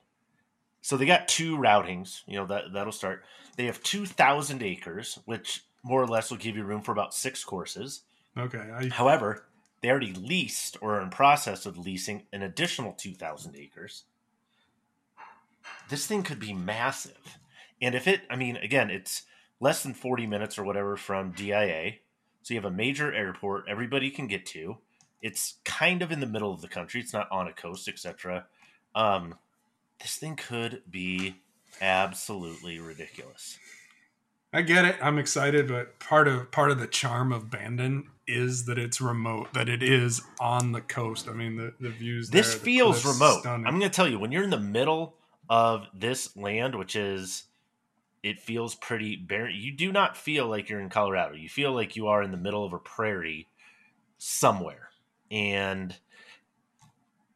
So 0.81 0.97
they 0.97 1.05
got 1.05 1.27
two 1.27 1.55
routings, 1.55 2.23
you 2.25 2.35
know, 2.35 2.47
that 2.47 2.73
that'll 2.73 2.91
start. 2.91 3.23
They 3.57 3.67
have 3.67 3.83
two 3.83 4.07
thousand 4.07 4.63
acres, 4.63 5.19
which 5.25 5.65
more 5.83 6.01
or 6.01 6.07
less 6.07 6.31
will 6.31 6.39
give 6.39 6.57
you 6.57 6.63
room 6.63 6.81
for 6.81 6.91
about 6.91 7.13
six 7.13 7.43
courses. 7.43 8.01
Okay. 8.35 8.57
I, 8.57 8.87
However, 8.87 9.45
they 9.81 9.91
already 9.91 10.13
leased 10.13 10.77
or 10.81 10.95
are 10.95 11.01
in 11.03 11.11
process 11.11 11.67
of 11.67 11.77
leasing 11.77 12.23
an 12.33 12.41
additional 12.41 12.93
2,000 12.93 13.55
acres. 13.55 14.05
This 15.89 16.07
thing 16.07 16.23
could 16.23 16.39
be 16.39 16.53
massive. 16.53 17.37
And 17.79 17.93
if 17.93 18.07
it, 18.07 18.21
I 18.31 18.35
mean, 18.35 18.57
again, 18.57 18.89
it's 18.89 19.23
less 19.59 19.83
than 19.83 19.93
40 19.93 20.25
minutes 20.25 20.57
or 20.57 20.63
whatever 20.63 20.97
from 20.97 21.33
DIA. 21.33 21.97
So 22.41 22.55
you 22.55 22.59
have 22.59 22.71
a 22.71 22.75
major 22.75 23.13
airport 23.13 23.65
everybody 23.69 24.09
can 24.09 24.25
get 24.25 24.47
to. 24.47 24.79
It's 25.21 25.55
kind 25.65 26.01
of 26.01 26.11
in 26.11 26.19
the 26.19 26.25
middle 26.25 26.53
of 26.53 26.61
the 26.61 26.67
country. 26.67 27.01
It's 27.01 27.13
not 27.13 27.29
on 27.31 27.47
a 27.47 27.53
coast, 27.53 27.87
etc. 27.87 28.45
Um, 28.95 29.35
this 30.01 30.15
thing 30.15 30.35
could 30.35 30.83
be 30.89 31.35
absolutely 31.81 32.79
ridiculous. 32.79 33.57
I 34.51 34.63
get 34.63 34.85
it. 34.85 34.95
I'm 35.01 35.19
excited, 35.19 35.67
but 35.67 35.99
part 35.99 36.27
of 36.27 36.51
part 36.51 36.71
of 36.71 36.79
the 36.79 36.87
charm 36.87 37.31
of 37.31 37.51
Bandon 37.51 38.09
is 38.27 38.65
that 38.65 38.77
it's 38.77 38.99
remote, 39.01 39.53
that 39.53 39.69
it 39.69 39.83
is 39.83 40.21
on 40.39 40.71
the 40.71 40.81
coast. 40.81 41.27
I 41.27 41.33
mean, 41.33 41.55
the, 41.55 41.73
the 41.79 41.89
views. 41.89 42.29
This 42.29 42.53
there, 42.53 42.59
feels 42.59 43.01
cliffs, 43.01 43.19
remote. 43.19 43.39
stunning. 43.41 43.67
I'm 43.67 43.77
going 43.79 43.89
to 43.89 43.95
tell 43.95 44.07
you, 44.07 44.17
when 44.17 44.31
you're 44.31 44.43
in 44.43 44.49
the 44.49 44.59
middle 44.59 45.15
of 45.49 45.87
this 45.93 46.35
land, 46.35 46.75
which 46.75 46.95
is, 46.95 47.43
it 48.23 48.39
feels 48.39 48.75
pretty 48.75 49.15
barren. 49.15 49.55
You 49.55 49.71
do 49.71 49.91
not 49.91 50.17
feel 50.17 50.47
like 50.47 50.69
you're 50.69 50.79
in 50.79 50.89
Colorado. 50.89 51.35
You 51.35 51.49
feel 51.49 51.73
like 51.73 51.95
you 51.95 52.07
are 52.07 52.23
in 52.23 52.31
the 52.31 52.37
middle 52.37 52.65
of 52.65 52.73
a 52.73 52.79
prairie 52.79 53.47
somewhere, 54.17 54.88
and 55.31 55.95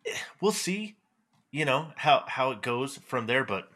eh, 0.06 0.16
we'll 0.42 0.52
see. 0.52 0.96
You 1.52 1.66
know 1.66 1.90
how 1.96 2.24
how 2.28 2.52
it 2.52 2.62
goes 2.62 2.98
from 2.98 3.28
there, 3.28 3.44
but 3.44 3.70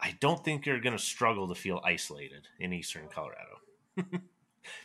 I 0.00 0.16
don't 0.20 0.44
think 0.44 0.66
you're 0.66 0.80
going 0.80 0.96
to 0.96 1.02
struggle 1.02 1.48
to 1.48 1.54
feel 1.54 1.80
isolated 1.84 2.46
in 2.60 2.72
eastern 2.72 3.08
Colorado. 3.12 3.58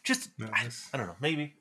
Just 0.03 0.31
No, 0.39 0.47
I, 0.51 0.67
I 0.93 0.97
don't 0.97 1.07
know, 1.07 1.15
maybe. 1.21 1.55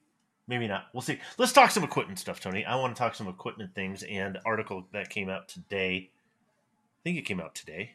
Maybe 0.49 0.67
not. 0.67 0.87
We'll 0.93 1.03
see. 1.03 1.19
Let's 1.39 1.53
talk 1.53 1.71
some 1.71 1.85
equipment 1.85 2.19
stuff, 2.19 2.41
Tony. 2.41 2.65
I 2.65 2.75
want 2.77 2.95
to 2.97 2.99
talk 2.99 3.15
some 3.15 3.29
equipment 3.29 3.75
things 3.75 4.03
and 4.03 4.39
article 4.45 4.87
that 4.93 5.09
came 5.11 5.29
out 5.29 5.49
today. 5.49 6.11
I 6.11 6.99
think 7.05 7.19
it 7.19 7.23
came 7.23 7.41
out 7.41 7.55
today. 7.55 7.93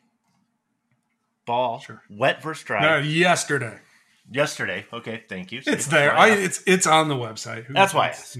Ball, 1.45 1.79
Sure. 1.79 2.03
wet 2.09 2.41
versus 2.43 2.63
dry. 2.63 2.81
No, 2.81 2.97
yesterday. 2.97 3.79
Yesterday. 4.29 4.85
Okay, 4.93 5.23
thank 5.29 5.51
you. 5.51 5.61
It's 5.65 5.87
there. 5.87 6.13
I, 6.15 6.29
it's 6.31 6.61
it's 6.67 6.85
on 6.85 7.07
the 7.07 7.15
website. 7.15 7.63
Who- 7.65 7.73
That's 7.73 7.93
why 7.93 8.07
I 8.07 8.09
asked. 8.09 8.37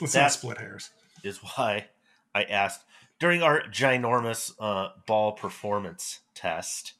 Let's, 0.00 0.12
That- 0.14 0.22
not 0.22 0.32
split 0.32 0.58
hairs. 0.58 0.90
is 1.22 1.38
why 1.38 1.86
I 2.34 2.44
asked 2.44 2.84
during 3.18 3.42
our 3.42 3.62
ginormous 3.62 4.52
uh, 4.58 4.90
ball 5.06 5.32
performance 5.32 6.20
test. 6.34 6.94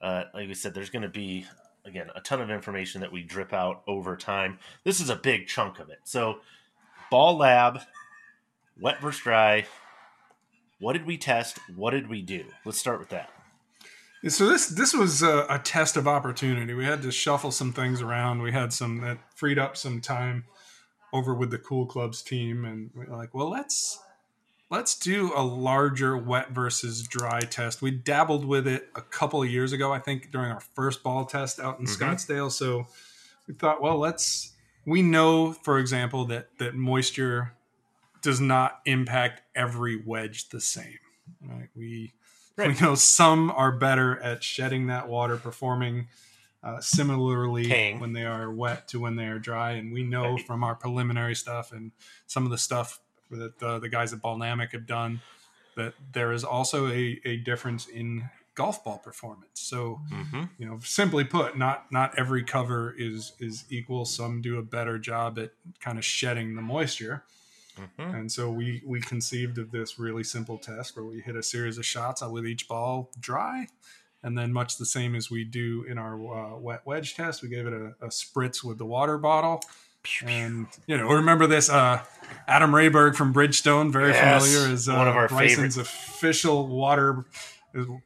Uh, 0.00 0.24
like 0.34 0.48
we 0.48 0.54
said, 0.54 0.74
there's 0.74 0.90
going 0.90 1.02
to 1.02 1.08
be 1.08 1.46
again 1.84 2.08
a 2.14 2.20
ton 2.20 2.40
of 2.40 2.50
information 2.50 3.00
that 3.00 3.12
we 3.12 3.22
drip 3.22 3.52
out 3.52 3.82
over 3.86 4.16
time. 4.16 4.58
This 4.84 5.00
is 5.00 5.10
a 5.10 5.16
big 5.16 5.46
chunk 5.46 5.78
of 5.78 5.88
it. 5.90 5.98
So, 6.04 6.40
ball 7.10 7.36
lab, 7.38 7.80
wet 8.78 9.00
versus 9.00 9.22
dry. 9.22 9.66
What 10.78 10.94
did 10.94 11.06
we 11.06 11.18
test? 11.18 11.58
What 11.74 11.90
did 11.90 12.08
we 12.08 12.22
do? 12.22 12.44
Let's 12.64 12.78
start 12.78 12.98
with 13.00 13.10
that. 13.10 13.30
So 14.28 14.48
this 14.48 14.68
this 14.68 14.92
was 14.92 15.22
a, 15.22 15.46
a 15.48 15.58
test 15.58 15.96
of 15.96 16.06
opportunity. 16.06 16.74
We 16.74 16.84
had 16.84 17.02
to 17.02 17.10
shuffle 17.10 17.50
some 17.50 17.72
things 17.72 18.02
around. 18.02 18.42
We 18.42 18.52
had 18.52 18.72
some 18.72 19.00
that 19.00 19.18
freed 19.34 19.58
up 19.58 19.76
some 19.76 20.00
time 20.00 20.44
over 21.12 21.34
with 21.34 21.50
the 21.50 21.58
Cool 21.58 21.86
Clubs 21.86 22.22
team, 22.22 22.64
and 22.64 22.90
we 22.94 23.04
were 23.06 23.16
like, 23.16 23.34
well, 23.34 23.50
let's 23.50 23.98
let's 24.70 24.96
do 24.96 25.32
a 25.34 25.42
larger 25.42 26.16
wet 26.16 26.50
versus 26.50 27.02
dry 27.02 27.40
test. 27.40 27.82
We 27.82 27.90
dabbled 27.90 28.44
with 28.44 28.68
it 28.68 28.88
a 28.94 29.00
couple 29.00 29.42
of 29.42 29.48
years 29.50 29.72
ago, 29.72 29.92
I 29.92 29.98
think, 29.98 30.30
during 30.30 30.52
our 30.52 30.60
first 30.60 31.02
ball 31.02 31.24
test 31.24 31.58
out 31.58 31.80
in 31.80 31.86
Mhm. 31.86 31.96
Scottsdale. 31.98 32.52
So 32.52 32.86
we 33.46 33.54
thought, 33.54 33.82
well, 33.82 33.98
let's. 33.98 34.52
We 34.86 35.02
know, 35.02 35.52
for 35.52 35.78
example, 35.78 36.24
that 36.26 36.56
that 36.58 36.74
moisture 36.74 37.52
does 38.22 38.40
not 38.40 38.80
impact 38.86 39.42
every 39.54 39.96
wedge 39.96 40.48
the 40.50 40.60
same. 40.60 40.98
Right? 41.42 41.68
We 41.74 42.12
Right. 42.56 42.68
we 42.68 42.80
know 42.80 42.94
some 42.94 43.50
are 43.50 43.72
better 43.72 44.18
at 44.20 44.42
shedding 44.44 44.86
that 44.88 45.08
water, 45.08 45.36
performing 45.36 46.08
uh, 46.62 46.80
similarly 46.80 47.66
Paying. 47.66 48.00
when 48.00 48.12
they 48.12 48.24
are 48.24 48.50
wet 48.50 48.88
to 48.88 49.00
when 49.00 49.16
they 49.16 49.26
are 49.26 49.38
dry. 49.38 49.72
And 49.72 49.92
we 49.92 50.02
know 50.02 50.34
Right. 50.34 50.46
from 50.46 50.62
our 50.64 50.74
preliminary 50.74 51.34
stuff 51.34 51.72
and 51.72 51.92
some 52.26 52.44
of 52.44 52.50
the 52.50 52.58
stuff 52.58 53.00
that 53.30 53.62
uh, 53.62 53.78
the 53.78 53.88
guys 53.88 54.12
at 54.12 54.20
Ballnamic 54.20 54.72
have 54.72 54.86
done 54.86 55.20
that 55.76 55.94
there 56.12 56.32
is 56.32 56.44
also 56.44 56.88
a, 56.88 57.20
a 57.24 57.36
difference 57.38 57.86
in 57.86 58.28
golf 58.56 58.84
ball 58.84 58.98
performance. 58.98 59.60
So, 59.60 60.00
Mm-hmm. 60.12 60.42
you 60.58 60.66
know, 60.66 60.80
simply 60.82 61.24
put, 61.24 61.56
not 61.56 61.90
not 61.92 62.18
every 62.18 62.42
cover 62.44 62.94
is 62.98 63.32
is 63.38 63.64
equal. 63.70 64.04
Some 64.04 64.42
do 64.42 64.58
a 64.58 64.62
better 64.62 64.98
job 64.98 65.38
at 65.38 65.52
kind 65.80 65.96
of 65.96 66.04
shedding 66.04 66.56
the 66.56 66.62
moisture. 66.62 67.22
Mm-hmm. 67.78 68.14
And 68.14 68.32
so 68.32 68.50
we 68.50 68.82
we 68.84 69.00
conceived 69.00 69.56
of 69.56 69.70
this 69.70 69.98
really 69.98 70.24
simple 70.24 70.58
test 70.58 70.96
where 70.96 71.04
we 71.06 71.20
hit 71.20 71.36
a 71.36 71.42
series 71.42 71.78
of 71.78 71.86
shots 71.86 72.20
with 72.20 72.46
each 72.46 72.68
ball 72.68 73.10
dry, 73.18 73.68
and 74.22 74.36
then 74.36 74.52
much 74.52 74.76
the 74.76 74.86
same 74.86 75.14
as 75.14 75.30
we 75.30 75.44
do 75.44 75.84
in 75.88 75.98
our 75.98 76.14
uh, 76.14 76.56
wet 76.58 76.82
wedge 76.84 77.14
test, 77.14 77.42
we 77.42 77.48
gave 77.48 77.66
it 77.66 77.72
a, 77.72 77.94
a 78.02 78.08
spritz 78.08 78.62
with 78.62 78.78
the 78.78 78.86
water 78.86 79.18
bottle. 79.18 79.60
And 80.24 80.66
you 80.86 80.96
know, 80.96 81.08
remember 81.08 81.46
this? 81.46 81.68
Uh, 81.68 82.02
Adam 82.48 82.70
Rehberg 82.72 83.14
from 83.16 83.34
Bridgestone, 83.34 83.92
very 83.92 84.10
Yes, 84.10 84.46
familiar, 84.46 84.72
is 84.72 84.88
uh, 84.88 84.94
one 84.94 85.08
of 85.08 85.16
our 85.16 85.28
Bryson's 85.28 85.76
official 85.76 86.66
water. 86.66 87.26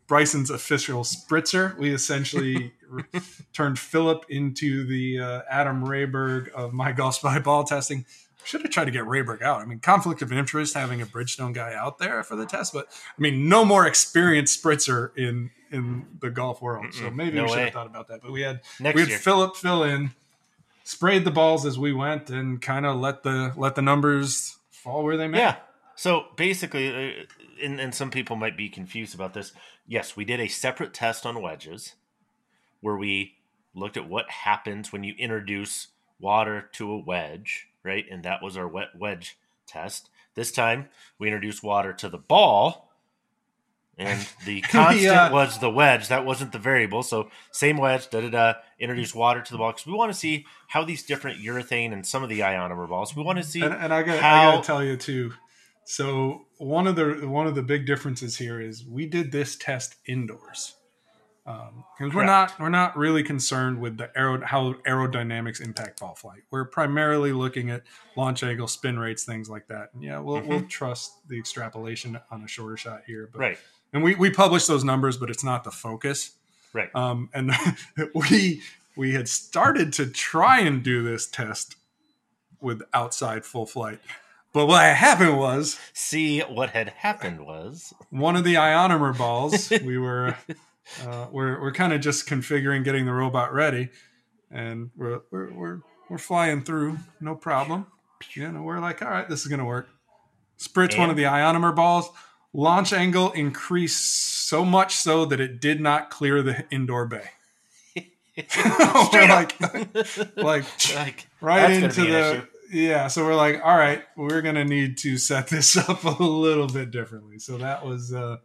Bryson's 0.09 0.50
official 0.50 1.05
spritzer. 1.05 1.77
We 1.79 1.94
essentially 1.94 2.72
turned 3.55 3.79
Philip 3.79 4.27
into 4.29 4.85
the 4.87 5.20
uh, 5.20 5.42
Adam 5.48 5.85
Rehberg 5.85 6.50
of 6.50 6.72
MyGolfSpy 6.72 7.42
ball 7.42 7.64
testing. 7.64 8.05
Should 8.44 8.61
have 8.61 8.70
tried 8.72 8.85
to 8.87 8.90
get 8.90 9.05
Rehberg 9.05 9.40
out. 9.40 9.62
I 9.62 9.64
mean, 9.64 9.79
conflict 9.79 10.20
of 10.20 10.31
interest 10.31 10.74
having 10.74 11.00
a 11.00 11.07
Bridgestone 11.07 11.55
guy 11.55 11.72
out 11.72 11.98
there 11.98 12.22
for 12.22 12.37
the 12.37 12.44
test, 12.44 12.74
but 12.74 12.88
I 12.90 13.20
mean, 13.20 13.48
no 13.48 13.64
more 13.64 13.87
experienced 13.87 14.62
spritzer 14.62 15.16
in 15.16 15.50
in 15.74 16.06
the 16.20 16.30
golf 16.30 16.62
world. 16.62 16.94
So 16.94 17.04
Mm-mm, 17.04 17.14
maybe 17.14 17.37
no 17.37 17.42
we 17.42 17.48
should 17.48 17.56
way. 17.56 17.64
have 17.64 17.72
thought 17.72 17.87
about 17.87 18.08
that. 18.08 18.22
But 18.22 18.32
we 18.32 18.42
had 18.42 18.60
Next 18.80 18.94
we 18.94 19.02
had 19.02 19.08
year. 19.10 19.18
Philip 19.18 19.56
fill 19.56 19.82
in, 19.82 20.12
sprayed 20.84 21.24
the 21.24 21.30
balls 21.30 21.66
as 21.66 21.78
we 21.78 21.92
went, 21.92 22.30
and 22.30 22.62
kind 22.62 22.87
of 22.87 22.96
let 22.96 23.22
the 23.22 23.52
let 23.56 23.74
the 23.74 23.82
numbers 23.82 24.56
fall 24.70 25.04
where 25.04 25.16
they 25.16 25.28
may. 25.28 25.38
Yeah. 25.38 25.56
So 25.96 26.26
basically, 26.37 26.88
uh, 26.88 27.24
and, 27.62 27.80
and 27.80 27.94
some 27.94 28.10
people 28.10 28.37
might 28.37 28.56
be 28.56 28.68
confused 28.68 29.14
about 29.14 29.34
this. 29.34 29.52
Yes, 29.87 30.16
we 30.16 30.24
did 30.24 30.40
a 30.40 30.48
separate 30.48 30.92
test 30.94 31.24
on 31.24 31.40
wedges 31.40 31.94
where 32.80 32.96
we 32.96 33.34
looked 33.74 33.96
at 33.96 34.08
what 34.08 34.30
happens 34.30 34.92
when 34.92 35.04
you 35.04 35.14
introduce 35.18 35.88
water 36.18 36.68
to 36.72 36.90
a 36.90 36.98
wedge, 36.98 37.68
right? 37.82 38.04
And 38.10 38.22
that 38.24 38.42
was 38.42 38.56
our 38.56 38.68
wet 38.68 38.88
wedge 38.98 39.37
test. 39.66 40.10
This 40.34 40.50
time 40.50 40.88
we 41.18 41.28
introduced 41.28 41.62
water 41.62 41.92
to 41.92 42.08
the 42.08 42.18
ball, 42.18 42.90
and 43.98 44.26
the 44.44 44.61
constant 44.62 45.02
Yeah. 45.02 45.30
was 45.30 45.59
the 45.59 45.70
wedge. 45.70 46.09
That 46.09 46.24
wasn't 46.24 46.52
the 46.52 46.59
variable. 46.59 47.02
So 47.02 47.30
same 47.52 47.76
wedge, 47.76 48.11
da 48.11 48.20
da 48.20 48.30
da. 48.30 48.54
Introduce 48.78 49.12
mm. 49.12 49.16
water 49.16 49.40
to 49.40 49.52
the 49.52 49.59
ball 49.59 49.72
because 49.72 49.87
we 49.87 49.92
want 49.92 50.12
to 50.12 50.18
see 50.18 50.46
how 50.68 50.85
these 50.85 51.02
different 51.02 51.40
urethane 51.40 51.92
and 51.92 52.07
some 52.07 52.22
of 52.22 52.28
the 52.28 52.40
ionomer 52.40 52.88
balls. 52.88 53.14
We 53.14 53.22
want 53.22 53.38
to 53.38 53.44
see 53.44 53.62
and, 53.62 53.74
and 53.74 53.92
I 53.92 54.02
got 54.02 54.16
I 54.16 54.20
how- 54.20 54.52
got 54.52 54.62
to 54.62 54.66
tell 54.66 54.85
you 54.85 54.96
too. 54.96 55.33
So 55.87 56.46
one 56.59 56.87
of 56.87 56.96
the 56.96 57.28
one 57.28 57.46
of 57.46 57.54
the 57.54 57.62
big 57.62 57.87
differences 57.87 58.37
here 58.37 58.61
is 58.61 58.85
we 58.87 59.07
did 59.07 59.33
this 59.33 59.54
test 59.57 59.96
indoors 60.07 60.76
um, 61.46 61.85
because 61.98 62.14
we're 62.14 62.24
not 62.24 62.59
we're 62.59 62.70
not 62.70 62.96
really 62.96 63.22
concerned 63.22 63.78
with 63.78 63.98
the 63.98 64.11
aero 64.16 64.40
how 64.44 64.72
aerodynamics 64.88 65.61
impact 65.61 66.00
ball 66.00 66.14
flight. 66.14 66.40
We're 66.50 66.64
primarily 66.64 67.33
looking 67.33 67.70
at 67.70 67.83
launch 68.16 68.42
angle, 68.42 68.66
spin 68.66 68.98
rates, 68.98 69.24
things 69.24 69.50
like 69.50 69.68
that. 69.68 69.90
And 69.92 70.02
yeah, 70.02 70.20
we'll 70.20 70.40
we'll 70.40 70.61
mm-hmm. 70.61 70.68
trust 70.68 71.28
the 71.28 71.38
extrapolation 71.38 72.18
on 72.30 72.42
a 72.42 72.48
shorter 72.48 72.78
shot 72.78 73.02
here, 73.07 73.28
but 73.30 73.40
right, 73.40 73.59
and 73.94 74.02
we 74.02 74.16
we 74.16 74.28
publish 74.28 74.66
those 74.66 74.85
numbers, 74.85 75.16
but 75.16 75.30
it's 75.30 75.44
not 75.44 75.64
the 75.64 75.70
focus. 75.70 76.33
right. 76.74 76.94
Um, 76.94 77.30
and 77.33 77.52
we 78.14 78.61
we 78.96 79.14
had 79.14 79.28
started 79.28 79.92
to 79.94 80.07
try 80.07 80.61
and 80.61 80.83
do 80.83 81.02
this 81.02 81.26
test 81.26 81.76
with 82.61 82.83
outside 82.92 83.44
full 83.44 83.66
flight. 83.66 84.00
But 84.52 84.66
what 84.66 84.85
happened 84.85 85.38
was 85.38 85.78
see 85.92 86.40
what 86.40 86.70
had 86.70 86.90
happened 86.90 87.44
was 87.46 87.94
one 88.11 88.37
of 88.37 88.44
the 88.44 88.54
ionomer 88.54 89.16
balls. 89.16 89.70
we 89.85 89.96
were 89.96 90.37
uh, 91.07 91.26
we're 91.30 91.61
we're 91.61 91.72
kind 91.72 91.92
of 91.92 92.00
just 92.00 92.28
configuring, 92.28 92.85
getting 92.85 93.07
the 93.07 93.12
robot 93.12 93.54
ready, 93.54 93.90
and 94.50 94.90
we're 94.96 95.20
we're 95.30 95.52
we're, 95.52 95.80
we're 96.09 96.18
flying 96.18 96.62
through, 96.62 96.98
no 97.20 97.37
problem. 97.37 97.87
You 98.35 98.50
know, 98.50 98.62
we're 98.62 98.80
like, 98.80 99.02
all 99.02 99.11
right, 99.11 99.28
this 99.28 99.42
is 99.42 99.46
gonna 99.46 99.64
work. 99.64 99.88
Spritz 100.59 100.98
one 100.98 101.11
of 101.11 101.16
the 101.16 101.24
ionomer 101.24 101.74
balls. 101.74 102.09
Launch 102.56 102.92
angle 102.92 103.32
increased 103.32 104.46
so 104.48 104.64
much 104.64 104.94
so 104.94 105.24
that 105.26 105.40
it 105.40 105.60
did 105.60 105.80
not 105.80 106.08
clear 106.08 106.42
the 106.42 106.64
indoor 106.70 107.06
bay. 107.06 107.30
we're 109.12 109.28
like, 109.28 109.60
like 110.36 110.94
like 110.94 111.26
right 111.40 111.70
into 111.70 112.00
the 112.00 112.48
yeah 112.72 113.06
so 113.06 113.24
we're 113.24 113.36
like 113.36 113.60
all 113.64 113.76
right 113.76 114.02
we're 114.16 114.42
gonna 114.42 114.64
need 114.64 114.98
to 114.98 115.18
set 115.18 115.46
this 115.46 115.76
up 115.88 116.02
a 116.02 116.20
little 116.20 116.66
bit 116.66 116.90
differently 116.90 117.38
so 117.38 117.58
that 117.58 117.86
was 117.86 118.12
uh 118.12 118.36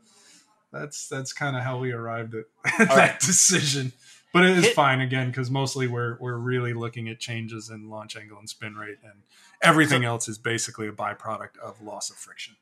that's 0.72 1.08
that's 1.08 1.34
kind 1.34 1.56
of 1.56 1.64
how 1.64 1.80
we 1.80 1.92
arrived 1.92 2.36
at 2.36 2.46
that 2.78 2.90
right. 2.90 3.20
decision 3.20 3.92
but 4.32 4.46
it 4.46 4.58
is 4.58 4.66
Hit- 4.66 4.76
fine 4.76 5.02
again 5.02 5.28
because 5.28 5.50
mostly 5.50 5.88
we're 5.88 6.18
we're 6.20 6.38
really 6.38 6.74
looking 6.74 7.10
at 7.10 7.20
changes 7.20 7.70
in 7.70 7.90
launch 7.90 8.16
angle 8.16 8.38
and 8.38 8.48
spin 8.48 8.76
rate, 8.76 8.98
and 9.04 9.24
everything 9.62 10.04
else 10.06 10.28
is 10.28 10.38
basically 10.38 10.88
a 10.88 10.92
byproduct 10.92 11.58
of 11.58 11.82
loss 11.82 12.10
of 12.10 12.16
friction. 12.16 12.56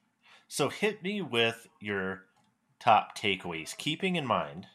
So 0.47 0.69
hit 0.69 1.03
me 1.03 1.21
with 1.21 1.67
your 1.79 2.23
top 2.79 3.17
takeaways, 3.17 3.75
keeping 3.77 4.15
in 4.15 4.25
mind 4.25 4.67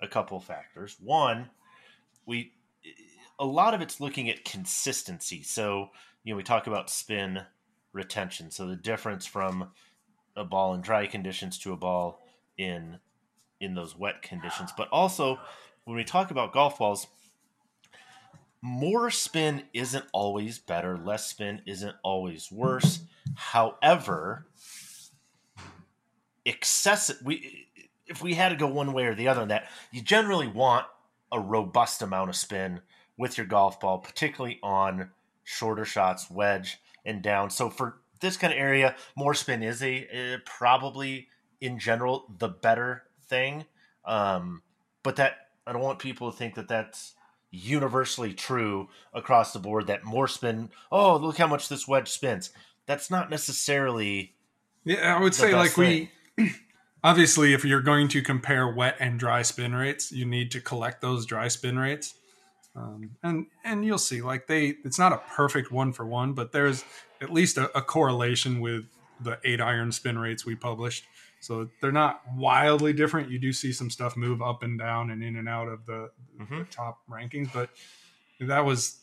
a 0.00 0.08
couple 0.08 0.38
factors. 0.40 0.96
One, 1.00 1.50
we 2.26 2.52
a 3.38 3.46
lot 3.46 3.74
of 3.74 3.80
it's 3.80 4.00
looking 4.00 4.28
at 4.28 4.44
consistency. 4.44 5.42
So, 5.42 5.90
you 6.24 6.32
know, 6.32 6.36
we 6.36 6.42
talk 6.42 6.66
about 6.66 6.90
spin 6.90 7.42
retention. 7.92 8.50
So 8.50 8.66
the 8.66 8.76
difference 8.76 9.26
from 9.26 9.70
a 10.36 10.44
ball 10.44 10.74
in 10.74 10.80
dry 10.80 11.06
conditions 11.06 11.58
to 11.60 11.72
a 11.72 11.76
ball 11.76 12.20
in 12.56 12.98
in 13.60 13.74
those 13.74 13.96
wet 13.96 14.22
conditions. 14.22 14.70
But 14.76 14.88
also 14.90 15.38
when 15.84 15.96
we 15.96 16.04
talk 16.04 16.30
about 16.30 16.52
golf 16.52 16.78
balls, 16.78 17.08
more 18.60 19.10
spin 19.10 19.64
isn't 19.72 20.04
always 20.12 20.58
better, 20.58 20.96
less 20.96 21.26
spin 21.26 21.62
isn't 21.66 21.96
always 22.02 22.50
worse. 22.52 23.00
However, 23.34 24.46
excessive 26.48 27.18
we 27.22 27.66
if 28.06 28.22
we 28.22 28.34
had 28.34 28.48
to 28.48 28.56
go 28.56 28.66
one 28.66 28.92
way 28.92 29.04
or 29.04 29.14
the 29.14 29.28
other 29.28 29.42
on 29.42 29.48
that, 29.48 29.68
you 29.92 30.00
generally 30.00 30.48
want 30.48 30.86
a 31.30 31.38
robust 31.38 32.00
amount 32.00 32.30
of 32.30 32.36
spin 32.36 32.80
with 33.18 33.36
your 33.36 33.46
golf 33.46 33.78
ball, 33.78 33.98
particularly 33.98 34.58
on 34.62 35.10
shorter 35.44 35.84
shots, 35.84 36.30
wedge 36.30 36.80
and 37.04 37.22
down. 37.22 37.50
So 37.50 37.68
for 37.68 37.98
this 38.20 38.38
kind 38.38 38.52
of 38.52 38.58
area, 38.58 38.96
more 39.14 39.34
spin 39.34 39.62
is 39.62 39.82
a 39.82 40.06
uh, 40.06 40.38
probably 40.46 41.28
in 41.60 41.78
general 41.78 42.32
the 42.38 42.48
better 42.48 43.04
thing. 43.26 43.66
Um, 44.04 44.62
but 45.02 45.16
that 45.16 45.48
I 45.66 45.72
don't 45.72 45.82
want 45.82 45.98
people 45.98 46.32
to 46.32 46.36
think 46.36 46.54
that 46.54 46.68
that's 46.68 47.14
universally 47.50 48.32
true 48.32 48.88
across 49.12 49.52
the 49.52 49.58
board. 49.58 49.86
That 49.86 50.04
more 50.04 50.28
spin. 50.28 50.70
Oh, 50.90 51.16
look 51.16 51.36
how 51.36 51.46
much 51.46 51.68
this 51.68 51.86
wedge 51.86 52.08
spins. 52.08 52.50
That's 52.86 53.10
not 53.10 53.28
necessarily 53.28 54.34
Yeah, 54.84 55.14
I 55.14 55.20
would 55.20 55.34
say 55.34 55.54
like 55.54 55.76
we 55.76 56.10
obviously 57.04 57.52
if 57.52 57.64
you're 57.64 57.80
going 57.82 58.08
to 58.08 58.22
compare 58.22 58.68
wet 58.68 58.96
and 59.00 59.18
dry 59.18 59.42
spin 59.42 59.74
rates, 59.74 60.10
you 60.12 60.24
need 60.24 60.50
to 60.52 60.60
collect 60.60 61.00
those 61.00 61.26
dry 61.26 61.48
spin 61.48 61.78
rates. 61.78 62.14
Um, 62.76 63.10
and 63.22 63.46
and 63.64 63.84
you'll 63.84 63.98
see 63.98 64.22
like 64.22 64.46
they 64.46 64.74
it's 64.84 64.98
not 64.98 65.12
a 65.12 65.18
perfect 65.34 65.72
one 65.72 65.92
for 65.92 66.06
one, 66.06 66.32
but 66.32 66.52
there's 66.52 66.84
at 67.20 67.32
least 67.32 67.58
a, 67.58 67.76
a 67.76 67.82
correlation 67.82 68.60
with 68.60 68.84
the 69.20 69.38
eight 69.44 69.60
iron 69.60 69.90
spin 69.90 70.18
rates 70.18 70.46
we 70.46 70.54
published. 70.54 71.04
So 71.40 71.68
they're 71.80 71.92
not 71.92 72.22
wildly 72.36 72.92
different. 72.92 73.30
You 73.30 73.38
do 73.38 73.52
see 73.52 73.72
some 73.72 73.90
stuff 73.90 74.16
move 74.16 74.42
up 74.42 74.62
and 74.62 74.78
down 74.78 75.10
and 75.10 75.22
in 75.22 75.36
and 75.36 75.48
out 75.48 75.68
of 75.68 75.86
the, 75.86 76.10
the 76.38 76.44
Mhm. 76.44 76.70
top 76.70 76.98
rankings, 77.08 77.52
but 77.52 77.70
that 78.40 78.64
was 78.64 79.00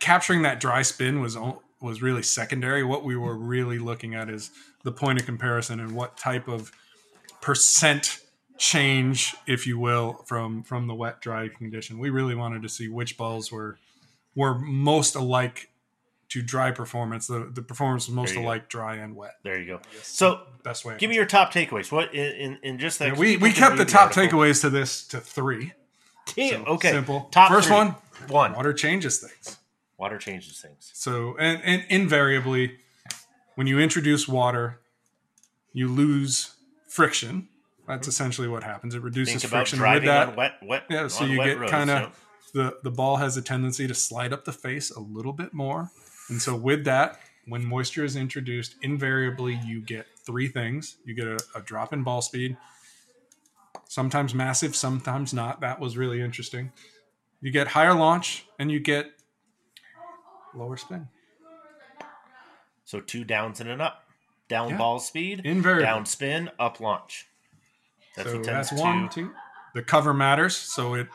capturing 0.00 0.42
that 0.42 0.60
dry 0.60 0.82
spin 0.82 1.20
was 1.20 1.36
was 1.84 2.02
really 2.02 2.22
secondary. 2.22 2.82
What 2.82 3.04
we 3.04 3.16
were 3.16 3.36
really 3.36 3.78
looking 3.78 4.14
at 4.16 4.28
is 4.28 4.50
the 4.82 4.90
point 4.92 5.20
of 5.20 5.26
comparison 5.26 5.78
and 5.80 5.94
what 5.94 6.16
type 6.16 6.48
of 6.48 6.72
percent 7.40 8.20
change, 8.58 9.34
if 9.46 9.66
you 9.66 9.78
will, 9.78 10.14
from 10.26 10.62
from 10.62 10.86
the 10.86 10.94
wet 10.94 11.20
dry 11.20 11.48
condition. 11.48 11.98
We 11.98 12.10
really 12.10 12.34
wanted 12.34 12.62
to 12.62 12.68
see 12.68 12.88
which 12.88 13.16
balls 13.16 13.52
were 13.52 13.78
were 14.34 14.54
most 14.58 15.14
alike 15.14 15.70
to 16.30 16.42
dry 16.42 16.70
performance. 16.70 17.26
The 17.26 17.50
the 17.52 17.62
performance 17.62 18.06
was 18.08 18.14
most 18.14 18.30
you 18.34 18.40
go. 18.40 18.46
alike 18.46 18.68
dry 18.68 18.96
and 18.96 19.14
wet. 19.14 19.34
there. 19.42 19.58
You 19.60 19.66
go. 19.66 19.80
So 20.02 20.40
Best 20.62 20.84
way. 20.84 20.96
Give 20.98 21.10
me 21.10 21.16
your 21.16 21.26
top 21.26 21.52
takeaways. 21.52 21.92
What 21.92 22.14
in 22.14 22.58
in, 22.62 22.78
just 22.78 22.98
that 23.00 23.08
Yeah, 23.08 23.18
we 23.18 23.36
we 23.36 23.52
kept 23.52 23.76
the 23.76 23.84
top 23.84 24.16
article. 24.16 24.38
takeaways 24.40 24.62
to 24.62 24.70
this 24.70 25.06
to 25.08 25.20
three. 25.20 25.72
Damn, 26.34 26.64
So, 26.64 26.70
okay. 26.72 26.90
Simple. 26.92 27.28
Top 27.30 27.50
First 27.50 27.66
three. 27.68 27.76
one, 27.76 27.94
One. 28.28 28.52
water 28.54 28.72
changes 28.72 29.18
things. 29.18 29.58
Water 29.96 30.18
changes 30.18 30.60
things. 30.60 30.90
So 30.94 31.36
and, 31.38 31.62
and 31.64 31.84
invariably, 31.88 32.78
when 33.54 33.66
you 33.66 33.78
introduce 33.78 34.26
water, 34.26 34.80
you 35.72 35.88
lose 35.88 36.54
friction. 36.88 37.48
That's 37.86 38.02
mm-hmm. 38.02 38.08
essentially 38.08 38.48
what 38.48 38.64
happens. 38.64 38.94
It 38.94 39.02
reduces 39.02 39.42
Think 39.42 39.52
friction. 39.52 39.80
With 39.80 40.04
that, 40.04 40.36
wet, 40.36 40.54
wet. 40.62 40.84
yeah, 40.90 41.08
so 41.08 41.24
you 41.24 41.42
get 41.42 41.68
kind 41.68 41.90
of 41.90 42.18
the 42.52 42.78
the 42.82 42.90
ball 42.90 43.16
has 43.16 43.36
a 43.36 43.42
tendency 43.42 43.86
to 43.86 43.94
slide 43.94 44.32
up 44.32 44.44
the 44.44 44.52
face 44.52 44.90
a 44.90 45.00
little 45.00 45.32
bit 45.32 45.52
more, 45.52 45.90
and 46.28 46.40
so 46.40 46.56
with 46.56 46.84
that, 46.84 47.20
when 47.46 47.64
moisture 47.64 48.04
is 48.04 48.16
introduced, 48.16 48.76
invariably 48.82 49.60
you 49.64 49.80
get 49.80 50.06
three 50.24 50.48
things. 50.48 50.96
You 51.04 51.14
get 51.14 51.26
a, 51.26 51.38
a 51.54 51.60
drop 51.60 51.92
in 51.92 52.02
ball 52.02 52.22
speed, 52.22 52.56
sometimes 53.88 54.34
massive, 54.34 54.74
sometimes 54.74 55.34
not. 55.34 55.60
That 55.60 55.78
was 55.78 55.96
really 55.96 56.22
interesting. 56.22 56.72
You 57.40 57.50
get 57.50 57.68
higher 57.68 57.94
launch, 57.94 58.46
and 58.58 58.72
you 58.72 58.80
get 58.80 59.12
lower 60.56 60.76
spin. 60.76 61.08
So 62.84 63.00
two 63.00 63.24
downs 63.24 63.60
and 63.60 63.68
an 63.70 63.80
up. 63.80 64.04
Down 64.48 64.70
Yeah. 64.70 64.76
ball 64.76 64.98
speed, 64.98 65.40
Invariably. 65.44 65.84
down 65.86 66.04
spin, 66.06 66.50
up 66.58 66.78
launch. 66.80 67.26
That's 68.14 68.30
so 68.30 68.36
what 68.36 68.46
that's 68.46 68.72
one, 68.72 69.08
two. 69.08 69.34
The 69.74 69.82
cover 69.82 70.12
matters. 70.12 70.54
So 70.56 70.94
it 70.94 71.08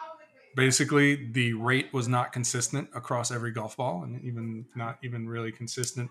basically 0.56 1.16
the 1.32 1.54
rate 1.54 1.94
was 1.94 2.08
not 2.08 2.34
consistent 2.34 2.90
across 2.96 3.32
every 3.32 3.52
golf 3.52 3.78
ball, 3.78 4.04
and 4.04 4.20
even 4.24 4.66
not 4.76 4.98
even 5.04 5.30
really 5.30 5.52
consistent 5.52 6.10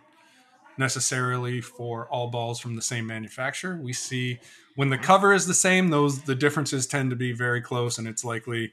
necessarily 0.78 1.60
for 1.60 2.06
all 2.08 2.28
balls 2.28 2.60
from 2.60 2.76
the 2.76 2.82
same 2.82 3.04
manufacturer. 3.06 3.76
We 3.82 3.92
see 3.92 4.38
when 4.76 4.90
the 4.90 4.98
cover 4.98 5.34
is 5.34 5.46
the 5.46 5.54
same, 5.54 5.88
those 5.88 6.22
the 6.22 6.36
differences 6.36 6.86
tend 6.86 7.10
to 7.10 7.16
be 7.16 7.32
very 7.32 7.60
close, 7.60 7.98
and 7.98 8.06
it's 8.06 8.24
likely 8.24 8.72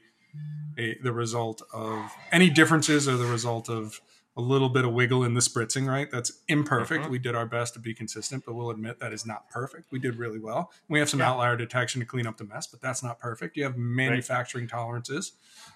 a, 0.78 0.96
the 1.02 1.12
result 1.12 1.62
of 1.72 2.12
any 2.30 2.48
differences 2.48 3.08
are 3.08 3.16
the 3.16 3.26
result 3.26 3.68
of 3.68 4.00
a 4.36 4.40
little 4.40 4.68
bit 4.68 4.84
of 4.84 4.92
wiggle 4.92 5.24
in 5.24 5.32
the 5.34 5.40
spritzing, 5.40 5.88
right? 5.88 6.10
That's 6.10 6.30
imperfect. 6.48 7.06
Mhm. 7.06 7.10
We 7.10 7.18
did 7.18 7.34
our 7.34 7.46
best 7.46 7.72
to 7.74 7.80
be 7.80 7.94
consistent, 7.94 8.44
but 8.44 8.54
we'll 8.54 8.70
admit 8.70 8.98
that 9.00 9.12
is 9.12 9.24
not 9.24 9.48
perfect. 9.48 9.90
We 9.90 9.98
did 9.98 10.16
really 10.16 10.38
well. 10.38 10.70
We 10.88 10.98
have 10.98 11.08
some 11.08 11.20
Yeah. 11.20 11.30
outlier 11.30 11.56
detection 11.56 12.00
to 12.00 12.06
clean 12.06 12.26
up 12.26 12.36
the 12.36 12.44
mess, 12.44 12.66
but 12.66 12.80
that's 12.82 13.02
not 13.02 13.18
perfect. 13.18 13.56
You 13.56 13.64
have 13.64 13.78
manufacturing 13.78 14.68
tolerances, 14.68 15.32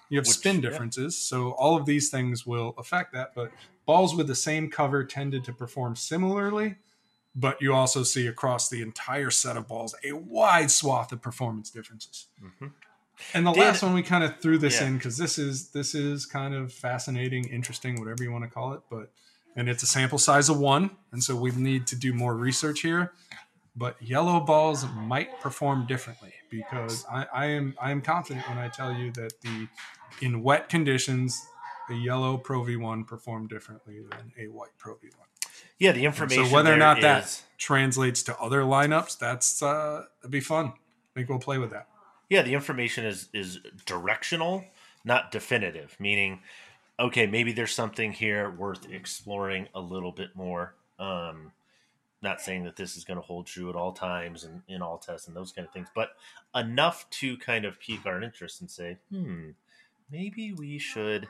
you 0.09 0.17
have 0.19 0.27
Which- 0.27 0.35
spin 0.37 0.57
yeah. 0.61 0.69
differences. 0.69 1.17
So 1.17 1.51
all 1.53 1.75
of 1.75 1.85
these 1.87 2.09
things 2.09 2.45
will 2.45 2.75
affect 2.77 3.13
that. 3.13 3.33
But 3.33 3.51
balls 3.87 4.13
with 4.13 4.27
the 4.27 4.35
same 4.35 4.69
cover 4.69 5.03
tended 5.03 5.43
to 5.45 5.53
perform 5.53 5.95
similarly, 5.95 6.75
but 7.33 7.59
you 7.61 7.73
also 7.73 8.03
see 8.03 8.27
across 8.27 8.69
the 8.69 8.81
entire 8.83 9.31
set 9.31 9.57
of 9.57 9.67
balls 9.67 9.95
a 10.03 10.11
wide 10.11 10.69
swath 10.69 11.11
of 11.11 11.21
performance 11.21 11.71
differences. 11.71 12.27
Mhm. 12.39 12.73
And 13.33 13.45
the 13.45 13.51
Did- 13.51 13.59
last 13.61 13.83
one 13.83 13.93
we 13.93 14.03
kind 14.03 14.23
of 14.23 14.39
threw 14.39 14.57
this 14.57 14.79
Yeah. 14.81 14.87
in 14.87 14.97
because 14.97 15.17
this 15.17 15.37
is 15.37 15.69
this 15.69 15.95
is 15.95 16.25
kind 16.25 16.53
of 16.53 16.73
fascinating, 16.73 17.45
interesting, 17.49 17.99
whatever 17.99 18.23
you 18.23 18.31
want 18.31 18.43
to 18.43 18.49
call 18.49 18.73
it. 18.73 18.81
But 18.89 19.11
and 19.55 19.67
it's 19.69 19.83
a 19.83 19.87
sample 19.87 20.17
size 20.17 20.49
of 20.49 20.57
one, 20.57 20.91
and 21.11 21.23
so 21.23 21.35
we 21.35 21.51
need 21.51 21.87
to 21.87 21.95
do 21.95 22.13
more 22.13 22.35
research 22.35 22.81
here. 22.81 23.13
But 23.75 24.01
yellow 24.01 24.39
balls 24.41 24.85
might 24.95 25.39
perform 25.39 25.87
differently 25.87 26.33
because 26.49 27.05
I, 27.09 27.25
I 27.33 27.45
am 27.47 27.75
I 27.81 27.91
am 27.91 28.01
confident 28.01 28.47
when 28.49 28.57
I 28.57 28.67
tell 28.67 28.93
you 28.93 29.11
that 29.13 29.39
the 29.41 29.67
in 30.21 30.43
wet 30.43 30.67
conditions 30.69 31.41
the 31.89 31.95
yellow 31.95 32.37
Pro 32.37 32.61
V1 32.63 33.05
performed 33.07 33.49
differently 33.49 33.99
than 34.09 34.31
a 34.39 34.47
white 34.49 34.71
Pro 34.77 34.95
V1. 34.95 35.09
Yeah, 35.79 35.91
the 35.93 36.05
information. 36.05 36.45
So 36.45 36.53
whether 36.53 36.71
or 36.73 36.77
not 36.77 37.01
that 37.01 37.41
translates 37.57 38.23
to 38.23 38.37
other 38.39 38.61
lineups, 38.61 39.17
that's 39.17 39.61
uh, 39.63 40.03
that'd 40.21 40.31
be 40.31 40.39
fun. 40.39 40.67
I 40.67 40.71
think 41.15 41.29
we'll 41.29 41.39
play 41.39 41.57
with 41.57 41.71
that. 41.71 41.87
Yeah, 42.31 42.41
the 42.41 42.53
information 42.53 43.05
is 43.05 43.27
is 43.33 43.59
directional, 43.85 44.63
not 45.03 45.31
definitive. 45.31 45.97
Meaning, 45.99 46.39
okay, 46.97 47.27
maybe 47.27 47.51
there's 47.51 47.75
something 47.75 48.13
here 48.13 48.49
worth 48.49 48.89
exploring 48.89 49.67
a 49.75 49.81
little 49.81 50.13
bit 50.13 50.33
more. 50.33 50.73
Um, 50.97 51.51
not 52.21 52.39
saying 52.39 52.63
that 52.63 52.77
this 52.77 52.95
is 52.95 53.03
going 53.03 53.17
to 53.17 53.25
hold 53.25 53.47
true 53.47 53.69
at 53.69 53.75
all 53.75 53.91
times 53.91 54.45
and 54.45 54.61
in 54.69 54.81
all 54.81 54.97
tests 54.97 55.27
and 55.27 55.35
those 55.35 55.51
kind 55.51 55.67
of 55.67 55.73
things, 55.73 55.89
but 55.93 56.11
enough 56.55 57.09
to 57.09 57.35
kind 57.37 57.65
of 57.65 57.79
pique 57.79 58.05
our 58.05 58.21
interest 58.21 58.61
and 58.61 58.71
say, 58.71 58.97
hmm, 59.11 59.49
maybe 60.09 60.53
we 60.53 60.77
should 60.77 61.27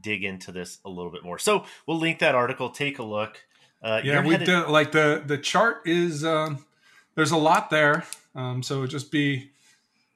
dig 0.00 0.22
into 0.22 0.52
this 0.52 0.80
a 0.84 0.90
little 0.90 1.12
bit 1.12 1.24
more. 1.24 1.38
So 1.38 1.64
we'll 1.86 1.98
link 1.98 2.18
that 2.18 2.34
article. 2.34 2.68
Take 2.68 2.98
a 2.98 3.04
look. 3.04 3.42
Uh, 3.82 4.02
yeah 4.04 4.24
we 4.24 4.36
like 4.36 4.92
the 4.92 5.22
the 5.24 5.38
chart 5.38 5.82
is 5.86 6.24
um, 6.24 6.66
there's 7.14 7.32
a 7.32 7.36
lot 7.36 7.70
there 7.70 8.04
um, 8.34 8.62
so 8.62 8.86
just 8.86 9.10
be 9.10 9.50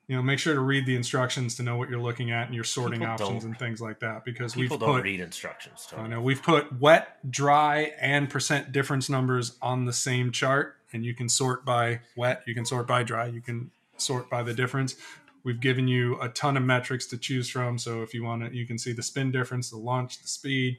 you 0.09 0.15
know 0.15 0.23
make 0.23 0.39
sure 0.39 0.55
to 0.55 0.61
read 0.61 0.87
the 0.87 0.95
instructions 0.95 1.57
to 1.57 1.63
know 1.63 1.77
what 1.77 1.91
you're 1.91 2.01
looking 2.01 2.31
at 2.31 2.47
and 2.47 2.55
your 2.55 2.65
sorting 2.65 3.01
People 3.01 3.13
options 3.15 3.45
and 3.45 3.59
things 3.59 3.81
like 3.81 4.01
that 4.01 4.25
because 4.25 4.55
people 4.55 4.77
we've 4.77 4.81
don't 4.81 4.95
put 4.97 5.05
read 5.05 5.21
instructions. 5.21 5.89
I 5.97 6.07
know 6.07 6.21
we've 6.21 6.43
put 6.43 6.81
wet, 6.81 7.19
dry, 7.31 7.93
and 8.01 8.31
percent 8.31 8.73
difference 8.73 9.09
numbers 9.11 9.57
on 9.61 9.85
the 9.85 9.93
same 9.93 10.31
chart, 10.31 10.77
and 10.93 11.05
you 11.05 11.15
can 11.15 11.29
sort 11.29 11.65
by 11.65 12.01
wet, 12.17 12.43
you 12.47 12.55
can 12.55 12.65
sort 12.65 12.87
by 12.87 13.03
dry, 13.03 13.27
you 13.27 13.41
can 13.41 13.71
sort 13.97 14.31
by 14.31 14.43
the 14.43 14.55
difference. 14.55 14.95
We've 15.43 15.61
given 15.61 15.87
you 15.89 16.21
a 16.21 16.29
ton 16.29 16.57
of 16.57 16.63
metrics 16.63 17.07
to 17.07 17.19
choose 17.19 17.49
from, 17.49 17.79
so 17.79 18.03
if 18.03 18.15
you 18.15 18.25
want 18.25 18.45
to, 18.45 18.57
you 18.57 18.67
can 18.67 18.79
see 18.79 18.93
the 18.93 19.03
spin 19.03 19.31
difference, 19.31 19.71
the 19.71 19.77
launch, 19.77 20.21
the 20.21 20.29
speed, 20.29 20.79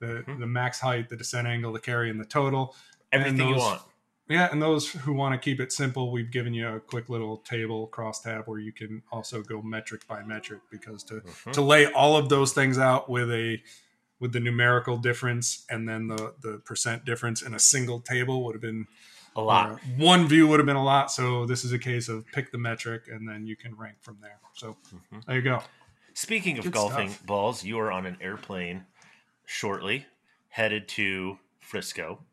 the 0.00 0.24
Mhm. 0.26 0.38
the 0.40 0.46
max 0.46 0.80
height, 0.80 1.08
the 1.08 1.16
descent 1.16 1.46
angle, 1.48 1.72
the 1.72 1.80
carry, 1.80 2.10
and 2.10 2.20
the 2.20 2.24
total. 2.24 2.76
And 3.10 3.22
Everything 3.22 3.48
you 3.48 3.56
want. 3.56 3.82
Yeah, 4.28 4.48
and 4.50 4.60
those 4.60 4.90
who 4.90 5.12
want 5.12 5.32
to 5.34 5.38
keep 5.38 5.60
it 5.60 5.72
simple, 5.72 6.10
we've 6.12 6.30
given 6.30 6.52
you 6.54 6.68
a 6.68 6.80
quick 6.80 7.08
little 7.08 7.38
table 7.38 7.88
crosstab 7.92 8.46
where 8.46 8.58
you 8.58 8.72
can 8.72 9.02
also 9.10 9.42
go 9.42 9.62
metric 9.62 10.06
by 10.06 10.22
metric 10.22 10.60
because 10.70 11.02
to 11.04 11.14
Mhm. 11.20 11.52
to 11.52 11.62
lay 11.62 11.86
all 11.92 12.16
of 12.16 12.28
those 12.28 12.52
things 12.52 12.78
out 12.78 13.08
with 13.08 13.30
a 13.30 13.62
with 14.20 14.32
the 14.32 14.40
numerical 14.40 14.96
difference 14.98 15.64
and 15.70 15.88
then 15.88 16.08
the 16.08 16.34
the 16.42 16.58
percent 16.64 17.04
difference 17.04 17.40
in 17.42 17.54
a 17.54 17.58
single 17.58 18.00
table 18.00 18.44
would 18.44 18.54
have 18.54 18.62
been 18.62 18.86
A 19.36 19.40
lot. 19.40 19.78
one 19.96 20.26
view 20.26 20.48
would 20.48 20.58
have 20.58 20.66
been 20.66 20.74
a 20.76 20.82
lot. 20.84 21.12
So 21.12 21.46
this 21.46 21.64
is 21.64 21.72
a 21.72 21.78
case 21.78 22.08
of 22.08 22.26
pick 22.32 22.50
the 22.50 22.58
metric 22.58 23.04
and 23.08 23.28
then 23.28 23.46
you 23.46 23.54
can 23.56 23.76
rank 23.76 23.98
from 24.02 24.18
there. 24.20 24.40
So 24.54 24.76
Mhm. 25.12 25.24
there 25.26 25.36
you 25.36 25.42
go. 25.42 25.62
Speaking 26.14 26.58
of 26.58 26.64
Good 26.64 26.72
golfing 26.72 27.10
stuff. 27.10 27.26
balls, 27.26 27.62
you 27.64 27.78
are 27.78 27.92
on 27.92 28.04
an 28.06 28.16
airplane 28.20 28.86
shortly, 29.46 30.06
headed 30.48 30.88
to 30.88 31.38
Frisco. 31.60 32.24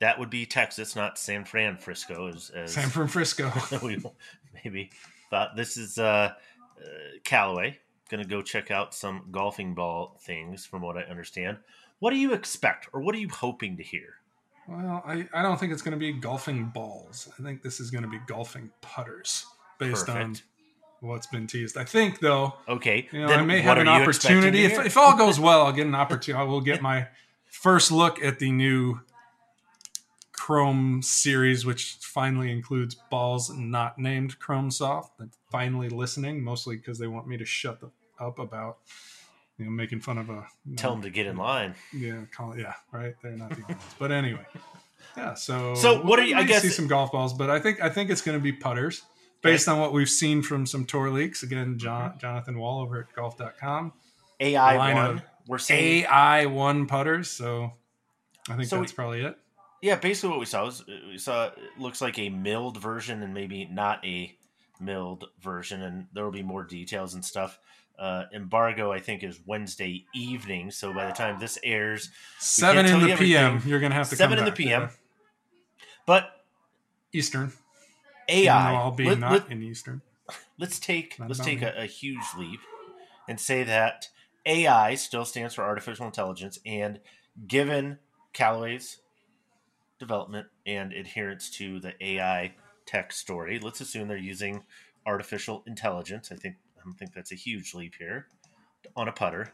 That 0.00 0.18
would 0.18 0.30
be 0.30 0.46
Texas, 0.46 0.94
not 0.94 1.18
San 1.18 1.44
Fran 1.44 1.76
Frisco, 1.76 2.28
as, 2.28 2.50
as 2.50 2.72
San 2.72 2.88
Francisco. 2.88 3.52
we 3.82 3.98
maybe 4.64 4.90
thought. 5.30 5.56
This 5.56 5.76
is 5.76 5.98
uh, 5.98 6.32
uh, 6.80 6.88
Callaway. 7.24 7.78
Going 8.08 8.22
to 8.22 8.28
go 8.28 8.40
check 8.40 8.70
out 8.70 8.94
some 8.94 9.26
golfing 9.30 9.74
ball 9.74 10.18
things, 10.22 10.64
from 10.64 10.82
what 10.82 10.96
I 10.96 11.02
understand. 11.02 11.58
What 11.98 12.10
do 12.10 12.16
you 12.16 12.32
expect, 12.32 12.88
or 12.92 13.00
what 13.00 13.14
are 13.14 13.18
you 13.18 13.28
hoping 13.28 13.76
to 13.76 13.82
hear? 13.82 14.14
Well, 14.68 15.02
I, 15.04 15.26
I 15.32 15.42
don't 15.42 15.58
think 15.58 15.72
it's 15.72 15.82
going 15.82 15.92
to 15.92 15.98
be 15.98 16.12
golfing 16.12 16.66
balls. 16.66 17.28
I 17.38 17.42
think 17.42 17.62
this 17.62 17.80
is 17.80 17.90
going 17.90 18.04
to 18.04 18.08
be 18.08 18.18
golfing 18.26 18.70
putters 18.80 19.46
based 19.78 20.08
on 20.08 20.36
what's 21.00 21.26
been 21.26 21.46
teased. 21.46 21.76
I 21.76 21.84
think 21.84 22.20
though, 22.20 22.54
Okay, 22.68 23.08
you 23.10 23.20
know, 23.20 23.28
then 23.28 23.40
I 23.40 23.42
may 23.42 23.60
have 23.60 23.78
an 23.78 23.88
are 23.88 24.00
you 24.00 24.08
expecting 24.08 24.42
to 24.42 24.48
opportunity. 24.48 24.64
If, 24.64 24.86
if 24.86 24.96
all 24.96 25.16
goes 25.16 25.40
well, 25.40 25.64
I'll 25.64 25.72
get 25.72 25.86
an 25.86 25.94
opportunity. 25.94 26.40
I 26.40 26.44
will 26.44 26.60
get 26.60 26.82
my 26.82 27.08
first 27.46 27.90
look 27.90 28.22
at 28.22 28.38
the 28.38 28.52
new 28.52 29.00
Chrome 30.52 31.02
series, 31.02 31.66
which 31.66 31.98
finally 32.00 32.50
includes 32.50 32.94
balls 32.94 33.50
not 33.50 33.98
named 33.98 34.38
Chrome 34.38 34.70
Soft. 34.70 35.20
I'm 35.20 35.30
finally 35.52 35.90
listening, 35.90 36.42
mostly 36.42 36.76
because 36.76 36.98
they 36.98 37.06
want 37.06 37.26
me 37.28 37.36
to 37.36 37.44
shut 37.44 37.80
the, 37.80 37.90
up 38.18 38.38
about 38.38 38.78
you 39.58 39.66
know 39.66 39.70
making 39.70 40.00
fun 40.00 40.16
of 40.16 40.30
a 40.30 40.46
Tell 40.76 40.92
know, 40.92 40.94
them 40.94 41.02
to 41.02 41.10
get 41.10 41.26
in 41.26 41.36
line. 41.36 41.74
yeah, 41.92 42.22
call 42.34 42.56
yeah, 42.58 42.72
right. 42.92 43.14
They're 43.22 43.32
not 43.32 43.50
the 43.50 43.60
ones, 43.68 43.82
but 43.98 44.10
anyway, 44.10 44.46
yeah. 45.18 45.34
So, 45.34 45.74
So 45.74 46.00
what 46.00 46.18
are 46.18 46.22
you- 46.24 46.34
I 46.36 46.44
guess- 46.44 46.62
see 46.62 46.70
some 46.70 46.86
golf 46.88 47.12
balls, 47.12 47.34
but 47.34 47.50
I 47.50 47.58
think 47.60 47.82
I 47.82 47.90
think 47.90 48.08
it's 48.08 48.22
going 48.22 48.38
to 48.38 48.42
be 48.42 48.52
putters 48.52 49.02
based 49.42 49.68
on 49.68 49.78
what 49.78 49.92
we've 49.92 50.08
seen 50.08 50.40
from 50.40 50.64
some 50.64 50.86
tour 50.86 51.10
leaks. 51.10 51.42
Again, 51.42 51.78
John, 51.78 52.08
Mm-hmm. 52.12 52.20
Jonathan 52.20 52.58
Wall 52.58 52.80
over 52.80 53.00
at 53.00 53.14
Golf.com, 53.14 53.92
AI 54.40 54.94
one. 54.94 55.22
We're 55.46 55.58
saying 55.58 56.04
AI 56.04 56.46
one 56.46 56.86
putters. 56.86 57.28
So 57.30 57.74
I 58.48 58.56
think 58.56 58.70
So 58.70 58.78
that's 58.80 58.92
we- 58.92 58.96
probably 58.96 59.20
it. 59.20 59.36
Yeah, 59.80 59.96
basically 59.96 60.30
what 60.30 60.40
we 60.40 60.46
saw 60.46 60.64
was 60.64 60.84
we 60.86 61.18
saw 61.18 61.46
it 61.46 61.58
looks 61.78 62.00
like 62.00 62.18
a 62.18 62.28
milled 62.30 62.80
version 62.80 63.22
and 63.22 63.32
maybe 63.32 63.66
not 63.66 64.04
a 64.04 64.36
milled 64.80 65.26
version, 65.40 65.82
and 65.82 66.06
there 66.12 66.24
will 66.24 66.32
be 66.32 66.42
more 66.42 66.64
details 66.64 67.14
and 67.14 67.24
stuff. 67.24 67.58
Uh, 67.98 68.24
embargo, 68.32 68.92
I 68.92 69.00
think, 69.00 69.24
is 69.24 69.40
Wednesday 69.44 70.04
evening, 70.14 70.70
so 70.70 70.92
by 70.92 71.06
the 71.06 71.12
time 71.12 71.38
this 71.40 71.58
airs, 71.64 72.10
Seven 72.38 72.86
in 72.86 73.00
the 73.00 73.08
you 73.08 73.16
PM. 73.16 73.62
You're 73.66 73.80
going 73.80 73.90
to 73.90 73.96
have 73.96 74.08
to 74.10 74.16
seven 74.16 74.38
in 74.38 74.44
the 74.44 74.52
PM. 74.52 74.82
yeah. 74.82 74.88
But 76.06 76.30
Eastern. 77.12 77.52
AI, 78.28 78.74
I'll 78.74 78.90
be 78.90 79.04
let, 79.04 79.18
not 79.18 79.32
let, 79.32 79.50
in 79.50 79.62
Eastern. 79.62 80.02
Let's 80.58 80.78
take 80.78 81.18
Not 81.18 81.28
let's 81.28 81.40
take 81.40 81.62
a, 81.62 81.74
a 81.76 81.86
huge 81.86 82.24
leap 82.36 82.60
and 83.28 83.40
say 83.40 83.64
that 83.64 84.08
AI 84.46 84.94
still 84.94 85.24
stands 85.24 85.54
for 85.54 85.64
artificial 85.64 86.06
intelligence, 86.06 86.58
and 86.64 87.00
given 87.46 87.98
Callaway's 88.32 88.98
development 89.98 90.46
and 90.66 90.92
adherence 90.92 91.50
to 91.50 91.80
the 91.80 91.94
AI 92.04 92.54
tech 92.86 93.12
story, 93.12 93.58
let's 93.58 93.80
assume 93.80 94.08
they're 94.08 94.16
using 94.16 94.62
artificial 95.06 95.62
intelligence. 95.66 96.30
I 96.32 96.36
think 96.36 96.56
I 96.78 96.84
don't 96.84 96.94
think 96.94 97.12
that's 97.12 97.32
a 97.32 97.36
huge 97.36 97.74
leap 97.74 97.94
here 97.98 98.26
on 98.96 99.08
a 99.08 99.12
putter. 99.12 99.52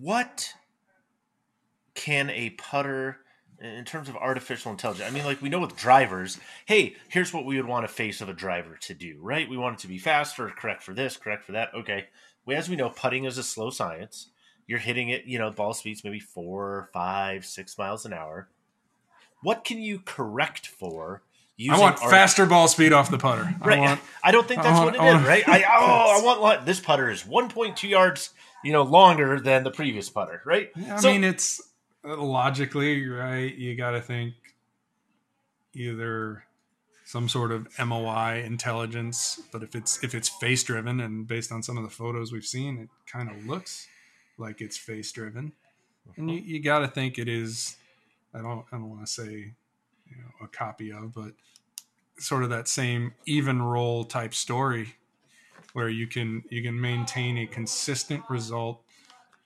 What 0.00 0.54
can 1.94 2.30
a 2.30 2.50
putter 2.50 3.18
in 3.60 3.84
terms 3.84 4.08
of 4.08 4.16
artificial 4.16 4.72
intelligence? 4.72 5.08
I 5.08 5.12
mean, 5.12 5.24
like 5.24 5.42
we 5.42 5.48
know 5.48 5.60
with 5.60 5.76
drivers, 5.76 6.38
hey, 6.66 6.96
here's 7.08 7.32
what 7.32 7.44
we 7.44 7.56
would 7.56 7.66
want 7.66 7.84
a 7.84 7.88
face 7.88 8.20
of 8.20 8.28
a 8.28 8.34
driver 8.34 8.76
to 8.82 8.94
do, 8.94 9.18
right? 9.20 9.48
We 9.48 9.58
want 9.58 9.78
it 9.78 9.82
to 9.82 9.88
be 9.88 9.98
faster, 9.98 10.48
correct 10.48 10.82
for 10.82 10.94
this, 10.94 11.16
correct 11.16 11.44
for 11.44 11.52
that. 11.52 11.74
Okay. 11.74 12.06
As 12.48 12.68
we 12.68 12.76
know, 12.76 12.90
putting 12.90 13.24
is 13.24 13.38
a 13.38 13.42
slow 13.42 13.70
science. 13.70 14.28
You're 14.66 14.78
hitting 14.78 15.10
it, 15.10 15.24
you 15.26 15.38
know, 15.38 15.50
ball 15.50 15.74
speeds 15.74 16.02
maybe 16.04 16.20
four, 16.20 16.88
five, 16.92 17.44
six 17.44 17.76
miles 17.76 18.06
an 18.06 18.12
hour. 18.12 18.48
What 19.42 19.64
can 19.64 19.78
you 19.80 19.98
correct 19.98 20.66
for? 20.68 21.22
Using 21.56 21.74
I 21.74 21.78
want 21.80 22.02
art- 22.02 22.10
faster 22.10 22.46
ball 22.46 22.66
speed 22.66 22.92
off 22.92 23.10
the 23.10 23.18
putter. 23.18 23.54
Right. 23.60 23.78
I 23.78 23.80
want 23.80 24.00
I 24.24 24.32
don't 24.32 24.48
think 24.48 24.62
that's 24.62 24.74
want- 24.78 24.96
what 24.98 25.04
it 25.04 25.08
is, 25.08 25.14
want- 25.14 25.26
right? 25.26 25.48
I 25.48 25.62
oh, 25.78 26.20
I 26.20 26.24
want 26.24 26.42
li- 26.42 26.64
this 26.66 26.80
putter 26.80 27.10
is 27.10 27.22
1.2 27.22 27.88
yards, 27.88 28.30
you 28.64 28.72
know, 28.72 28.82
longer 28.82 29.38
than 29.38 29.62
the 29.64 29.70
previous 29.70 30.08
putter, 30.08 30.40
right? 30.44 30.70
I 30.90 30.96
So- 31.00 31.12
mean, 31.12 31.22
it's 31.24 31.60
uh, 32.04 32.16
logically 32.16 33.06
right. 33.06 33.54
You 33.54 33.76
got 33.76 33.92
to 33.92 34.00
think 34.00 34.34
either 35.74 36.44
some 37.04 37.28
sort 37.28 37.52
of 37.52 37.68
MOI 37.78 38.42
intelligence, 38.44 39.40
but 39.52 39.62
if 39.62 39.74
it's 39.74 40.02
if 40.02 40.14
it's 40.14 40.28
face 40.28 40.62
driven 40.64 41.00
and 41.00 41.26
based 41.26 41.52
on 41.52 41.62
some 41.62 41.76
of 41.76 41.84
the 41.84 41.90
photos 41.90 42.32
we've 42.32 42.44
seen, 42.46 42.78
it 42.78 42.88
kind 43.10 43.30
of 43.30 43.46
looks 43.46 43.86
like 44.38 44.60
it's 44.60 44.76
face 44.76 45.10
driven, 45.12 45.52
and 46.16 46.30
you, 46.30 46.38
uh-huh. 46.38 46.46
you 46.46 46.62
got 46.62 46.80
to 46.80 46.88
think 46.88 47.18
it 47.18 47.28
is. 47.28 47.76
I 48.34 48.42
don't 48.42 48.64
I 48.72 48.76
don't 48.76 48.90
want 48.90 49.06
to 49.06 49.12
say 49.12 49.30
you 49.30 50.16
know 50.16 50.44
a 50.44 50.48
copy 50.48 50.92
of, 50.92 51.14
but 51.14 51.32
sort 52.18 52.44
of 52.44 52.50
that 52.50 52.68
same 52.68 53.12
EvenRoll 53.26 54.08
type 54.08 54.34
story 54.34 54.94
where 55.72 55.88
you 55.88 56.06
can 56.06 56.42
you 56.48 56.62
can 56.62 56.80
maintain 56.80 57.38
a 57.38 57.46
consistent 57.46 58.22
result 58.28 58.80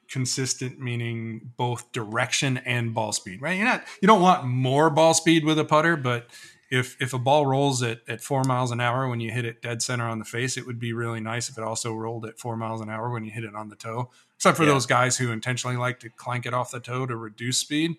consistent 0.08 0.78
meaning 0.78 1.50
both 1.56 1.90
direction 1.92 2.58
and 2.58 2.94
ball 2.94 3.12
speed 3.12 3.42
right 3.42 3.56
you're 3.56 3.66
not 3.66 3.82
you 4.00 4.06
don't 4.06 4.22
want 4.22 4.44
more 4.44 4.88
ball 4.90 5.12
speed 5.12 5.44
with 5.44 5.58
a 5.58 5.64
putter 5.64 5.96
but 5.96 6.28
if 6.70 6.96
if 7.00 7.12
a 7.14 7.18
ball 7.18 7.46
rolls 7.46 7.82
at, 7.82 8.00
at 8.08 8.20
four 8.20 8.44
miles 8.44 8.70
an 8.70 8.80
hour 8.80 9.08
when 9.08 9.20
you 9.20 9.30
hit 9.30 9.44
it 9.44 9.62
dead 9.62 9.80
center 9.82 10.06
on 10.08 10.18
the 10.18 10.24
face 10.24 10.56
it 10.56 10.66
would 10.66 10.78
be 10.78 10.92
really 10.92 11.20
nice 11.20 11.48
if 11.48 11.56
it 11.58 11.64
also 11.64 11.94
rolled 11.94 12.26
at 12.26 12.38
four 12.38 12.56
miles 12.56 12.80
an 12.80 12.90
hour 12.90 13.10
when 13.10 13.24
you 13.24 13.30
hit 13.30 13.44
it 13.44 13.54
on 13.54 13.68
the 13.68 13.76
toe 13.76 14.10
except 14.36 14.56
for 14.56 14.64
Yeah. 14.64 14.70
those 14.72 14.86
guys 14.86 15.16
who 15.18 15.30
intentionally 15.32 15.76
like 15.76 16.00
to 16.00 16.10
clank 16.10 16.44
it 16.46 16.52
off 16.54 16.70
the 16.70 16.80
toe 16.80 17.06
to 17.06 17.16
reduce 17.16 17.58
speed 17.58 17.96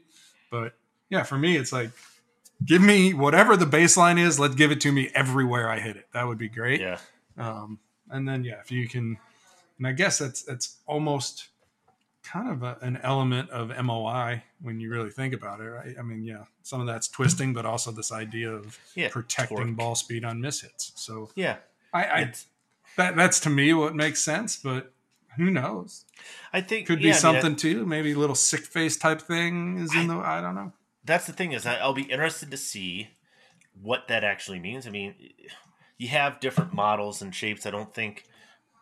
but 0.51 0.73
yeah 1.09 1.23
for 1.23 1.37
me 1.37 1.57
it's 1.57 1.71
like 1.73 1.89
give 2.65 2.81
me 2.81 3.13
whatever 3.13 3.57
the 3.57 3.65
baseline 3.65 4.19
is 4.19 4.39
let's 4.39 4.55
give 4.55 4.71
it 4.71 4.81
to 4.81 4.91
me 4.91 5.09
everywhere 5.15 5.69
i 5.69 5.79
hit 5.79 5.95
it 5.97 6.07
that 6.13 6.27
would 6.27 6.37
be 6.37 6.49
great 6.49 6.79
Yeah. 6.81 6.99
um, 7.37 7.79
and 8.11 8.27
then 8.27 8.43
yeah, 8.43 8.59
if 8.59 8.71
you 8.71 8.87
can, 8.87 9.17
and 9.77 9.85
I 9.87 9.91
guess 9.91 10.17
that's 10.17 10.41
that's 10.41 10.77
almost 10.87 11.49
kind 12.23 12.49
of 12.49 12.63
a, 12.63 12.77
an 12.81 12.97
element 13.03 13.49
of 13.49 13.69
MOI 13.83 14.43
when 14.61 14.79
you 14.79 14.89
really 14.91 15.09
think 15.09 15.33
about 15.33 15.61
it, 15.61 15.65
right? 15.69 15.95
I 15.97 16.01
mean, 16.01 16.23
yeah, 16.23 16.43
some 16.63 16.81
of 16.81 16.87
that's 16.87 17.07
twisting, 17.07 17.53
but 17.53 17.65
also 17.65 17.91
this 17.91 18.11
idea 18.11 18.51
of 18.51 18.77
Yeah. 18.95 19.09
protecting 19.09 19.57
torque. 19.57 19.75
ball 19.75 19.95
speed 19.95 20.23
on 20.25 20.41
miss 20.41 20.61
hits. 20.61 20.91
So 20.95 21.29
Yeah. 21.35 21.57
I, 21.93 22.03
I 22.03 22.33
that 22.97 23.15
that's 23.15 23.39
to 23.41 23.49
me 23.49 23.73
what 23.73 23.95
makes 23.95 24.19
sense, 24.21 24.57
but 24.57 24.91
who 25.37 25.49
knows? 25.49 26.05
I 26.53 26.61
think 26.61 26.87
Could 26.87 26.99
be 26.99 27.05
yeah, 27.05 27.11
I 27.11 27.13
mean, 27.13 27.21
something 27.21 27.55
too. 27.55 27.85
Maybe 27.85 28.11
a 28.11 28.17
little 28.17 28.35
SIK 28.35 28.61
face 28.65 28.97
type 28.97 29.21
thing 29.21 29.77
is 29.79 29.95
in 29.95 30.07
the. 30.07 30.15
I 30.17 30.41
don't 30.41 30.55
know. 30.55 30.73
that's 31.05 31.25
the 31.25 31.33
thing 31.33 31.53
is 31.53 31.65
I- 31.65 31.77
I'll 31.77 31.93
be 31.93 32.03
interested 32.03 32.51
to 32.51 32.57
see 32.57 33.09
what 33.81 34.07
that 34.09 34.23
actually 34.23 34.59
means. 34.59 34.85
I 34.85 34.89
mean, 34.89 35.15
you 35.97 36.09
have 36.09 36.39
different 36.41 36.73
models 36.73 37.21
and 37.21 37.33
shapes. 37.33 37.65
I 37.65 37.71
don't 37.71 37.93
think, 37.93 38.25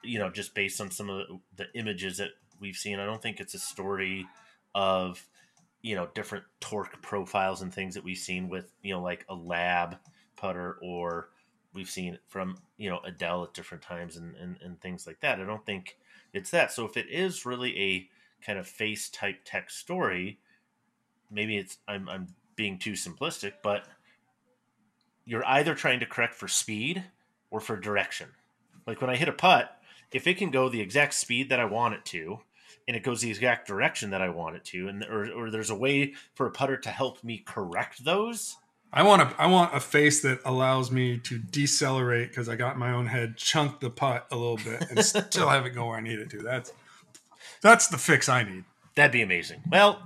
you 0.04 0.18
know, 0.20 0.30
just 0.32 0.56
based 0.56 0.82
on 0.82 0.90
some 0.92 1.10
of 1.10 1.28
the, 1.28 1.40
the 1.64 1.80
images 1.80 2.18
that 2.18 2.32
we've 2.60 2.76
seen, 2.76 3.00
I 3.00 3.06
don't 3.06 3.22
think 3.22 3.40
it's 3.40 3.54
a 3.54 3.60
story 3.60 4.26
of, 4.76 5.26
you 5.82 5.96
know, 5.96 6.08
different 6.14 6.46
torque 6.60 7.02
profiles 7.02 7.62
and 7.62 7.74
things 7.74 7.96
that 7.96 8.04
we've 8.04 8.18
seen 8.18 8.50
with, 8.50 8.72
you 8.82 8.94
know, 8.94 9.02
like 9.02 9.26
a 9.30 9.36
lab 9.36 9.98
putter 10.36 10.78
or 10.82 11.30
we've 11.74 11.90
seen 11.90 12.18
from, 12.28 12.58
you 12.78 12.90
know, 12.90 13.00
Adele 13.06 13.46
at 13.46 13.54
different 13.54 13.84
times 13.84 14.18
and, 14.18 14.36
and, 14.36 14.58
and 14.62 14.82
things 14.82 15.06
like 15.06 15.20
that. 15.22 15.40
I 15.40 15.46
don't 15.46 15.66
think 15.66 15.98
it's 16.34 16.52
that. 16.52 16.72
So 16.72 16.86
if 16.86 16.98
it 16.98 17.08
is 17.10 17.46
really 17.46 17.80
a 17.80 18.10
kind 18.46 18.60
of 18.60 18.68
face 18.68 19.10
type 19.10 19.40
tech 19.46 19.70
story, 19.70 20.40
maybe 21.32 21.58
it's 21.58 21.78
I'm 21.88 22.08
I'm 22.10 22.28
being 22.56 22.80
too 22.80 22.94
simplistic, 22.94 23.54
but 23.64 23.86
you're 25.26 25.46
either 25.46 25.76
trying 25.76 26.00
to 26.00 26.06
correct 26.06 26.34
for 26.34 26.48
speed 26.48 27.04
or 27.52 27.60
for 27.60 27.78
direction. 27.78 28.30
Like 28.86 29.02
when 29.02 29.10
I 29.10 29.16
hit 29.16 29.28
a 29.28 29.34
putt, 29.34 29.78
if 30.12 30.26
it 30.26 30.38
can 30.38 30.52
go 30.52 30.70
the 30.70 30.82
exact 30.82 31.14
speed 31.14 31.50
that 31.50 31.60
I 31.60 31.66
want 31.66 31.96
it 31.96 32.06
to, 32.06 32.40
and 32.88 32.96
it 32.96 33.04
goes 33.04 33.22
the 33.22 33.30
exact 33.30 33.68
direction 33.68 34.10
that 34.12 34.22
I 34.22 34.30
want 34.30 34.56
it 34.56 34.66
to, 34.66 34.88
and 34.88 35.04
or, 35.04 35.32
or 35.32 35.52
there's 35.52 35.70
a 35.70 35.76
way 35.76 36.14
for 36.36 36.46
a 36.48 36.52
putter 36.52 36.78
to 36.78 36.90
help 36.90 37.24
me 37.24 37.44
correct 37.46 38.04
those. 38.04 38.58
I 38.94 39.04
want 39.04 39.22
a 39.22 39.34
I 39.38 39.48
want 39.48 39.76
a 39.76 39.80
face 39.80 40.22
that 40.22 40.40
allows 40.46 40.92
me 40.92 41.18
to 41.20 41.38
decelerate 41.38 42.30
because 42.30 42.48
I 42.48 42.56
got 42.56 42.78
my 42.78 42.92
own 42.92 43.06
head, 43.06 43.36
chunk 43.38 43.80
the 43.80 43.90
putt 43.90 44.28
a 44.32 44.36
little 44.36 44.58
bit, 44.58 44.90
and 44.90 45.04
still 45.06 45.50
have 45.50 45.66
it 45.66 45.72
go 45.72 45.88
where 45.88 45.98
I 45.98 46.02
need 46.02 46.20
it 46.20 46.30
to. 46.32 46.40
That's 46.40 46.72
that's 47.62 47.88
the 47.88 47.98
fix 47.98 48.30
I 48.30 48.44
need. 48.44 48.64
That'd 48.96 49.12
be 49.12 49.22
amazing. 49.22 49.62
Well, 49.70 50.02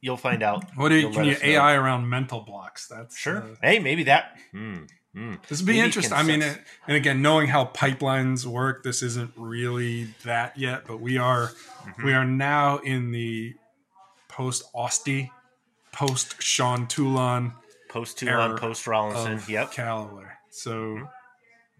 you'll 0.00 0.16
find 0.16 0.42
out. 0.42 0.64
What 0.76 0.88
do 0.90 0.96
you, 0.96 1.10
can 1.10 1.24
you 1.24 1.32
us 1.32 1.42
know. 1.42 1.48
AI 1.48 1.74
around 1.74 2.08
mental 2.08 2.40
blocks? 2.40 2.86
That's 2.88 3.16
Sure. 3.16 3.38
uh, 3.38 3.46
hey, 3.62 3.78
maybe 3.78 4.04
that. 4.04 4.36
Hmm. 4.52 4.84
Hmm. 5.16 5.34
this 5.48 5.60
would 5.60 5.66
be 5.66 5.72
Maybe 5.74 5.86
interesting. 5.86 6.12
I 6.12 6.22
mean, 6.22 6.42
it, 6.42 6.58
and 6.86 6.96
again, 6.96 7.22
knowing 7.22 7.48
how 7.48 7.64
pipelines 7.66 8.44
work, 8.44 8.82
this 8.82 9.02
isn't 9.02 9.32
really 9.36 10.04
that 10.24 10.56
yet, 10.58 10.82
but 10.86 11.00
we 11.00 11.18
are 11.18 11.50
Mm-hmm. 11.86 12.04
we 12.04 12.12
are 12.14 12.24
now 12.24 12.78
in 12.78 13.12
the 13.12 13.54
post 14.28 14.64
Austie, 14.74 15.30
post 15.92 16.42
Sean 16.42 16.88
Toulon 16.88 17.52
Post 17.88 18.18
Toulon, 18.18 18.58
post 18.58 18.84
Rollinson. 18.86 19.48
Yep. 19.48 19.70
Callaway. 19.72 20.24
So 20.50 21.08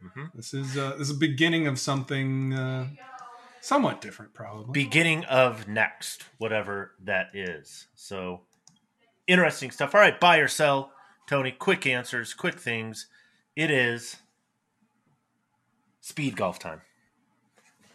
Mhm. 0.04 0.30
this 0.34 0.54
is 0.54 0.76
uh, 0.76 0.90
this 0.92 1.10
is 1.10 1.16
a 1.16 1.18
beginning 1.18 1.66
of 1.66 1.78
something 1.80 2.52
uh, 2.54 2.86
somewhat 3.60 4.00
different, 4.00 4.32
probably. 4.32 4.72
Beginning 4.72 5.24
of 5.24 5.66
next, 5.66 6.24
whatever 6.38 6.92
that 7.02 7.34
is. 7.34 7.88
So 7.96 8.42
interesting 9.26 9.72
stuff. 9.72 9.92
All 9.94 10.00
right, 10.00 10.18
buy 10.20 10.36
or 10.36 10.46
sell, 10.48 10.92
Tony. 11.26 11.50
Quick 11.50 11.84
answers, 11.86 12.32
quick 12.32 12.60
things. 12.60 13.08
It 13.56 13.70
is 13.70 14.16
speed 16.00 16.36
golf 16.36 16.58
time. 16.58 16.82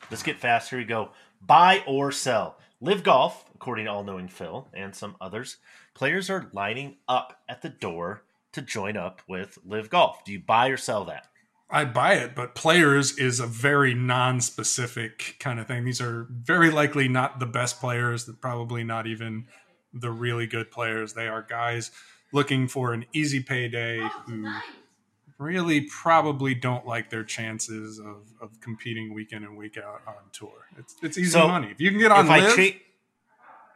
Let's 0.10 0.24
get 0.24 0.40
fast. 0.40 0.72
Here 0.72 0.80
we 0.80 0.86
go. 0.86 1.12
Buy 1.40 1.84
or 1.88 2.12
sell. 2.12 2.58
LIV 2.82 3.04
Golf, 3.04 3.46
according 3.54 3.86
to 3.86 3.92
all 3.92 4.04
knowing 4.04 4.28
Phil 4.28 4.68
and 4.74 4.96
some 4.96 5.16
others. 5.22 5.58
Players 5.94 6.32
are 6.32 6.50
lining 6.52 6.98
up 7.08 7.40
at 7.48 7.62
the 7.62 7.70
door 7.70 8.24
to 8.54 8.62
join 8.64 8.98
up 8.98 9.22
with 9.28 9.60
LIV 9.64 9.92
Golf. 9.92 10.26
Do 10.26 10.32
you 10.32 10.40
buy 10.40 10.68
or 10.70 10.78
sell 10.78 11.06
that? 11.06 11.28
I 11.70 11.86
buy 11.86 12.16
it, 12.16 12.36
but 12.36 12.56
players 12.56 13.18
is 13.18 13.40
a 13.40 13.46
very 13.46 13.94
non-specific 13.94 15.36
kind 15.40 15.60
of 15.60 15.68
thing. 15.68 15.86
These 15.86 16.02
are 16.02 16.28
very 16.30 16.72
likely 16.72 17.08
not 17.08 17.40
the 17.40 17.46
best 17.46 17.80
players. 17.80 18.30
Probably 18.42 18.84
not 18.84 19.06
even 19.06 19.46
the 19.94 20.12
really 20.12 20.48
good 20.48 20.72
players. 20.72 21.14
They 21.14 21.28
are 21.28 21.46
guys 21.48 21.92
looking 22.34 22.68
for 22.68 22.94
an 22.94 23.06
easy 23.14 23.42
payday 23.42 24.00
who 24.26 24.52
really 25.42 25.82
probably 25.82 26.54
don't 26.54 26.86
like 26.86 27.10
their 27.10 27.24
chances 27.24 28.00
of, 28.00 28.32
of 28.40 28.60
competing 28.62 29.14
week 29.14 29.34
in 29.34 29.44
and 29.44 29.58
week 29.58 29.78
out 29.78 30.02
on 30.08 30.14
tour. 30.32 30.68
It's 30.78 30.96
it's 31.02 31.18
easy 31.18 31.32
So, 31.32 31.48
money. 31.48 31.70
If 31.72 31.82
you 31.82 31.90
can 31.90 32.00
get 32.00 32.12
on 32.12 32.30
I 32.30 32.40
live, 32.42 32.56
cha- 32.56 32.78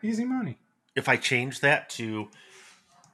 easy 0.03 0.23
money. 0.25 0.57
if 0.95 1.09
I 1.09 1.17
change 1.17 1.59
that 1.61 1.89
to 1.91 2.29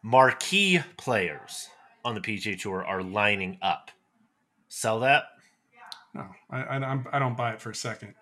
marquee 0.04 0.80
players 0.98 1.68
on 2.04 2.16
the 2.16 2.22
PGA 2.22 2.60
Tour 2.60 2.84
are 2.86 3.02
lining 3.02 3.58
up, 3.62 3.92
sell 4.68 5.00
that. 5.02 5.24
No, 6.14 6.28
I, 6.50 6.62
I, 6.64 6.78
I'm- 6.80 7.06
don't 7.14 7.38
buy 7.38 7.54
it 7.54 7.62
for 7.62 7.70
a 7.72 7.76
second. 7.76 8.16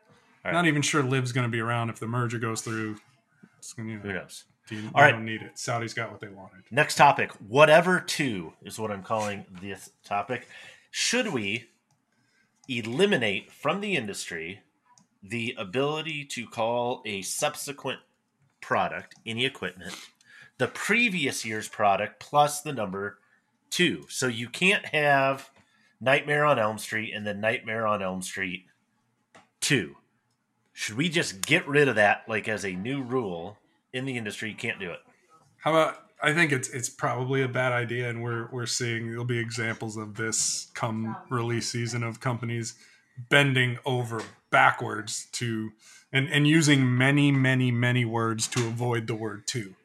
Right. 0.46 0.54
Not 0.54 0.68
even 0.68 0.82
sure 0.82 1.02
Liv's 1.04 1.32
going 1.32 1.44
to 1.46 1.52
be 1.52 1.60
around 1.60 1.90
if 1.90 2.00
the 2.00 2.08
merger 2.08 2.40
goes 2.40 2.62
through. 2.62 2.98
It's 3.58 3.74
gonna, 3.74 3.90
you 3.90 3.96
know, 3.98 4.02
Who 4.04 4.14
knows? 4.14 4.46
You, 4.72 4.90
All 4.94 5.02
right. 5.02 5.12
don't 5.12 5.26
need 5.26 5.42
it. 5.42 5.58
Saudi's 5.58 5.94
got 5.94 6.12
what 6.12 6.20
they 6.20 6.28
wanted. 6.28 6.64
Next 6.72 6.96
topic. 6.96 7.32
Whatever 7.48 8.00
two 8.00 8.54
is 8.62 8.80
what 8.80 8.92
I'm 8.92 9.04
calling 9.04 9.46
this 9.62 9.92
topic. 10.04 10.48
Should 10.92 11.34
we 11.34 11.66
eliminate 12.68 13.52
from 13.52 13.82
the 13.82 13.96
industry 13.96 14.62
the 15.24 15.56
ability 15.58 16.26
to 16.26 16.48
call 16.48 17.02
a 17.06 17.22
subsequent 17.22 18.00
product, 18.62 19.16
any 19.26 19.46
equipment, 19.46 19.96
the 20.58 20.68
previous 20.68 21.46
year's 21.46 21.68
product 21.68 22.20
plus 22.20 22.62
the 22.62 22.74
number 22.74 23.20
two? 23.70 24.06
So 24.10 24.28
you 24.28 24.50
can't 24.50 24.86
have 24.88 25.50
Nightmare 26.02 26.46
on 26.46 26.60
Elm 26.60 26.78
Street 26.78 27.14
and 27.14 27.26
then 27.28 27.42
Nightmare 27.42 27.86
on 27.86 28.02
Elm 28.02 28.22
Street 28.22 28.66
2. 29.62 29.96
Should 30.74 30.96
we 30.96 31.10
just 31.10 31.42
get 31.42 31.68
rid 31.68 31.88
of 31.90 31.96
that 31.96 32.24
like 32.28 32.48
as 32.48 32.64
a 32.64 32.72
new 32.72 33.02
rule 33.04 33.58
in 33.94 34.06
the 34.06 34.18
industry? 34.18 34.50
You 34.50 34.56
can't 34.56 34.80
do 34.80 34.92
it. 34.92 35.00
How 35.58 35.72
about? 35.72 35.98
I 36.22 36.34
think 36.34 36.52
it's 36.52 36.70
it's 36.70 36.90
probably 36.90 37.42
a 37.42 37.48
bad 37.48 37.72
idea, 37.72 38.10
and 38.10 38.22
we're 38.22 38.50
we're 38.52 38.66
seeing 38.66 39.10
there'll 39.10 39.26
be 39.26 39.40
examples 39.40 39.98
of 39.98 40.16
this 40.16 40.70
come 40.74 41.16
release 41.30 41.70
season 41.70 42.04
of 42.04 42.20
companies 42.20 42.76
bending 43.30 43.78
over 43.86 44.22
backwards 44.52 45.28
to 45.34 45.72
and 46.12 46.30
and 46.30 46.48
using 46.48 46.98
many 46.98 47.32
many 47.32 47.72
many 47.72 48.04
words 48.06 48.48
to 48.50 48.68
avoid 48.68 49.08
the 49.08 49.16
word 49.16 49.48
two. 49.48 49.76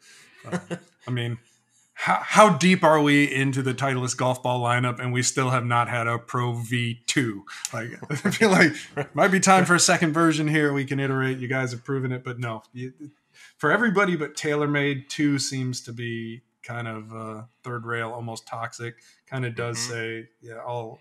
Um, 0.51 0.61
I 1.07 1.11
mean. 1.11 1.39
How, 1.97 2.19
how 2.23 2.51
deep 2.51 2.83
are 2.83 3.01
we 3.01 3.33
into 3.33 3.63
the 3.63 3.73
Titleist 3.73 4.17
golf 4.17 4.43
ball 4.43 4.61
lineup, 4.61 4.99
and 4.99 5.13
we 5.13 5.23
still 5.23 5.51
have 5.51 5.65
not 5.65 5.89
had 5.89 6.09
a 6.09 6.19
Pro 6.19 6.53
V2? 6.53 7.43
Like, 7.73 7.93
I 8.11 8.31
feel 8.31 8.51
like 8.51 8.75
might 9.15 9.29
be 9.29 9.39
time 9.39 9.65
for 9.65 9.77
a 9.77 9.81
second 9.81 10.13
version 10.13 10.49
here. 10.49 10.73
We 10.73 10.85
can 10.85 10.99
iterate. 10.99 11.39
You 11.39 11.47
guys 11.47 11.71
have 11.71 11.85
proven 11.85 12.11
it, 12.11 12.25
but 12.25 12.41
no, 12.41 12.65
you, 12.73 12.93
for 13.59 13.71
everybody 13.71 14.17
but 14.17 14.35
TaylorMade, 14.37 15.09
two 15.09 15.39
seems 15.39 15.81
to 15.83 15.93
be 15.93 16.43
kind 16.63 16.89
of 16.89 17.15
uh, 17.15 17.43
third 17.63 17.85
rail, 17.85 18.11
almost 18.11 18.47
toxic. 18.47 18.95
Kind 19.27 19.45
of 19.45 19.55
does 19.55 19.77
Mhm. 19.79 19.89
say, 19.91 20.29
yeah, 20.43 20.59
all 20.67 21.01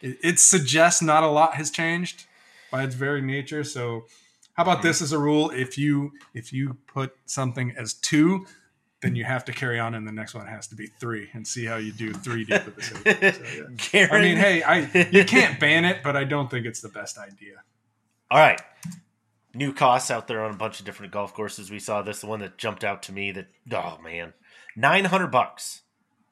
it, 0.00 0.18
it 0.22 0.38
suggests 0.38 1.00
not 1.02 1.22
a 1.22 1.28
lot 1.28 1.54
has 1.54 1.70
changed 1.70 2.24
by 2.70 2.82
its 2.84 2.94
very 2.94 3.22
nature. 3.22 3.64
So, 3.64 4.06
how 4.54 4.62
about 4.62 4.82
this 4.82 5.00
as 5.02 5.12
a 5.12 5.18
rule? 5.18 5.50
If 5.50 5.78
you 5.78 6.12
if 6.34 6.52
you 6.52 6.76
put 6.86 7.14
something 7.26 7.72
as 7.76 7.94
two, 7.94 8.46
then 9.02 9.14
you 9.14 9.24
have 9.24 9.44
to 9.46 9.52
carry 9.52 9.78
on, 9.78 9.94
and 9.94 10.06
the 10.06 10.12
next 10.12 10.34
one 10.34 10.46
has 10.46 10.66
to 10.68 10.74
be 10.74 10.86
three, 10.98 11.28
and 11.34 11.46
see 11.46 11.64
how 11.66 11.76
you 11.76 11.92
do 11.92 12.12
three 12.12 12.44
deep 12.44 12.64
with 12.66 12.76
the. 12.76 13.32
So, 13.32 13.96
yeah. 13.96 14.08
I 14.12 14.20
mean, 14.20 14.36
hey, 14.36 14.62
I 14.62 14.80
you 15.12 15.24
can't 15.24 15.58
ban 15.60 15.84
it, 15.84 16.02
but 16.02 16.16
I 16.16 16.24
don't 16.24 16.50
think 16.50 16.66
it's 16.66 16.80
the 16.80 16.88
best 16.88 17.16
idea. 17.18 17.62
All 18.30 18.38
right. 18.38 18.60
New 19.56 19.72
costs 19.72 20.10
out 20.10 20.28
there 20.28 20.44
on 20.44 20.52
a 20.52 20.56
bunch 20.56 20.78
of 20.78 20.86
different 20.86 21.12
golf 21.12 21.32
courses. 21.32 21.70
We 21.70 21.78
saw 21.78 22.02
this, 22.02 22.20
the 22.20 22.26
one 22.26 22.40
that 22.40 22.58
jumped 22.58 22.84
out 22.84 23.02
to 23.04 23.12
me 23.12 23.32
that, 23.32 23.46
oh 23.72 23.98
man, 24.02 24.34
900 24.76 25.28
bucks 25.28 25.82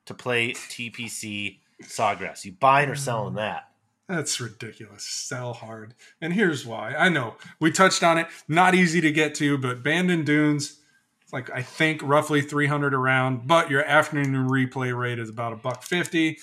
to 0.04 0.14
play 0.14 0.52
TPC 0.52 1.58
Sawgrass. 1.82 2.44
You 2.44 2.52
buying 2.52 2.90
or 2.90 2.94
selling 2.94 3.34
that? 3.34 3.68
That's 4.08 4.38
ridiculous. 4.40 5.04
Sell 5.04 5.54
hard. 5.54 5.94
And 6.20 6.34
here's 6.34 6.66
why. 6.66 6.94
I 6.94 7.08
know 7.08 7.36
we 7.58 7.72
touched 7.72 8.02
on 8.02 8.18
it. 8.18 8.26
Not 8.46 8.74
easy 8.74 9.00
to 9.00 9.10
get 9.10 9.34
to, 9.36 9.56
but 9.56 9.82
Bandon 9.82 10.24
Dunes, 10.24 10.80
it's 11.22 11.32
like 11.32 11.50
I 11.50 11.62
think 11.62 12.02
roughly 12.02 12.42
300 12.42 12.92
around, 12.92 13.46
but 13.46 13.70
your 13.70 13.82
afternoon 13.84 14.48
replay 14.48 14.96
rate 14.96 15.18
is 15.18 15.30
about 15.30 15.54
a 15.54 15.56
buck 15.56 15.82
50. 15.82 16.38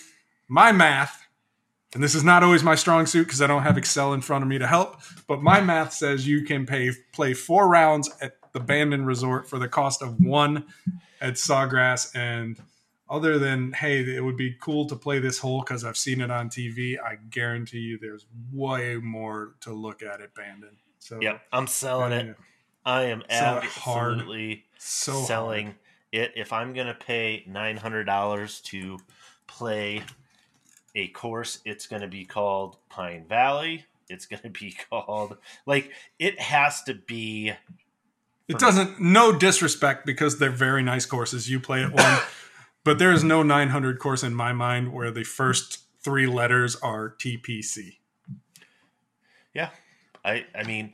My 0.48 0.72
math, 0.72 1.21
and 1.94 2.04
this 2.04 2.16
is 2.16 2.24
not 2.24 2.44
always 2.44 2.64
my 2.64 2.76
strong 2.76 3.06
suit 3.06 3.26
because 3.26 3.42
I 3.42 3.48
don't 3.48 3.64
have 3.64 3.78
Excel 3.78 4.14
in 4.14 4.22
front 4.22 4.44
of 4.44 4.48
me 4.48 4.58
to 4.60 4.68
help, 4.68 5.02
but 5.28 5.42
my 5.42 5.60
math 5.62 5.94
says 5.94 6.28
you 6.28 6.44
can 6.44 6.66
pay 6.66 6.92
play 7.14 7.34
four 7.34 7.68
rounds 7.70 8.10
at 8.22 8.38
the 8.54 8.60
Bandon 8.60 9.06
Resort 9.06 9.50
for 9.50 9.60
the 9.60 9.68
cost 9.68 10.02
of 10.02 10.20
one 10.20 10.66
at 11.22 11.34
Sawgrass 11.34 12.16
and 12.16 12.58
other 13.10 13.38
than 13.38 13.74
hey 13.74 14.00
it 14.04 14.24
would 14.24 14.38
be 14.38 14.56
cool 14.62 14.86
to 14.86 14.96
play 14.96 15.20
this 15.20 15.38
hole 15.38 15.60
because 15.60 15.84
i've 15.84 15.98
seen 15.98 16.22
it 16.22 16.32
on 16.32 16.48
tv 16.50 16.96
i 16.98 17.16
guarantee 17.30 17.80
you 17.80 17.98
there's 18.00 18.26
way 18.54 18.96
more 18.96 19.56
to 19.60 19.74
look 19.74 20.02
at 20.02 20.22
at 20.22 20.34
bandon 20.34 20.78
so 21.00 21.20
Yep, 21.22 21.42
I'm 21.52 21.68
selling 21.68 22.14
it. 22.14 22.38
I 22.86 23.04
am 23.04 23.22
Sell 23.30 23.58
it 23.58 23.64
hard. 23.66 24.14
absolutely 24.14 24.64
so 24.78 25.12
hard. 25.12 25.26
selling 25.28 25.76
it. 26.14 26.32
If 26.38 26.54
I'm 26.54 26.74
going 26.74 26.88
to 26.88 26.94
pay 26.94 27.44
$900 27.50 28.64
to 28.64 28.98
play 29.48 30.04
a 30.96 31.08
course, 31.10 31.60
it's 31.66 31.88
going 31.88 32.02
to 32.02 32.08
be 32.08 32.26
called 32.26 32.78
Pine 32.90 33.26
Valley. 33.28 33.86
It's 34.10 34.26
going 34.26 34.42
to 34.44 34.50
be 34.50 34.76
called, 34.90 35.38
like, 35.66 35.92
it 36.20 36.40
has 36.40 36.84
to 36.84 36.94
be 36.94 37.54
it 38.48 38.60
doesn't 38.60 39.00
no 39.00 39.32
disrespect 39.32 40.06
because 40.06 40.38
they're 40.38 40.50
very 40.50 40.84
nice 40.84 41.06
courses 41.06 41.50
you 41.50 41.58
play 41.58 41.84
at 41.84 41.94
one 41.94 42.20
but 42.84 43.00
there 43.00 43.14
is 43.14 43.24
no 43.24 43.44
900 43.44 43.98
course 43.98 44.24
in 44.24 44.36
my 44.36 44.52
mind 44.52 44.92
where 44.92 45.10
the 45.10 45.24
first 45.24 45.84
three 46.04 46.28
letters 46.28 46.76
are 46.78 47.16
tpc 47.18 47.96
Yeah. 49.54 49.70
I 50.24 50.46
I 50.56 50.64
mean, 50.64 50.94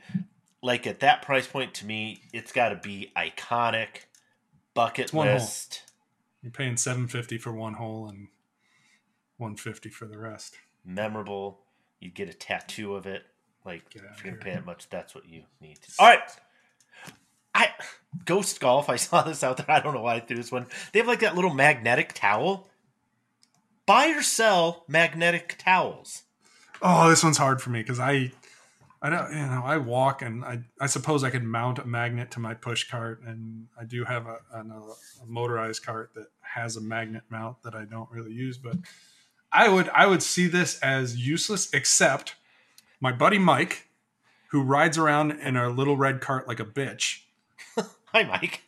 like 0.62 0.86
at 0.86 1.00
that 1.00 1.22
price 1.22 1.46
point 1.46 1.74
to 1.74 1.86
me, 1.86 2.22
it's 2.32 2.52
got 2.52 2.70
to 2.70 2.76
be 2.76 3.12
iconic, 3.16 4.06
bucket 4.74 5.12
one 5.12 5.26
hole. 5.26 5.36
list, 5.36 5.82
you're 6.42 6.52
paying 6.52 6.76
750 6.76 7.38
for 7.38 7.52
one 7.52 7.74
hole 7.74 8.08
and 8.08 8.28
150 9.38 9.88
for 9.90 10.06
the 10.06 10.18
rest 10.18 10.56
memorable. 10.84 11.60
You 12.00 12.10
get 12.10 12.28
a 12.28 12.34
tattoo 12.34 12.94
of 12.94 13.06
it. 13.06 13.24
Like 13.64 13.82
if 13.94 14.02
you're 14.24 14.32
gonna 14.32 14.42
pay 14.44 14.52
it 14.52 14.64
much, 14.64 14.88
that's 14.88 15.14
what 15.14 15.28
you 15.28 15.42
need. 15.60 15.78
All 15.98 16.06
right. 16.08 16.20
I 17.54 17.70
Ghost 18.24 18.60
Golf. 18.60 18.88
I 18.88 18.96
saw 18.96 19.22
this 19.22 19.42
out 19.42 19.56
there. 19.56 19.70
I 19.70 19.80
don't 19.80 19.94
know 19.94 20.02
why 20.02 20.16
I 20.16 20.20
threw 20.20 20.36
this 20.36 20.52
one. 20.52 20.66
They 20.92 21.00
have 21.00 21.08
like 21.08 21.20
that 21.20 21.34
little 21.34 21.52
magnetic 21.54 22.12
towel. 22.14 22.68
Buy 23.86 24.08
or 24.08 24.22
sell 24.22 24.84
magnetic 24.86 25.56
towels. 25.58 26.22
Oh, 26.82 27.08
this 27.08 27.24
one's 27.24 27.38
hard 27.38 27.60
for 27.60 27.70
me 27.70 27.80
because 27.80 27.98
I, 27.98 28.32
I 29.00 29.08
don't, 29.10 29.30
you 29.32 29.38
know, 29.46 29.62
I 29.64 29.78
walk 29.78 30.20
and 30.22 30.44
I, 30.44 30.60
I 30.80 30.86
suppose 30.86 31.24
I 31.24 31.30
could 31.30 31.42
mount 31.42 31.78
a 31.78 31.86
magnet 31.86 32.30
to 32.32 32.40
my 32.40 32.52
push 32.54 32.88
cart, 32.88 33.22
and 33.26 33.66
I 33.80 33.84
do 33.84 34.04
have 34.04 34.26
a, 34.26 34.36
an- 34.52 34.70
a 34.70 35.26
motorized 35.26 35.84
cart 35.84 36.10
that 36.14 36.26
has 36.42 36.76
a 36.76 36.80
magnet 36.82 37.22
mount 37.30 37.62
that 37.62 37.74
I 37.74 37.84
don't 37.86 38.10
really 38.10 38.32
use, 38.32 38.58
but 38.58 38.76
I 39.52 39.68
would, 39.68 39.88
I 39.90 40.06
would 40.06 40.22
see 40.22 40.46
this 40.46 40.78
as 40.80 41.16
useless, 41.16 41.72
except 41.72 42.34
my 43.00 43.12
buddy 43.12 43.38
Mike, 43.38 43.88
who 44.50 44.62
rides 44.62 44.98
around 44.98 45.32
in 45.32 45.56
a 45.56 45.68
little 45.70 45.96
red 45.96 46.20
cart 46.20 46.46
like 46.48 46.60
a 46.60 46.64
bitch, 46.64 47.22
Hi, 48.12 48.22
Mike. 48.24 48.62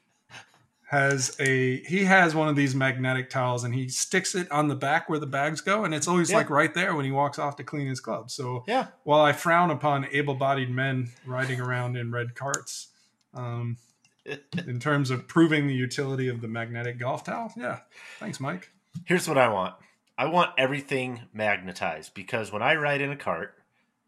has 0.89 1.37
a 1.41 1.81
he 1.85 2.05
has 2.05 2.35
one 2.35 2.49
of 2.49 2.57
these 2.57 2.75
magnetic 2.75 3.31
towels 3.31 3.65
and 3.65 3.75
he 3.75 3.89
sticks 3.89 4.35
it 4.35 4.51
on 4.51 4.69
the 4.69 4.75
back 4.75 5.09
where 5.09 5.19
the 5.19 5.27
bags 5.27 5.61
go 5.61 5.85
and 5.85 5.95
it's 5.95 6.09
always 6.09 6.31
Yeah. 6.31 6.39
like 6.39 6.51
right 6.51 6.73
there 6.75 6.95
when 6.95 7.05
he 7.05 7.11
walks 7.11 7.39
off 7.39 7.57
to 7.57 7.65
clean 7.65 7.87
his 7.87 8.01
club. 8.01 8.31
So 8.31 8.65
Yeah. 8.67 8.89
while 9.05 9.21
I 9.21 9.33
frown 9.33 9.71
upon 9.71 10.07
able-bodied 10.11 10.71
men 10.71 11.11
riding 11.25 11.61
around 11.61 11.97
in 11.97 12.11
red 12.11 12.35
carts, 12.35 12.89
um, 13.35 13.77
in 14.67 14.81
terms 14.81 15.11
of 15.11 15.27
proving 15.29 15.67
the 15.67 15.75
utility 15.75 16.29
of 16.29 16.41
the 16.41 16.49
magnetic 16.49 16.99
golf 16.99 17.25
towel, 17.25 17.53
yeah, 17.57 17.81
thanks, 18.19 18.39
Mike. 18.41 18.71
Here's 19.07 19.27
what 19.29 19.39
I 19.39 19.49
want. 19.49 19.75
I 20.21 20.27
want 20.27 20.51
everything 20.59 21.23
magnetized 21.33 22.13
because 22.13 22.53
when 22.53 22.61
I 22.61 22.75
ride 22.75 23.01
in 23.01 23.11
a 23.11 23.17
cart, 23.17 23.55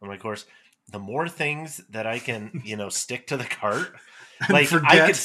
and 0.03 0.13
of 0.13 0.21
course, 0.21 0.45
the 0.91 0.99
more 0.99 1.27
things 1.27 1.81
that 1.89 2.07
I 2.07 2.19
can, 2.19 2.61
you 2.67 2.77
know, 2.77 2.91
stick 2.91 3.29
to 3.29 3.39
the 3.39 3.45
cart, 3.45 3.95
like 4.51 4.71
I 4.75 5.07
could. 5.07 5.19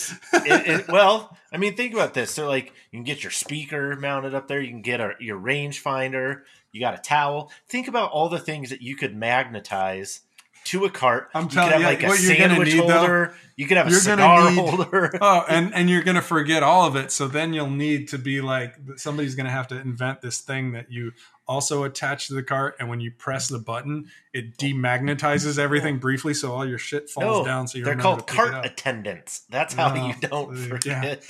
It, 0.46 0.68
it, 0.68 0.88
well, 0.88 1.38
I 1.52 1.58
mean, 1.58 1.76
think 1.76 1.94
about 1.94 2.14
this. 2.14 2.32
So, 2.32 2.48
like, 2.48 2.68
you 2.90 3.00
can 3.00 3.04
get 3.04 3.22
your 3.22 3.32
speaker 3.32 3.98
mounted 3.98 4.34
up 4.34 4.48
there. 4.48 4.62
You 4.62 4.70
can 4.70 4.82
get 4.82 5.02
a, 5.02 5.12
your 5.20 5.38
rangefinder. 5.38 6.44
You 6.72 6.80
got 6.80 6.98
a 6.98 7.02
towel. 7.02 7.52
Think 7.68 7.90
about 7.90 8.12
all 8.12 8.30
the 8.30 8.40
things 8.40 8.70
that 8.70 8.82
you 8.82 8.96
could 8.96 9.14
magnetize 9.14 10.22
to 10.68 10.86
a 10.86 10.90
cart. 10.90 11.30
I'm 11.34 11.44
you 11.46 11.50
telling 11.50 11.72
could 11.74 11.82
have 11.82 11.82
you, 11.82 11.88
like 11.88 12.00
a 12.04 12.22
you're 12.22 12.36
sandwich 12.38 12.74
need, 12.74 12.88
though, 12.88 12.98
holder. 12.98 13.34
you 13.56 13.68
could 13.68 13.78
have 13.78 13.88
a 13.88 13.92
cigar 13.92 14.50
need- 14.52 14.58
holder. 14.60 15.12
oh, 15.22 15.44
and 15.50 15.74
and 15.74 15.90
you're 15.90 16.04
gonna 16.04 16.22
forget 16.22 16.64
all 16.64 16.86
of 16.88 16.96
it. 16.96 17.12
So 17.12 17.28
then 17.28 17.54
you'll 17.54 17.70
need 17.70 18.10
to 18.10 18.18
be 18.18 18.42
like 18.42 18.76
somebody's 18.98 19.36
gonna 19.36 19.50
have 19.52 19.68
to 19.70 19.80
invent 19.80 20.22
this 20.22 20.40
thing 20.40 20.72
that 20.74 20.92
you 20.92 21.12
also 21.48 21.84
attach 21.84 22.28
to 22.28 22.34
the 22.34 22.44
cart, 22.44 22.76
and 22.80 22.90
when 22.90 23.00
you 23.00 23.10
press 23.12 23.48
the 23.48 23.60
button, 23.60 24.08
it 24.34 24.58
demagnetizes 24.58 25.58
everything 25.58 25.98
briefly, 25.98 26.34
so 26.34 26.52
all 26.52 26.66
your 26.68 26.78
shit 26.78 27.10
falls 27.10 27.40
no, 27.40 27.46
down. 27.46 27.68
So 27.68 27.78
you 27.78 27.86
they're 27.86 27.96
called 27.96 28.28
cart 28.28 28.66
attendants. 28.66 29.42
That's 29.50 29.74
how 29.74 29.94
No, 29.94 30.08
you 30.08 30.14
don't 30.22 30.58
yeah. 30.58 30.66
forget 30.68 31.24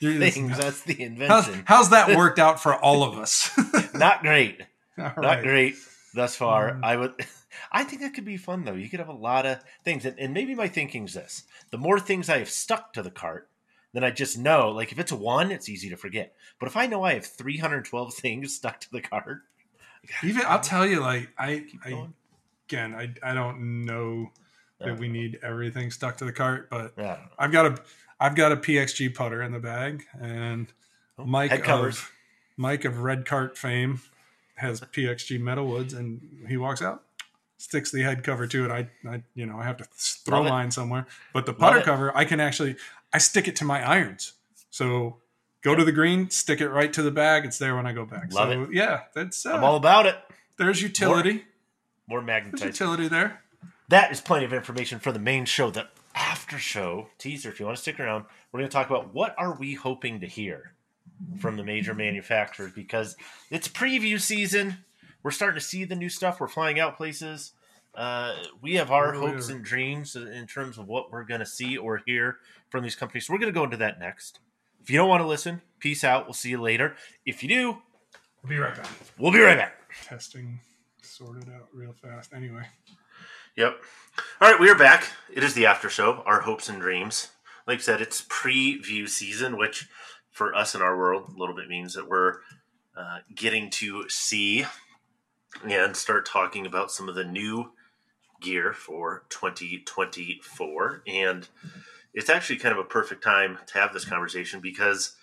You're- 0.00 0.30
things. 0.30 0.58
That's 0.58 0.82
the 0.82 1.00
invention. 1.02 1.62
how's 1.66 1.90
that 1.90 2.08
worked 2.16 2.38
out 2.40 2.60
for 2.60 2.74
all 2.74 3.04
of 3.04 3.16
us? 3.18 3.50
Not 3.94 4.22
great. 4.22 4.60
All 4.98 5.12
Not 5.18 5.42
great 5.42 5.76
thus 6.14 6.34
far. 6.34 6.72
Mm. 6.72 6.84
I 6.84 6.96
would. 6.96 7.14
I 7.72 7.84
think 7.84 8.02
that 8.02 8.14
could 8.14 8.24
be 8.24 8.36
fun 8.36 8.64
though. 8.64 8.74
You 8.74 8.88
could 8.88 9.00
have 9.00 9.08
a 9.08 9.12
lot 9.12 9.46
of 9.46 9.62
things, 9.84 10.04
and, 10.04 10.18
and 10.18 10.34
maybe 10.34 10.54
my 10.54 10.68
thinking's 10.68 11.14
this: 11.14 11.44
the 11.70 11.78
more 11.78 12.00
things 12.00 12.28
I 12.28 12.38
have 12.38 12.50
stuck 12.50 12.92
to 12.94 13.02
the 13.02 13.10
cart, 13.10 13.48
then 13.92 14.04
I 14.04 14.10
just 14.10 14.38
know. 14.38 14.70
Like 14.70 14.92
if 14.92 14.98
it's 14.98 15.12
a 15.12 15.16
one, 15.16 15.50
it's 15.50 15.68
easy 15.68 15.88
to 15.90 15.96
forget. 15.96 16.34
But 16.58 16.68
if 16.68 16.76
I 16.76 16.86
know 16.86 17.02
I 17.02 17.14
have 17.14 17.26
three 17.26 17.58
hundred 17.58 17.84
twelve 17.84 18.14
things 18.14 18.54
stuck 18.54 18.80
to 18.80 18.90
the 18.90 19.00
cart, 19.00 19.42
Even 20.22 20.42
I'll 20.46 20.60
tell 20.60 20.86
you, 20.86 21.00
like 21.00 21.30
I, 21.38 21.64
I 21.84 22.06
again, 22.68 22.94
I 22.94 23.14
I 23.22 23.34
don't 23.34 23.84
know 23.84 24.30
that 24.78 24.98
we 24.98 25.08
need 25.08 25.38
everything 25.42 25.90
stuck 25.90 26.16
to 26.18 26.24
the 26.24 26.32
cart, 26.32 26.70
but 26.70 26.94
yeah. 26.96 27.18
I've 27.38 27.52
got 27.52 27.66
a 27.66 27.82
I've 28.18 28.34
got 28.34 28.52
a 28.52 28.56
PXG 28.56 29.14
putter 29.14 29.42
in 29.42 29.52
the 29.52 29.58
bag, 29.58 30.04
and 30.20 30.72
Oh, 31.20 31.26
Mike 31.26 31.68
of 31.68 32.12
Mike 32.56 32.84
of 32.84 33.00
Red 33.00 33.26
Cart 33.26 33.58
fame 33.58 34.00
has 34.56 34.80
PXG 34.80 35.40
Metalwoods, 35.40 35.96
and 35.96 36.44
he 36.48 36.56
walks 36.56 36.82
out, 36.82 37.02
sticks 37.60 37.90
the 37.90 38.02
head 38.02 38.24
cover 38.24 38.46
to 38.46 38.64
it. 38.64 38.70
I, 38.70 38.88
I 39.08 39.22
you 39.34 39.46
know 39.46 39.58
I 39.58 39.64
have 39.64 39.76
to 39.78 39.84
throw 39.94 40.38
Love 40.38 40.46
it. 40.46 40.50
mine 40.50 40.70
somewhere, 40.70 41.06
but 41.32 41.46
the 41.46 41.52
putter 41.52 41.80
cover 41.82 42.16
I 42.16 42.24
can 42.24 42.40
actually 42.40 42.76
I 43.12 43.18
stick 43.18 43.48
it 43.48 43.56
to 43.56 43.64
my 43.64 43.82
irons. 43.86 44.32
So 44.70 45.16
go 45.62 45.74
to 45.74 45.84
the 45.84 45.92
green, 45.92 46.30
stick 46.30 46.60
it 46.60 46.68
right 46.68 46.92
to 46.92 47.02
the 47.02 47.10
bag. 47.10 47.44
It's 47.44 47.58
there 47.58 47.76
when 47.76 47.86
I 47.86 47.92
go 47.92 48.04
back. 48.04 48.32
Love 48.32 48.50
so 48.50 48.68
yeah, 48.72 49.02
that's 49.14 49.44
uh, 49.46 49.52
I'm 49.52 49.64
all 49.64 49.76
about 49.76 50.06
it. 50.06 50.16
there's 50.58 50.80
utility. 50.82 51.44
More 52.08 52.20
There's 52.20 52.26
magnetized. 52.26 52.64
utility 52.64 53.08
there. 53.08 53.42
that 53.88 54.10
is 54.10 54.20
plenty 54.20 54.44
of 54.44 54.52
information 54.52 54.98
for 54.98 55.12
the 55.12 55.20
main 55.20 55.44
show. 55.44 55.70
The 55.70 55.86
after 56.14 56.58
show 56.58 57.08
teaser. 57.18 57.50
If 57.50 57.60
you 57.60 57.66
want 57.66 57.76
to 57.76 57.82
stick 57.82 58.00
around, 58.00 58.24
we're 58.50 58.58
going 58.60 58.68
to 58.68 58.72
talk 58.72 58.90
about 58.90 59.14
what 59.14 59.34
are 59.38 59.54
we 59.54 59.74
hoping 59.74 60.20
to 60.20 60.26
hear 60.26 60.72
from 61.38 61.56
the 61.56 61.62
major 61.62 61.94
manufacturers 61.94 62.72
because 62.72 63.16
it's 63.50 63.68
preview 63.68 64.20
season. 64.20 64.78
We're 65.22 65.30
starting 65.30 65.58
to 65.58 65.64
see 65.64 65.84
the 65.84 65.96
new 65.96 66.08
stuff. 66.08 66.40
We're 66.40 66.48
flying 66.48 66.80
out 66.80 66.96
places. 66.96 67.52
Uh, 67.94 68.36
we 68.62 68.74
have 68.76 68.90
our 68.90 69.12
Really 69.12 69.32
hopes 69.32 69.50
are. 69.50 69.54
and 69.56 69.64
dreams 69.64 70.14
in 70.16 70.46
terms 70.46 70.78
of 70.78 70.86
what 70.86 71.10
we're 71.10 71.24
going 71.24 71.40
to 71.40 71.46
see 71.46 71.76
or 71.76 72.00
hear 72.06 72.38
from 72.68 72.84
these 72.84 72.94
companies. 72.94 73.26
So 73.26 73.32
we're 73.32 73.40
going 73.40 73.52
to 73.52 73.58
go 73.58 73.64
into 73.64 73.76
that 73.78 73.98
next. 73.98 74.38
If 74.82 74.88
you 74.90 74.96
don't 74.96 75.08
want 75.08 75.22
to 75.22 75.26
listen, 75.26 75.60
peace 75.80 76.04
out. 76.04 76.24
We'll 76.26 76.34
see 76.34 76.50
you 76.50 76.60
later. 76.60 76.94
If 77.26 77.42
you 77.42 77.48
do, 77.48 77.78
we'll 78.42 78.50
Be 78.50 78.58
right 78.58 78.74
back. 78.74 78.86
we'll 79.18 79.32
be 79.32 79.40
right 79.40 79.58
back. 79.58 79.74
Testing 80.06 80.60
sorted 81.02 81.48
out 81.54 81.68
real 81.74 81.92
fast. 81.92 82.32
Anyway. 82.32 82.62
Yep. 83.56 83.76
All 84.40 84.50
right, 84.50 84.60
we 84.60 84.70
are 84.70 84.78
back. 84.78 85.08
It 85.34 85.42
is 85.44 85.54
the 85.54 85.66
after 85.66 85.90
show, 85.90 86.22
our 86.24 86.40
hopes 86.42 86.68
and 86.68 86.80
dreams. 86.80 87.28
Like 87.66 87.78
I 87.78 87.82
said, 87.82 88.00
it's 88.00 88.22
preview 88.22 89.08
season, 89.08 89.58
which 89.58 89.88
for 90.30 90.54
us 90.54 90.74
in 90.74 90.80
our 90.80 90.96
world 90.96 91.32
a 91.34 91.38
little 91.38 91.54
bit 91.54 91.68
means 91.68 91.94
that 91.94 92.08
we're 92.08 92.36
uh, 92.96 93.18
getting 93.34 93.68
to 93.70 94.08
see 94.08 94.64
and 95.64 95.96
start 95.96 96.26
talking 96.26 96.66
about 96.66 96.90
some 96.90 97.08
of 97.08 97.14
the 97.14 97.24
new 97.24 97.72
gear 98.40 98.72
for 98.72 99.24
2024. 99.28 101.02
And 101.06 101.48
it's 102.14 102.30
actually 102.30 102.58
kind 102.58 102.72
of 102.72 102.78
a 102.78 102.88
perfect 102.88 103.22
time 103.22 103.58
to 103.66 103.78
have 103.78 103.92
this 103.92 104.04
conversation 104.04 104.60
because 104.60 105.16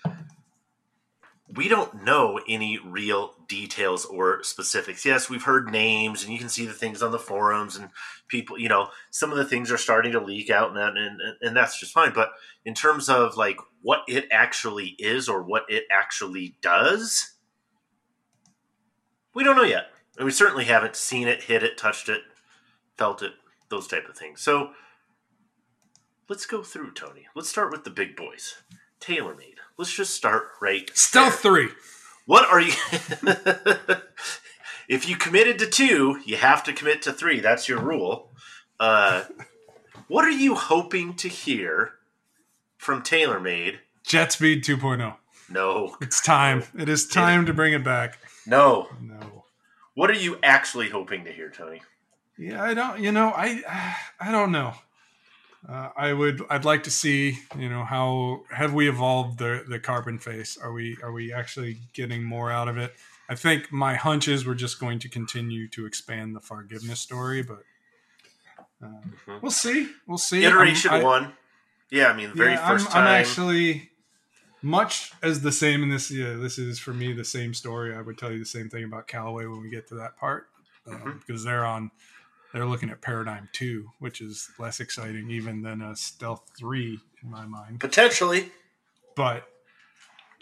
we 1.53 1.69
don't 1.69 2.03
know 2.03 2.39
any 2.47 2.77
real 2.77 3.33
details 3.47 4.05
or 4.05 4.43
specifics. 4.43 5.05
Yes, 5.05 5.29
we've 5.29 5.43
heard 5.43 5.71
names 5.71 6.23
and 6.23 6.33
you 6.33 6.39
can 6.39 6.49
see 6.49 6.65
the 6.65 6.73
things 6.73 7.01
on 7.01 7.11
the 7.11 7.19
forums 7.19 7.77
and 7.77 7.89
people, 8.27 8.59
you 8.59 8.67
know, 8.67 8.89
some 9.11 9.31
of 9.31 9.37
the 9.37 9.45
things 9.45 9.71
are 9.71 9.77
starting 9.77 10.11
to 10.11 10.19
leak 10.19 10.49
out 10.49 10.69
and, 10.69 10.77
that, 10.77 10.97
and, 10.97 11.19
and 11.41 11.55
that's 11.55 11.79
just 11.79 11.93
fine. 11.93 12.11
But 12.13 12.31
in 12.65 12.73
terms 12.73 13.07
of 13.07 13.37
like 13.37 13.57
what 13.81 14.01
it 14.07 14.27
actually 14.29 14.95
is 14.99 15.29
or 15.29 15.41
what 15.41 15.63
it 15.69 15.85
actually 15.89 16.57
does, 16.61 17.33
we 19.33 19.43
don't 19.43 19.55
know 19.55 19.63
yet. 19.63 19.87
And 20.17 20.25
we 20.25 20.31
certainly 20.31 20.65
haven't 20.65 20.95
seen 20.95 21.27
it, 21.27 21.43
hit 21.43 21.63
it, 21.63 21.77
touched 21.77 22.09
it, 22.09 22.21
felt 22.97 23.21
it, 23.21 23.33
those 23.69 23.87
type 23.87 24.09
of 24.09 24.17
things. 24.17 24.41
So 24.41 24.71
let's 26.27 26.45
go 26.45 26.63
through, 26.63 26.93
Tony. 26.93 27.27
Let's 27.35 27.49
start 27.49 27.71
with 27.71 27.83
the 27.83 27.89
big 27.91 28.15
boys. 28.15 28.55
TaylorMade. 28.99 29.55
Let's 29.77 29.93
just 29.93 30.15
start 30.15 30.49
right 30.61 30.89
Stealth 30.95 31.43
there. 31.43 31.51
three. 31.53 31.69
What 32.25 32.45
are 32.49 32.59
you? 32.59 32.73
if 34.89 35.07
you 35.07 35.15
committed 35.15 35.59
to 35.59 35.67
two, 35.67 36.19
you 36.25 36.37
have 36.37 36.63
to 36.63 36.73
commit 36.73 37.01
to 37.03 37.13
three. 37.13 37.39
That's 37.39 37.69
your 37.69 37.79
rule. 37.79 38.31
Uh, 38.79 39.25
what 40.07 40.25
are 40.25 40.31
you 40.31 40.55
hoping 40.55 41.13
to 41.15 41.27
hear 41.27 41.93
from 42.77 43.01
TaylorMade? 43.03 43.77
Jet 44.05 44.31
Speed 44.31 44.63
2.0. 44.63 45.15
No, 45.49 45.95
It's 46.01 46.19
time. 46.21 46.63
It 46.77 46.89
is 46.89 47.07
time 47.07 47.45
to 47.45 47.53
bring 47.53 47.73
it 47.73 47.83
back. 47.83 48.19
no. 48.45 48.89
No. 49.01 49.36
What 49.97 50.11
are 50.11 50.13
you 50.13 50.37
actually 50.43 50.89
hoping 50.91 51.25
to 51.25 51.31
hear, 51.31 51.49
Tony? 51.49 51.81
Yeah, 52.37 52.61
I 52.63 52.75
don't. 52.75 52.99
You 52.99 53.11
know, 53.11 53.33
I 53.35 53.63
I 54.19 54.31
don't 54.31 54.51
know. 54.51 54.75
Uh, 55.67 55.89
I 55.97 56.13
would. 56.13 56.43
I'd 56.51 56.65
like 56.65 56.83
to 56.83 56.91
see. 56.91 57.39
You 57.57 57.67
know, 57.67 57.83
how 57.83 58.41
have 58.51 58.75
we 58.75 58.87
evolved 58.87 59.39
the 59.39 59.65
the 59.67 59.79
carbon 59.79 60.19
face? 60.19 60.55
Are 60.55 60.71
we 60.71 60.97
are 61.01 61.11
we 61.11 61.33
actually 61.33 61.79
getting 61.93 62.23
more 62.23 62.51
out 62.51 62.67
of 62.67 62.77
it? 62.77 62.93
I 63.27 63.33
think 63.33 63.71
my 63.71 63.95
hunch 63.95 64.27
is 64.27 64.45
we're 64.45 64.53
just 64.53 64.79
going 64.79 64.99
to 64.99 65.09
continue 65.09 65.67
to 65.69 65.87
expand 65.87 66.35
the 66.35 66.41
forgiveness 66.41 66.99
story, 66.99 67.41
but 67.41 67.63
um, 68.83 69.15
Mhm. 69.25 69.41
we'll 69.41 69.49
see. 69.51 69.89
We'll 70.05 70.19
see. 70.19 70.45
Iteration 70.45 70.91
I'm- 70.91 71.03
one. 71.03 71.33
Yeah, 71.89 72.11
I 72.11 72.13
mean, 72.15 72.29
the 72.29 72.35
very 72.35 72.51
yeah, 72.51 72.67
I'm, 72.69 72.77
1st 72.77 72.91
time. 72.91 73.01
I'm 73.07 73.19
actually 73.21 73.89
much 74.61 75.11
as 75.21 75.41
the 75.41 75.51
same 75.51 75.83
in 75.83 75.89
this. 75.89 76.09
Yeah, 76.11 76.33
this 76.33 76.57
is 76.57 76.79
for 76.79 76.93
me 76.93 77.13
the 77.13 77.25
same 77.25 77.53
story. 77.53 77.95
I 77.95 78.01
would 78.01 78.17
tell 78.17 78.31
you 78.31 78.39
the 78.39 78.45
same 78.45 78.69
thing 78.69 78.83
about 78.83 79.07
Callaway 79.07 79.45
when 79.45 79.61
we 79.61 79.69
get 79.69 79.87
to 79.89 79.95
that 79.95 80.17
part, 80.17 80.49
um, 80.87 80.99
Mhm. 80.99 81.19
because 81.25 81.43
they're 81.43 81.65
on. 81.65 81.91
They're 82.53 82.65
looking 82.65 82.89
at 82.89 83.01
Paradigm 83.01 83.49
Two, 83.53 83.91
which 83.99 84.21
is 84.21 84.49
less 84.57 84.79
exciting 84.79 85.29
even 85.29 85.61
than 85.61 85.81
a 85.81 85.95
Stealth 85.95 86.49
Three 86.57 86.99
in 87.21 87.29
my 87.29 87.45
mind. 87.45 87.79
Potentially. 87.79 88.51
But 89.15 89.47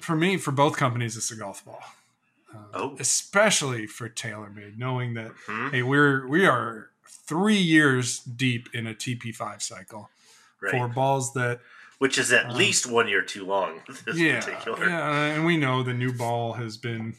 for 0.02 0.16
me, 0.16 0.38
for 0.38 0.52
both 0.52 0.78
companies, 0.78 1.18
it's 1.18 1.32
a 1.32 1.36
golf 1.36 1.66
ball. 1.66 1.84
Uh, 2.54 2.58
Oh. 2.74 2.96
especially 3.00 3.86
for 3.88 4.08
TaylorMade, 4.08 4.78
knowing 4.78 5.14
that 5.16 5.32
Hmm, 5.46 5.70
hey, 5.70 5.84
we're 5.84 6.26
we 6.28 6.46
are 6.46 6.92
three 7.28 7.58
years 7.58 8.20
deep 8.20 8.70
in 8.74 8.86
a 8.88 8.94
TP5 8.94 9.62
cycle 9.62 10.10
right. 10.62 10.72
for 10.72 10.88
balls 10.88 11.34
that 11.34 11.60
Which 12.00 12.18
is 12.18 12.32
at 12.34 12.48
um, 12.48 12.56
least 12.56 12.86
one 12.86 13.08
year 13.08 13.22
too 13.22 13.46
long. 13.46 13.82
This 14.06 14.18
yeah, 14.18 14.42
particular. 14.42 14.88
yeah, 14.90 15.26
and 15.34 15.46
we 15.46 15.58
know 15.58 15.82
the 15.84 15.94
new 15.94 16.12
ball 16.14 16.54
has 16.54 16.78
been 16.78 17.16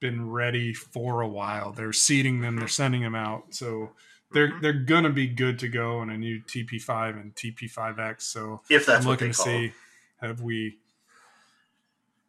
been 0.00 0.30
ready 0.30 0.72
for 0.72 1.20
a 1.20 1.28
while. 1.28 1.72
They're 1.72 1.92
seeding 1.92 2.40
them, 2.40 2.56
they're 2.56 2.68
sending 2.68 3.02
them 3.02 3.14
out, 3.14 3.54
so 3.54 3.92
they're 4.32 4.48
Mhm. 4.48 4.60
they're 4.62 4.72
gonna 4.72 5.10
be 5.10 5.26
good 5.26 5.58
to 5.60 5.68
go 5.68 5.98
on 5.98 6.10
a 6.10 6.16
new 6.16 6.40
TP5 6.40 7.16
and 7.20 7.34
TP5X. 7.34 8.22
So 8.22 8.62
If 8.68 8.86
that's 8.86 9.04
I'm 9.04 9.10
looking 9.10 9.28
to 9.28 9.34
see 9.34 9.66
them. 9.68 9.74
have 10.20 10.40
we 10.40 10.78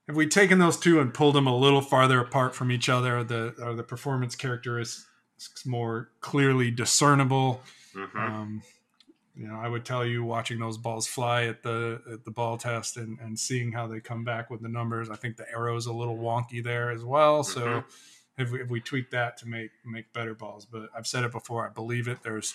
have 0.08 0.16
we 0.16 0.28
taken 0.28 0.60
those 0.60 0.78
two 0.78 1.00
and 1.00 1.14
pulled 1.14 1.36
them 1.36 1.48
a 1.48 1.56
little 1.56 1.82
farther 1.82 2.20
apart 2.20 2.54
from 2.56 2.72
each 2.72 2.90
other? 2.90 3.18
Are 3.20 3.24
the 3.24 3.56
are 3.64 3.74
the 3.74 3.84
performance 3.84 4.36
characteristics 4.36 5.66
more 5.66 6.10
clearly 6.20 6.72
discernible? 6.72 7.64
Mhm. 7.96 8.16
Um, 8.16 8.64
you 9.36 9.48
know, 9.48 9.56
I 9.60 9.68
would 9.70 9.86
tell 9.86 10.06
you 10.06 10.24
watching 10.24 10.60
those 10.60 10.78
balls 10.78 11.08
fly 11.08 11.46
at 11.46 11.64
the 11.64 12.02
at 12.12 12.26
the 12.26 12.32
ball 12.32 12.58
test 12.58 12.98
and, 12.98 13.18
and 13.20 13.38
seeing 13.40 13.72
how 13.72 13.88
they 13.88 14.00
come 14.00 14.24
back 14.24 14.50
with 14.50 14.62
the 14.62 14.70
numbers. 14.70 15.10
I 15.10 15.16
think 15.16 15.38
the 15.38 15.50
aero's 15.50 15.86
a 15.86 15.94
little 15.94 16.18
wonky 16.18 16.64
there 16.64 16.92
as 16.92 17.04
well. 17.04 17.44
So 17.44 17.62
Mhm. 17.62 17.86
if 18.38 18.52
we, 18.52 18.62
if 18.62 18.70
we 18.70 18.82
tweak 18.82 19.10
that 19.12 19.38
to 19.38 19.48
make 19.48 19.72
make 19.86 20.12
better 20.14 20.34
balls, 20.36 20.66
but 20.66 20.90
I've 20.96 21.08
said 21.08 21.24
it 21.24 21.32
before, 21.32 21.66
I 21.66 21.70
believe 21.72 22.08
it. 22.08 22.24
There's 22.24 22.54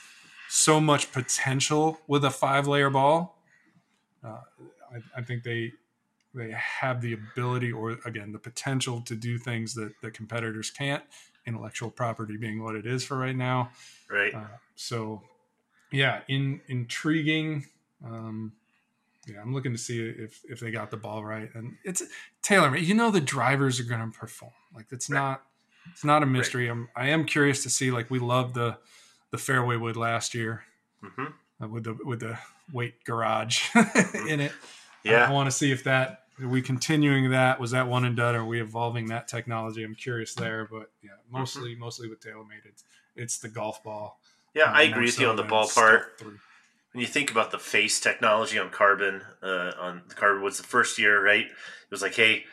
so 0.48 0.80
much 0.80 1.12
potential 1.12 1.98
with 2.06 2.24
a 2.24 2.30
five 2.30 2.66
layer 2.68 2.90
ball. 2.90 3.42
Uh, 4.22 4.40
I, 4.92 5.18
I 5.18 5.22
think 5.22 5.42
they 5.44 5.72
they 6.34 6.50
have 6.50 7.00
the 7.00 7.14
ability 7.14 7.72
or 7.72 7.92
again 8.04 8.32
the 8.32 8.38
potential 8.38 9.00
to 9.02 9.14
do 9.16 9.38
things 9.38 9.74
that 9.74 9.92
that 10.02 10.12
competitors 10.12 10.70
can't. 10.70 11.02
Intellectual 11.46 11.90
property 11.90 12.36
being 12.36 12.62
what 12.62 12.74
it 12.74 12.86
is 12.86 13.04
for 13.04 13.16
right 13.16 13.36
now. 13.36 13.70
Right. 14.10 14.34
Uh, 14.34 14.44
so, 14.74 15.22
yeah, 15.96 16.20
in 16.28 16.60
intriguing. 16.68 17.66
Um, 18.04 18.52
yeah, 19.26 19.40
I'm 19.40 19.52
looking 19.52 19.72
to 19.72 19.78
see 19.78 20.00
if 20.00 20.40
if 20.48 20.60
they 20.60 20.70
got 20.70 20.90
the 20.90 20.96
ball 20.96 21.24
right, 21.24 21.48
and 21.54 21.76
it's 21.84 22.02
Taylor. 22.42 22.76
You 22.76 22.94
know, 22.94 23.10
the 23.10 23.20
drivers 23.20 23.80
are 23.80 23.84
going 23.84 24.12
to 24.12 24.16
perform. 24.16 24.52
Like 24.74 24.86
it's 24.92 25.10
Right. 25.10 25.18
not 25.18 25.42
it's 25.90 26.04
not 26.04 26.22
a 26.22 26.26
mystery. 26.26 26.68
I'm 26.68 26.88
I 26.94 27.08
am 27.08 27.24
curious 27.24 27.62
to 27.64 27.70
see. 27.70 27.90
Like 27.90 28.10
we 28.10 28.18
loved 28.18 28.54
the 28.54 28.78
the 29.30 29.38
fairway 29.38 29.76
wood 29.76 29.96
last 29.96 30.34
year 30.34 30.64
hmm 31.02 31.26
uh, 31.62 31.68
with 31.68 31.84
the 31.84 31.94
with 32.04 32.20
the 32.20 32.38
weight 32.72 33.02
garage 33.04 33.68
in 34.28 34.40
it. 34.40 34.52
Yeah, 35.02 35.12
I, 35.12 35.20
Yeah. 35.22 35.30
want 35.30 35.46
to 35.48 35.56
see 35.56 35.72
if 35.72 35.84
that 35.84 36.22
are 36.40 36.48
we 36.48 36.60
continuing 36.62 37.30
that 37.30 37.58
was 37.58 37.70
that 37.72 37.88
one 37.88 38.04
and 38.04 38.16
done. 38.16 38.34
Or 38.36 38.40
are 38.42 38.44
we 38.46 38.60
evolving 38.60 39.06
that 39.06 39.26
technology? 39.26 39.82
I'm 39.82 39.94
curious 39.94 40.34
there, 40.34 40.68
but 40.70 40.90
yeah, 41.02 41.10
mostly 41.30 41.74
mostly 41.74 42.08
with 42.08 42.20
TaylorMade, 42.20 42.64
it's 42.66 42.84
it's 43.16 43.38
the 43.38 43.48
golf 43.48 43.82
ball. 43.82 44.20
Yeah, 44.56 44.72
I 44.72 44.84
agree 44.84 45.04
with 45.04 45.20
you 45.20 45.28
on 45.28 45.36
the 45.36 45.42
ball 45.42 45.68
part. 45.68 46.18
When 46.22 47.02
you 47.02 47.06
think 47.06 47.30
about 47.30 47.50
the 47.50 47.58
face 47.58 48.00
technology 48.00 48.58
on 48.58 48.70
carbon, 48.70 49.20
uh, 49.42 49.72
on 49.78 50.00
the 50.08 50.14
carbon 50.14 50.42
was 50.42 50.56
the 50.56 50.62
first 50.62 50.98
year, 50.98 51.22
right? 51.22 51.44
It 51.44 51.90
was 51.90 52.00
like, 52.00 52.14
hey, 52.14 52.44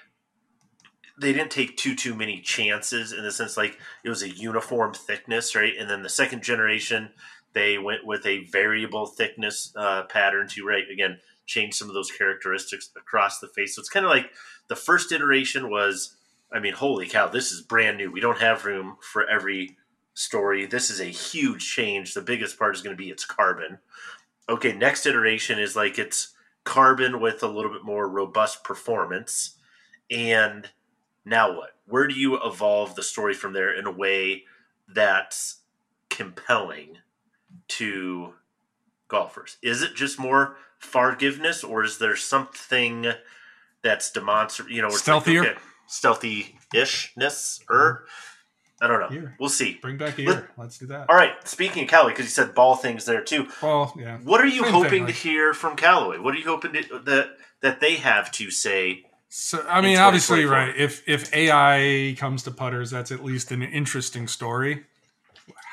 they 1.18 1.32
didn't 1.32 1.51
take 1.51 1.78
too 1.78 1.95
too 1.95 2.14
many 2.14 2.41
chances 2.41 3.14
in 3.14 3.24
the 3.24 3.32
sense 3.32 3.56
like 3.56 3.78
it 4.04 4.10
was 4.10 4.22
a 4.22 4.30
uniform 4.30 4.93
thickness, 4.93 5.56
right? 5.56 5.72
And 5.80 5.89
then 5.89 6.04
the 6.04 6.10
second 6.10 6.43
generation, 6.43 7.12
they 7.54 7.78
went 7.78 8.06
with 8.06 8.26
a 8.26 8.43
variable 8.51 9.06
thickness 9.06 9.72
uh, 9.78 10.04
pattern 10.04 10.49
to 10.49 10.68
right 10.68 10.84
again 10.91 11.20
change 11.45 11.76
some 11.76 11.88
of 11.88 11.93
those 11.93 12.12
characteristics 12.12 12.89
across 12.97 13.39
the 13.39 13.47
face. 13.47 13.78
So 13.78 13.80
it's 13.80 13.89
kind 13.89 14.06
of 14.06 14.12
like 14.12 14.30
the 14.68 14.76
first 14.76 15.14
iteration 15.14 15.70
was, 15.70 16.18
I 16.51 16.60
mean, 16.60 16.74
holy 16.74 17.08
cow, 17.08 17.30
this 17.30 17.54
is 17.54 17.62
brand 17.62 17.95
new. 17.95 18.12
We 18.12 18.20
don't 18.20 18.41
have 18.41 18.66
room 18.66 18.97
for 18.99 19.26
every 19.30 19.78
story. 20.14 20.66
This 20.66 20.89
is 20.89 20.99
a 20.99 21.05
huge 21.05 21.68
change. 21.68 22.14
The 22.14 22.22
biggest 22.22 22.57
part 22.57 22.76
is 22.76 22.82
going 22.82 22.95
to 22.95 23.01
be 23.01 23.09
its 23.09 23.26
carbon. 23.26 23.80
Okay, 24.49 24.74
next 24.74 25.05
iteration 25.05 25.59
is 25.59 25.76
like 25.76 25.97
it's 25.97 26.34
carbon 26.64 27.20
with 27.20 27.43
a 27.43 27.47
little 27.47 27.72
bit 27.72 27.84
more 27.84 28.07
robust 28.07 28.64
performance. 28.64 29.57
And 30.11 30.70
now 31.26 31.55
what? 31.55 31.72
Where 31.86 32.07
do 32.07 32.16
you 32.16 32.39
evolve 32.41 32.95
the 32.95 33.03
story 33.03 33.34
from 33.34 33.53
there 33.53 33.74
in 33.74 33.86
a 33.86 33.91
way 33.91 34.43
that's 34.88 35.61
compelling 36.09 36.97
to 37.70 38.34
golfers? 39.07 39.57
Is 39.61 39.82
it 39.82 39.95
just 39.95 40.20
more 40.20 40.57
forgiveness, 40.80 41.64
or 41.64 41.84
is 41.84 41.97
there 41.97 42.16
something 42.16 43.07
that's 43.82 44.11
demonstrative? 44.11 44.72
You 44.72 44.82
know, 44.82 44.88
it's 44.89 45.07
like, 45.07 45.24
Stealthier? 45.24 45.41
okay, 45.41 45.59
stealthy-ishness, 45.88 47.61
or 47.70 48.05
mm-hmm. 48.05 48.32
I 48.84 48.88
don't 48.88 48.99
know. 48.99 49.07
Here. 49.07 49.36
We'll 49.39 49.47
see. 49.49 49.79
Bring 49.81 49.97
back 49.97 50.19
a 50.19 50.23
Let- 50.23 50.36
year. 50.36 50.49
Let's 50.57 50.77
do 50.77 50.88
that. 50.88 51.09
All 51.09 51.15
right. 51.15 51.31
Speaking 51.47 51.84
of 51.84 51.89
Callaway, 51.89 52.11
because 52.11 52.25
you 52.25 52.31
said 52.31 52.53
ball 52.53 52.75
things 52.75 53.05
there 53.05 53.21
too. 53.23 53.47
Well, 53.61 53.93
yeah. 53.97 54.17
What 54.17 54.41
are 54.41 54.45
you 54.47 54.63
Same 54.63 54.73
hoping 54.73 54.89
thing, 54.89 55.05
to 55.07 55.13
hear 55.13 55.53
from 55.53 55.77
Callaway? 55.77 56.17
What 56.19 56.34
are 56.36 56.38
you 56.38 56.45
hoping 56.45 56.73
to, 56.73 56.99
that 57.05 57.29
that 57.61 57.79
they 57.79 57.95
have 57.95 58.29
to 58.34 58.51
say? 58.51 59.05
So 59.29 59.65
I 59.67 59.79
mean, 59.81 59.97
obviously, 59.97 60.43
right? 60.45 60.75
If 60.75 61.01
if 61.07 61.34
AI 61.34 62.13
comes 62.19 62.43
to 62.43 62.51
putters, 62.51 62.91
that's 62.91 63.11
at 63.11 63.23
least 63.23 63.51
an 63.51 63.63
interesting 63.63 64.27
story. 64.27 64.84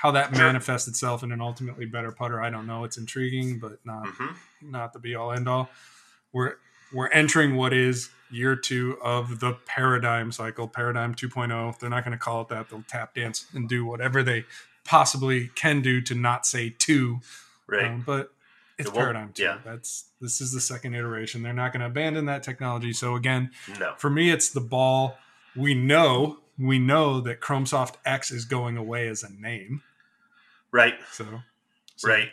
How 0.02 0.12
that 0.12 0.34
Sure. 0.34 0.44
manifests 0.46 0.88
itself 0.88 1.22
in 1.22 1.30
an 1.32 1.40
ultimately 1.40 1.84
better 1.86 2.10
putter, 2.12 2.40
I 2.40 2.48
don't 2.48 2.66
know. 2.66 2.84
It's 2.84 2.96
intriguing, 2.96 3.58
but 3.58 3.84
not 3.84 4.06
hmm 4.06 4.28
not 4.62 4.92
the 4.92 4.98
be 4.98 5.14
all 5.14 5.32
end 5.32 5.48
all. 5.48 5.68
We're 6.32 6.54
we're 6.92 7.08
entering 7.08 7.56
what 7.56 7.72
is 7.72 8.10
year 8.30 8.54
two 8.56 8.96
of 9.02 9.40
the 9.40 9.54
paradigm 9.66 10.32
cycle, 10.32 10.68
paradigm 10.68 11.14
2.0. 11.14 11.78
They're 11.78 11.90
not 11.90 12.04
going 12.04 12.16
to 12.16 12.18
call 12.18 12.42
it 12.42 12.48
that. 12.48 12.68
They'll 12.70 12.84
tap 12.88 13.14
dance 13.14 13.46
and 13.54 13.68
do 13.68 13.84
whatever 13.84 14.22
they 14.22 14.44
possibly 14.84 15.48
can 15.54 15.82
do 15.82 16.00
to 16.02 16.14
not 16.14 16.46
say 16.46 16.74
two. 16.78 17.20
Right. 17.66 17.86
Um, 17.86 18.02
but 18.06 18.32
it's 18.78 18.88
It 18.88 18.94
paradigm 18.94 19.32
two. 19.32 19.42
yeah. 19.42 19.58
That's 19.64 20.06
this 20.20 20.40
is 20.40 20.52
the 20.52 20.60
second 20.60 20.94
iteration. 20.94 21.42
They're 21.42 21.52
not 21.52 21.72
going 21.72 21.80
to 21.80 21.86
abandon 21.86 22.26
that 22.26 22.42
technology. 22.42 22.92
So 22.92 23.14
again, 23.14 23.50
no. 23.78 23.94
for 23.98 24.10
me, 24.10 24.30
it's 24.30 24.50
the 24.50 24.60
ball. 24.60 25.16
We 25.56 25.74
know 25.74 26.38
we 26.60 26.78
know 26.78 27.20
that 27.22 27.40
ChromeSoft 27.40 27.94
X 28.04 28.30
is 28.30 28.44
going 28.44 28.76
away 28.76 29.08
as 29.08 29.22
a 29.22 29.32
name. 29.32 29.82
Right. 30.70 30.94
So, 31.10 31.24
so 31.96 32.08
Right. 32.08 32.30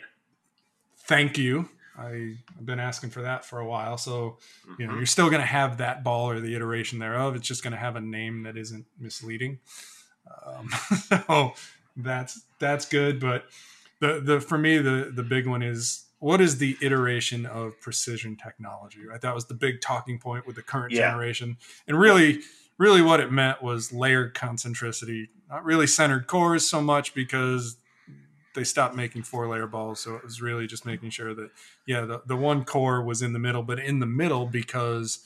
Thank 0.98 1.38
you. 1.38 1.70
I, 1.98 2.36
I've 2.56 2.64
been 2.66 2.78
asking 2.80 3.10
for 3.10 3.22
that 3.22 3.44
for 3.44 3.58
a 3.58 3.66
while. 3.66 3.98
So 3.98 4.38
you 4.78 4.86
know 4.86 4.92
Mhm. 4.92 4.96
you're 4.98 5.06
still 5.06 5.28
going 5.30 5.40
to 5.40 5.46
have 5.46 5.78
that 5.78 6.04
ball 6.04 6.30
or 6.30 6.40
the 6.40 6.54
iteration 6.54 6.98
thereof. 6.98 7.34
It's 7.36 7.48
just 7.48 7.62
going 7.62 7.72
to 7.72 7.78
have 7.78 7.96
a 7.96 8.00
name 8.00 8.44
that 8.44 8.56
isn't 8.56 8.86
misleading. 8.98 9.58
Um, 10.46 10.68
so 11.26 11.54
that's 11.96 12.42
that's 12.58 12.86
good. 12.86 13.20
But 13.20 13.46
the 14.00 14.20
the 14.20 14.40
for 14.40 14.58
me 14.58 14.78
the 14.78 15.10
the 15.14 15.22
big 15.22 15.46
one 15.46 15.62
is 15.62 16.04
what 16.20 16.40
is 16.40 16.58
the 16.58 16.76
iteration 16.80 17.46
of 17.46 17.80
precision 17.80 18.36
technology? 18.36 19.06
Right, 19.06 19.20
that 19.20 19.34
was 19.34 19.46
the 19.46 19.54
big 19.54 19.80
talking 19.80 20.18
point 20.18 20.46
with 20.46 20.56
the 20.56 20.62
current 20.62 20.92
Yeah. 20.92 21.10
generation, 21.10 21.56
and 21.86 21.98
really. 21.98 22.40
Really, 22.80 23.02
what 23.02 23.18
it 23.18 23.32
meant 23.32 23.60
was 23.60 23.92
layered 23.92 24.34
concentricity, 24.34 25.30
not 25.50 25.64
really 25.64 25.88
centered 25.88 26.28
cores 26.28 26.64
so 26.64 26.80
much 26.80 27.12
because 27.12 27.76
they 28.58 28.64
stopped 28.64 28.96
making 28.96 29.22
four 29.22 29.46
layer 29.48 29.68
balls. 29.68 30.00
So 30.00 30.16
it 30.16 30.24
was 30.24 30.42
really 30.42 30.66
just 30.66 30.84
making 30.84 31.10
sure 31.10 31.32
that 31.32 31.50
yeah, 31.86 32.02
the, 32.02 32.22
the 32.26 32.36
one 32.36 32.64
core 32.64 33.02
was 33.02 33.22
in 33.22 33.32
the 33.32 33.38
middle, 33.38 33.62
but 33.62 33.78
in 33.78 34.00
the 34.00 34.06
middle 34.06 34.46
because 34.46 35.20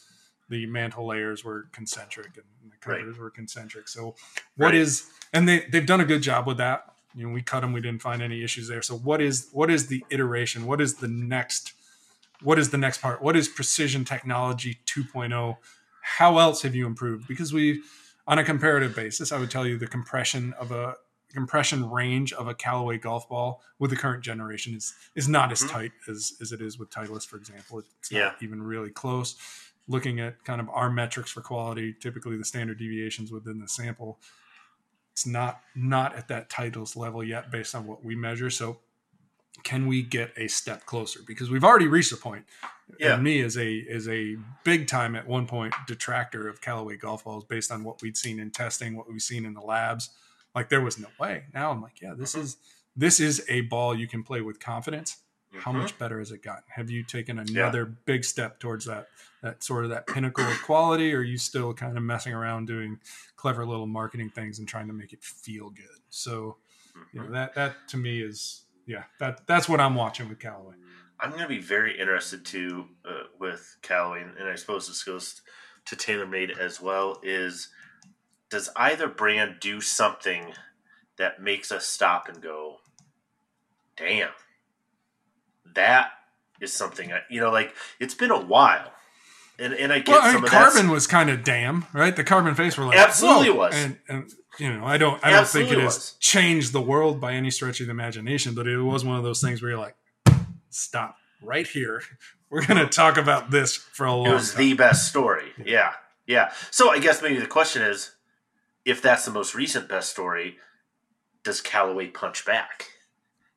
the 0.50 0.66
mantle 0.66 1.06
layers 1.06 1.42
were 1.42 1.66
concentric 1.72 2.36
and 2.36 2.70
the 2.70 2.76
covers 2.78 3.18
were 3.18 3.30
concentric. 3.30 3.88
So 3.88 4.14
what 4.56 4.66
Right. 4.66 4.74
is 4.74 5.08
and 5.32 5.48
they 5.48 5.60
they've 5.72 5.86
done 5.86 6.00
a 6.00 6.04
good 6.04 6.22
job 6.22 6.46
with 6.46 6.58
that. 6.58 6.84
You 7.14 7.26
know, 7.26 7.32
we 7.32 7.40
cut 7.42 7.60
them, 7.60 7.72
we 7.72 7.80
didn't 7.80 8.02
find 8.02 8.20
any 8.22 8.42
issues 8.44 8.68
there. 8.68 8.82
So 8.82 8.96
what 8.96 9.22
is 9.22 9.48
what 9.52 9.70
is 9.70 9.86
the 9.86 10.04
iteration? 10.10 10.66
What 10.66 10.80
is 10.80 10.96
the 10.96 11.08
next 11.08 11.72
what 12.42 12.58
is 12.58 12.70
the 12.70 12.78
next 12.78 13.00
part? 13.00 13.22
What 13.22 13.34
is 13.36 13.48
precision 13.48 14.04
technology 14.04 14.80
2.0? 14.86 15.56
How 16.02 16.38
else 16.38 16.62
have 16.62 16.74
you 16.74 16.86
improved? 16.86 17.26
Because 17.28 17.52
we 17.52 17.82
on 18.26 18.38
a 18.38 18.44
comparative 18.44 18.94
basis, 18.94 19.32
I 19.32 19.38
would 19.38 19.50
tell 19.50 19.66
you 19.66 19.78
the 19.78 19.86
compression 19.86 20.52
of 20.58 20.70
a 20.70 20.96
compression 21.32 21.88
range 21.90 22.32
of 22.32 22.48
a 22.48 22.54
Callaway 22.54 22.98
golf 22.98 23.28
ball 23.28 23.62
with 23.78 23.90
the 23.90 23.96
current 23.96 24.22
generation 24.22 24.74
is 24.74 24.94
is 25.14 25.28
not 25.28 25.50
as 25.52 25.62
Mhm. 25.62 25.70
tight 25.70 25.92
as 26.08 26.34
as 26.40 26.52
it 26.52 26.60
is 26.60 26.78
with 26.78 26.90
Titleist, 26.90 27.28
for 27.28 27.36
example. 27.36 27.80
It's 27.98 28.10
Yeah. 28.10 28.28
not 28.28 28.42
even 28.42 28.62
really 28.62 28.90
close. 28.90 29.36
Looking 29.88 30.20
at 30.20 30.44
kind 30.44 30.60
of 30.60 30.68
our 30.70 30.90
metrics 30.90 31.30
for 31.30 31.40
quality, 31.40 31.92
typically 31.92 32.36
the 32.36 32.44
standard 32.44 32.78
deviations 32.78 33.32
within 33.32 33.58
the 33.58 33.68
sample, 33.68 34.20
it's 35.12 35.26
not 35.26 35.62
not 35.74 36.14
at 36.14 36.28
that 36.28 36.48
Titleist 36.50 36.96
level 36.96 37.22
yet, 37.24 37.50
based 37.50 37.74
on 37.74 37.86
what 37.86 38.04
we 38.04 38.14
measure. 38.14 38.48
So, 38.50 38.80
can 39.64 39.86
we 39.86 40.02
get 40.02 40.32
a 40.36 40.48
step 40.48 40.86
closer? 40.86 41.20
Because 41.26 41.50
we've 41.50 41.64
already 41.64 41.86
reached 41.86 42.12
a 42.12 42.16
point. 42.16 42.46
Yeah. 42.98 43.14
And 43.14 43.22
me 43.24 43.40
as 43.42 43.56
a 43.56 43.74
is 43.74 44.08
a 44.08 44.36
big 44.64 44.86
time 44.86 45.14
at 45.16 45.26
one 45.26 45.46
point 45.46 45.74
detractor 45.86 46.48
of 46.48 46.60
Callaway 46.60 46.96
golf 46.96 47.24
balls 47.24 47.44
based 47.44 47.70
on 47.70 47.84
what 47.84 48.00
we'd 48.02 48.16
seen 48.16 48.38
in 48.40 48.50
testing, 48.50 48.96
what 48.96 49.10
we've 49.10 49.22
seen 49.22 49.44
in 49.44 49.54
the 49.54 49.60
labs. 49.60 50.10
Like 50.54 50.68
there 50.68 50.80
was 50.80 50.98
no 50.98 51.08
way. 51.18 51.44
Now 51.54 51.70
I'm 51.70 51.80
like, 51.82 52.00
yeah, 52.00 52.14
this 52.14 52.34
Mhm. 52.34 52.42
is 52.42 52.56
this 52.94 53.20
is 53.20 53.42
a 53.48 53.62
ball 53.62 53.94
you 53.94 54.06
can 54.06 54.22
play 54.22 54.42
with 54.42 54.60
confidence. 54.60 55.18
How 55.60 55.72
Mhm. 55.72 55.76
much 55.76 55.98
better 55.98 56.18
has 56.18 56.30
it 56.30 56.42
gotten? 56.42 56.64
Have 56.68 56.90
you 56.90 57.02
taken 57.04 57.38
another 57.38 57.84
big 57.86 58.24
step 58.24 58.58
towards 58.60 58.84
that 58.86 59.08
that 59.42 59.62
sort 59.62 59.84
of 59.84 59.90
that 59.90 60.06
pinnacle 60.06 60.44
of 60.44 60.62
quality, 60.62 61.12
or 61.14 61.18
are 61.18 61.22
you 61.22 61.38
still 61.38 61.72
kind 61.74 61.96
of 61.96 62.02
messing 62.02 62.32
around 62.34 62.66
doing 62.66 63.00
clever 63.36 63.64
little 63.66 63.86
marketing 63.86 64.30
things 64.30 64.58
and 64.58 64.68
trying 64.68 64.86
to 64.88 64.92
make 64.92 65.12
it 65.12 65.22
feel 65.22 65.70
good? 65.70 66.00
So, 66.10 66.58
you 67.12 67.20
know, 67.20 67.26
Mhm. 67.26 67.32
that 67.32 67.54
that 67.54 67.88
to 67.88 67.96
me 67.96 68.20
is 68.22 68.66
yeah, 68.86 69.04
that 69.18 69.46
that's 69.46 69.68
what 69.68 69.80
I'm 69.80 69.94
watching 69.94 70.28
with 70.28 70.38
Callaway. 70.38 70.74
I'm 71.20 71.30
going 71.30 71.42
to 71.42 71.48
be 71.48 71.60
very 71.60 71.98
interested 71.98 72.44
too 72.44 72.88
uh, 73.04 73.24
with 73.38 73.76
Callaway, 73.82 74.22
and 74.22 74.48
I 74.48 74.56
suppose 74.56 74.88
this 74.88 75.04
goes 75.04 75.40
to 75.86 75.96
TaylorMade 75.96 76.58
as 76.58 76.80
well. 76.80 77.20
Is 77.22 77.68
does 78.52 78.68
either 78.76 79.08
brand 79.08 79.56
do 79.60 79.80
something 79.80 80.52
that 81.16 81.40
makes 81.40 81.72
us 81.72 81.86
stop 81.86 82.28
and 82.28 82.42
go, 82.42 82.76
"Damn, 83.96 84.28
that 85.74 86.10
is 86.60 86.70
something"? 86.70 87.12
I, 87.12 87.20
you 87.30 87.40
know, 87.40 87.50
like 87.50 87.74
it's 87.98 88.14
been 88.14 88.30
a 88.30 88.38
while, 88.38 88.92
and 89.58 89.72
and 89.72 89.90
I 89.90 90.00
get 90.00 90.12
Well, 90.12 90.22
I 90.22 90.32
some 90.32 90.42
mean, 90.42 90.50
carbon 90.50 90.90
was 90.90 91.06
kind 91.06 91.30
of 91.30 91.42
damn, 91.44 91.86
right? 91.94 92.14
The 92.14 92.24
carbon 92.24 92.54
face 92.54 92.76
were 92.76 92.84
like 92.84 92.98
Absolutely 92.98 93.50
was. 93.50 93.74
and, 93.74 93.98
and 94.06 94.30
you 94.58 94.70
know, 94.70 94.84
I 94.84 94.98
don't, 94.98 95.18
I 95.24 95.30
don't 95.30 95.48
think 95.48 95.72
it 95.72 95.78
has 95.78 96.12
changed 96.20 96.74
the 96.74 96.82
world 96.82 97.22
by 97.22 97.32
any 97.32 97.50
stretch 97.50 97.80
of 97.80 97.86
the 97.86 97.90
imagination, 97.92 98.54
but 98.54 98.68
it 98.68 98.76
was 98.76 99.02
one 99.02 99.16
of 99.16 99.24
those 99.24 99.40
things 99.40 99.62
where 99.62 99.70
you're 99.70 99.80
like, 99.80 99.96
stop 100.68 101.16
right 101.42 101.66
here. 101.66 102.02
We're 102.50 102.66
going 102.66 102.76
to 102.76 102.86
talk 102.86 103.16
about 103.16 103.50
this 103.50 103.74
for 103.76 104.04
a 104.04 104.12
long 104.12 104.24
time. 104.26 104.32
It 104.32 104.36
was 104.36 104.50
time. 104.52 104.58
the 104.58 104.74
best 104.74 105.08
story. 105.08 105.52
Yeah. 105.64 105.94
Yeah. 106.26 106.52
So 106.70 106.90
I 106.90 106.98
guess 106.98 107.22
maybe 107.22 107.38
the 107.38 107.46
question 107.46 107.80
is 107.80 108.10
if 108.84 109.00
that's 109.02 109.24
the 109.24 109.30
most 109.30 109.54
recent 109.54 109.88
best 109.88 110.10
story, 110.10 110.56
does 111.44 111.60
Callaway 111.60 112.08
punch 112.08 112.44
back? 112.44 112.86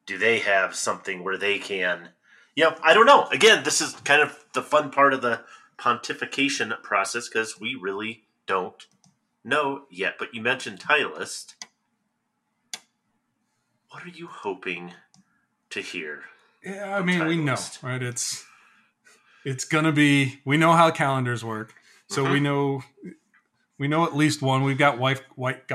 Do 0.05 0.17
they 0.17 0.39
have 0.39 0.75
something 0.75 1.23
where 1.23 1.37
they 1.37 1.59
can? 1.59 2.09
Yeah, 2.55 2.75
I 2.83 2.93
don't 2.93 3.05
know. 3.05 3.25
Again, 3.27 3.63
this 3.63 3.81
is 3.81 3.93
kind 4.03 4.21
of 4.21 4.45
the 4.53 4.61
fun 4.61 4.91
part 4.91 5.13
of 5.13 5.21
the 5.21 5.41
pontification 5.77 6.81
process 6.83 7.27
because 7.27 7.59
we 7.59 7.75
really 7.75 8.23
don't 8.47 8.85
know 9.43 9.85
yet. 9.89 10.15
But 10.17 10.33
you 10.33 10.41
mentioned 10.41 10.79
Titleist. 10.79 11.55
What 13.89 14.03
are 14.03 14.09
you 14.09 14.27
hoping 14.27 14.93
to 15.71 15.81
hear? 15.81 16.23
Yeah, 16.63 16.97
I 16.97 17.01
mean, 17.01 17.25
we 17.27 17.37
know, 17.37 17.57
right? 17.81 18.01
It's 18.01 18.45
it's 19.43 19.65
gonna 19.65 19.91
be. 19.91 20.41
We 20.45 20.57
know 20.57 20.73
how 20.73 20.91
calendars 20.91 21.43
work, 21.45 21.73
so 22.07 22.25
Mhm. 22.25 22.31
we 22.31 22.39
know 22.39 22.83
we 23.77 23.87
know 23.87 24.05
at 24.05 24.15
least 24.15 24.41
one. 24.41 24.63
We've 24.63 24.77
got 24.77 24.97
white 24.97 25.21
white 25.35 25.69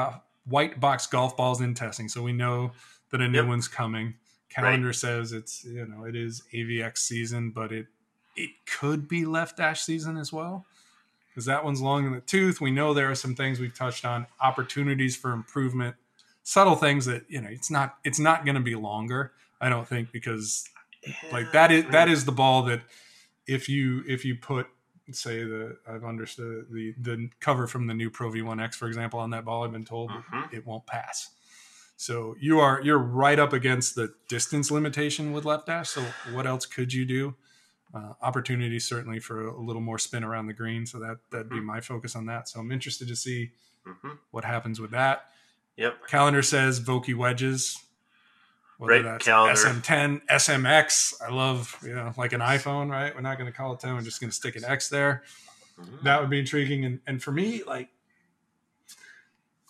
white 0.45 0.81
box 0.81 1.07
golf 1.07 1.37
balls 1.37 1.61
in 1.61 1.75
testing, 1.75 2.09
so 2.09 2.23
we 2.23 2.33
know 2.33 2.73
that 3.11 3.21
a 3.21 3.29
new 3.29 3.39
Yep. 3.39 3.47
one's 3.47 3.69
coming. 3.69 4.15
Calendar 4.49 4.93
says 4.93 5.33
it's 5.33 5.65
you 5.65 5.87
know 5.87 6.05
it 6.05 6.17
is 6.17 6.43
AVX 6.53 6.99
season, 6.99 7.51
but 7.51 7.73
it 7.73 7.87
it 8.37 8.51
could 8.67 9.09
be 9.09 9.25
left 9.25 9.57
dash 9.59 9.83
season 9.83 10.17
as 10.17 10.33
well 10.33 10.65
because 11.29 11.45
that 11.45 11.65
one's 11.65 11.81
long 11.81 12.07
in 12.07 12.13
the 12.13 12.21
tooth. 12.21 12.61
We 12.61 12.71
know 12.71 12.93
there 12.95 13.11
are 13.11 13.15
some 13.15 13.35
things 13.35 13.61
we've 13.61 13.77
touched 13.77 14.05
on, 14.05 14.27
opportunities 14.41 15.17
for 15.17 15.33
improvement, 15.33 15.97
subtle 16.43 16.75
things 16.77 17.07
that 17.07 17.25
you 17.29 17.41
know 17.41 17.49
it's 17.51 17.71
not 17.71 17.97
it's 18.05 18.19
not 18.19 18.45
going 18.45 18.57
to 18.57 18.61
be 18.61 18.75
longer. 18.75 19.33
I 19.61 19.69
don't 19.69 19.87
think 19.87 20.11
because 20.11 20.65
like 21.33 21.53
that 21.53 21.71
is 21.71 21.85
that 21.91 22.09
is 22.09 22.25
the 22.25 22.33
ball 22.33 22.63
that 22.65 22.81
if 23.47 23.69
you 23.69 24.03
if 24.09 24.25
you 24.25 24.35
put 24.37 24.67
say 25.17 25.45
that 25.45 25.77
I've 25.89 26.05
understood 26.05 26.67
the 26.71 26.95
the 26.99 27.29
cover 27.41 27.67
from 27.67 27.87
the 27.87 27.95
new 27.95 28.11
Pro 28.11 28.31
V1X 28.31 28.75
for 28.75 28.87
example 28.89 29.19
on 29.21 29.31
that 29.31 29.45
ball 29.45 29.65
I've 29.65 29.73
been 29.73 29.85
told 29.85 30.11
Mhm. 30.11 30.53
it 30.53 30.67
won't 30.67 30.87
pass. 30.87 31.31
So 31.97 32.35
you 32.41 32.61
are 32.61 32.81
you're 32.83 32.99
right 32.99 33.39
up 33.39 33.53
against 33.53 33.95
the 33.95 34.15
distance 34.29 34.71
limitation 34.71 35.33
with 35.33 35.45
left 35.45 35.67
dash. 35.67 35.91
So 35.91 36.03
what 36.33 36.47
else 36.47 36.65
could 36.67 36.93
you 36.93 37.05
do? 37.05 37.35
Uh, 37.93 38.15
opportunities 38.23 38.85
certainly 38.89 39.19
for 39.19 39.49
a 39.49 39.61
little 39.61 39.83
more 39.83 39.99
spin 39.99 40.23
around 40.25 40.47
the 40.47 40.53
green. 40.53 40.87
So 40.87 40.99
that 41.01 41.19
that'd 41.31 41.51
be 41.51 41.61
my 41.61 41.81
focus 41.81 42.15
on 42.17 42.27
that. 42.27 42.49
So 42.49 42.61
I'm 42.61 42.71
interested 42.73 43.09
to 43.09 43.17
see 43.17 43.51
Mhm. 43.87 44.19
what 44.31 44.45
happens 44.45 44.81
with 44.81 44.93
that. 44.93 45.31
Yep. 45.77 46.07
Calendar 46.09 46.43
says 46.43 46.81
Vokey 46.81 47.15
wedges. 47.15 47.77
Whether 48.81 48.95
Right, 48.95 49.03
that's 49.13 49.25
calendar. 49.27 49.55
SM10, 49.61 50.23
SMX. 50.31 51.15
I 51.23 51.31
love, 51.31 51.77
you 51.83 51.95
know, 51.95 52.13
like 52.17 52.33
an 52.33 52.41
iPhone, 52.41 52.91
right? 52.91 53.15
We're 53.15 53.21
not 53.21 53.37
going 53.39 53.51
to 53.51 53.57
call 53.57 53.75
it 53.75 53.81
10. 53.81 53.95
We're 53.95 54.01
just 54.01 54.21
going 54.23 54.31
to 54.31 54.35
stick 54.35 54.57
an 54.57 54.65
X 54.65 54.89
there. 54.89 55.23
Mhm. 55.79 56.03
That 56.05 56.21
would 56.21 56.31
be 56.31 56.39
intriguing. 56.39 56.87
And, 56.87 57.01
and 57.07 57.23
for 57.23 57.31
me, 57.31 57.63
like, 57.67 57.91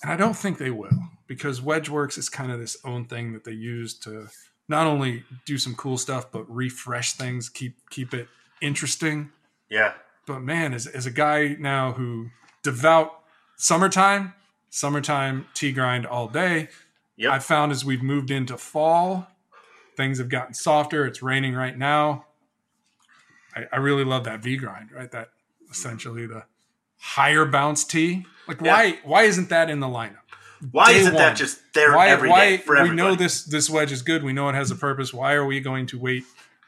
and 0.03 0.13
I 0.13 0.17
don't 0.17 0.37
think 0.37 0.59
they 0.59 0.71
will 0.71 0.91
because 1.27 1.61
Wedgeworks 1.61 2.17
is 2.19 2.29
kind 2.29 2.53
of 2.53 2.59
this 2.61 2.77
own 2.85 3.05
thing 3.05 3.33
that 3.33 3.43
they 3.45 3.53
use 3.53 3.95
to 4.01 4.29
not 4.69 4.87
only 4.87 5.25
do 5.45 5.59
some 5.59 5.75
cool 5.75 5.99
stuff, 5.99 6.31
but 6.31 6.49
refresh 6.49 7.15
things, 7.15 7.49
keep 7.49 7.75
keep 7.91 8.15
it 8.15 8.29
interesting 8.63 9.33
Yeah. 9.69 9.95
but 10.27 10.41
man, 10.41 10.73
as, 10.73 10.87
as 10.87 11.05
a 11.07 11.11
guy 11.11 11.57
now 11.59 11.93
who 11.93 12.31
devout 12.63 13.23
summertime, 13.57 14.35
summertime 14.71 15.47
T 15.55 15.73
grind 15.73 16.07
all 16.07 16.29
day, 16.29 16.69
Yep. 17.21 17.33
I've 17.33 17.45
found 17.45 17.71
as 17.71 17.85
we've 17.85 18.03
moved 18.03 18.31
into 18.31 18.57
fall, 18.57 19.29
things 19.97 20.19
have 20.19 20.31
gotten 20.31 20.55
softer. 20.55 21.07
It's 21.07 21.23
raining 21.23 21.55
right 21.55 21.77
now. 21.77 22.25
I, 23.55 23.65
I 23.73 23.77
really 23.77 24.05
love 24.05 24.25
that 24.25 24.41
V 24.43 24.57
grind, 24.57 24.91
right? 24.91 25.11
That 25.11 25.29
essentially 25.71 26.27
the 26.27 26.45
higher 26.99 27.45
bounce 27.45 27.85
T. 27.85 28.25
Like 28.49 28.61
Yeah. 28.63 28.73
why 28.73 28.99
why 29.05 29.23
isn't 29.25 29.51
that 29.51 29.69
in 29.69 29.81
the 29.81 29.87
lineup? 29.87 30.17
Why 30.73 30.93
Day 30.93 30.99
isn't 31.01 31.15
one. 31.15 31.23
that 31.23 31.37
just 31.37 31.61
there 31.75 31.95
why 31.95 32.09
every 32.09 32.31
why 32.31 32.51
day 32.51 32.57
for 32.57 32.83
we 32.83 32.91
know 32.91 33.15
this 33.15 33.45
this 33.45 33.69
wedge 33.69 33.93
is 33.93 34.03
good. 34.03 34.23
We 34.25 34.33
know 34.33 34.49
it 34.49 34.55
has 34.55 34.71
a 34.71 34.77
purpose. 34.77 35.13
Why 35.13 35.35
are 35.35 35.45
we 35.45 35.61
going 35.61 35.87
to 35.89 35.99
wait 35.99 36.25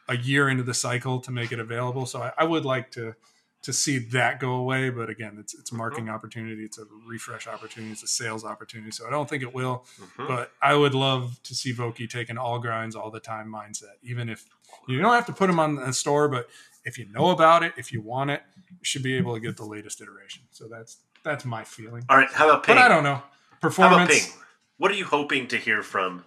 a 0.09 0.17
year 0.17 0.49
into 0.51 0.63
the 0.63 0.75
cycle 0.75 1.21
to 1.21 1.31
make 1.31 1.53
it 1.53 1.61
available? 1.61 2.05
So 2.07 2.21
I, 2.23 2.33
I 2.39 2.45
would 2.45 2.65
like 2.67 2.91
to 2.93 3.15
to 3.63 3.73
see 3.73 3.99
that 3.99 4.41
go 4.41 4.53
away. 4.55 4.91
But 4.91 5.09
again, 5.11 5.37
it's 5.39 5.55
it's 5.55 5.73
a 5.73 5.75
marketing 5.75 6.07
Mm-hmm. 6.07 6.15
opportunity. 6.15 6.65
It's 6.65 6.79
a 6.79 6.85
refresh 7.07 7.47
opportunity. 7.47 7.93
It's 7.93 8.03
a 8.03 8.09
sales 8.09 8.45
opportunity. 8.45 8.91
So 8.91 9.07
I 9.07 9.11
don't 9.11 9.29
think 9.29 9.43
it 9.43 9.55
will. 9.55 9.85
Mhm. 10.19 10.27
But 10.29 10.53
I 10.61 10.75
would 10.75 10.95
love 10.95 11.39
to 11.45 11.55
see 11.55 11.73
Vokey 11.73 12.09
take 12.11 12.29
an 12.31 12.39
all 12.39 12.59
grinds 12.59 12.97
all 12.97 13.11
the 13.11 13.21
time 13.21 13.49
mindset. 13.49 13.97
Even 14.03 14.29
if 14.29 14.45
you 14.89 15.01
don't 15.01 15.13
have 15.15 15.27
to 15.27 15.33
put 15.33 15.47
them 15.47 15.61
on 15.61 15.77
the 15.77 15.93
store, 15.93 16.29
but 16.29 16.49
if 16.85 16.99
you 16.99 17.07
know 17.13 17.31
about 17.31 17.63
it, 17.63 17.73
if 17.77 17.93
you 17.93 18.01
want 18.01 18.31
it, 18.31 18.43
you 18.71 18.77
should 18.83 19.03
be 19.05 19.17
able 19.17 19.35
to 19.35 19.41
get 19.41 19.57
the 19.57 19.65
latest 19.65 20.01
iteration. 20.01 20.43
So 20.51 20.67
that's 20.69 20.99
that's 21.23 21.45
my 21.45 21.63
feeling. 21.63 22.05
All 22.09 22.17
right. 22.17 22.31
How 22.33 22.49
about 22.51 22.65
Ping? 22.65 22.75
But 22.75 22.83
I 22.83 22.89
don't 22.89 23.05
know. 23.05 23.23
Performance. 23.61 24.37
What 24.79 24.91
are 24.91 24.95
you 24.95 25.05
hoping 25.05 25.47
to 25.49 25.57
hear 25.57 25.85
from? 25.85 26.25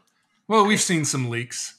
Well, 0.47 0.65
we've 0.65 0.79
seen 0.79 1.03
some 1.03 1.29
leaks. 1.29 1.74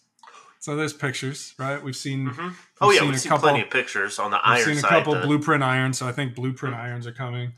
So 0.67 0.75
there's 0.75 0.93
pictures, 0.93 1.55
right? 1.61 1.81
We've 1.81 1.95
seen 1.95 2.29
Mhm. 2.29 2.53
Oh 2.81 2.91
yeah, 2.91 2.99
seen 2.99 3.09
we've 3.11 3.21
seen 3.21 3.31
couple- 3.31 3.49
plenty 3.51 3.62
of 3.62 3.71
pictures 3.71 4.19
on 4.19 4.33
the 4.33 4.39
iron. 4.39 4.67
we've 4.67 4.77
seen 4.79 4.85
a 4.85 4.89
couple 4.89 5.14
the- 5.14 5.21
blueprint 5.21 5.62
irons. 5.62 5.97
So 5.97 6.09
I 6.09 6.11
think 6.12 6.35
blueprint 6.35 6.75
irons 6.75 7.07
are 7.07 7.12
coming. 7.12 7.53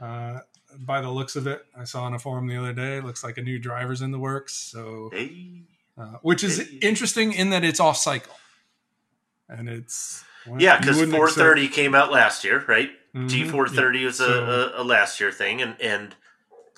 Uh, 0.00 0.38
by 0.78 1.00
the 1.00 1.10
looks 1.10 1.34
of 1.34 1.48
it, 1.48 1.66
I 1.76 1.82
saw 1.82 2.04
on 2.04 2.14
a 2.14 2.20
forum 2.20 2.46
the 2.46 2.56
other 2.56 2.72
day. 2.72 3.00
Looks 3.00 3.24
like 3.24 3.36
a 3.36 3.42
new 3.42 3.58
driver's 3.58 4.00
in 4.00 4.12
the 4.12 4.18
works. 4.20 4.54
So, 4.54 5.10
Hey. 5.12 5.62
uh, 5.98 6.18
which 6.22 6.44
is 6.44 6.58
Hey. 6.58 6.76
interesting 6.82 7.32
in 7.32 7.50
that 7.50 7.64
it's 7.64 7.80
off 7.80 7.96
cycle, 7.96 8.38
and 9.48 9.68
it's 9.68 10.22
well, 10.46 10.62
Yeah, 10.62 10.78
because 10.78 10.98
wouldn't 10.98 11.16
430 11.16 11.66
came 11.66 11.96
out 11.96 12.12
last 12.12 12.44
year, 12.44 12.64
right? 12.68 12.92
Mhm. 13.12 13.28
G430 13.28 14.04
was 14.04 14.20
a, 14.20 14.24
So- 14.26 14.72
a, 14.76 14.82
a 14.82 14.84
last 14.84 15.18
year 15.18 15.32
thing, 15.32 15.60
and 15.60 15.74
and 15.80 16.14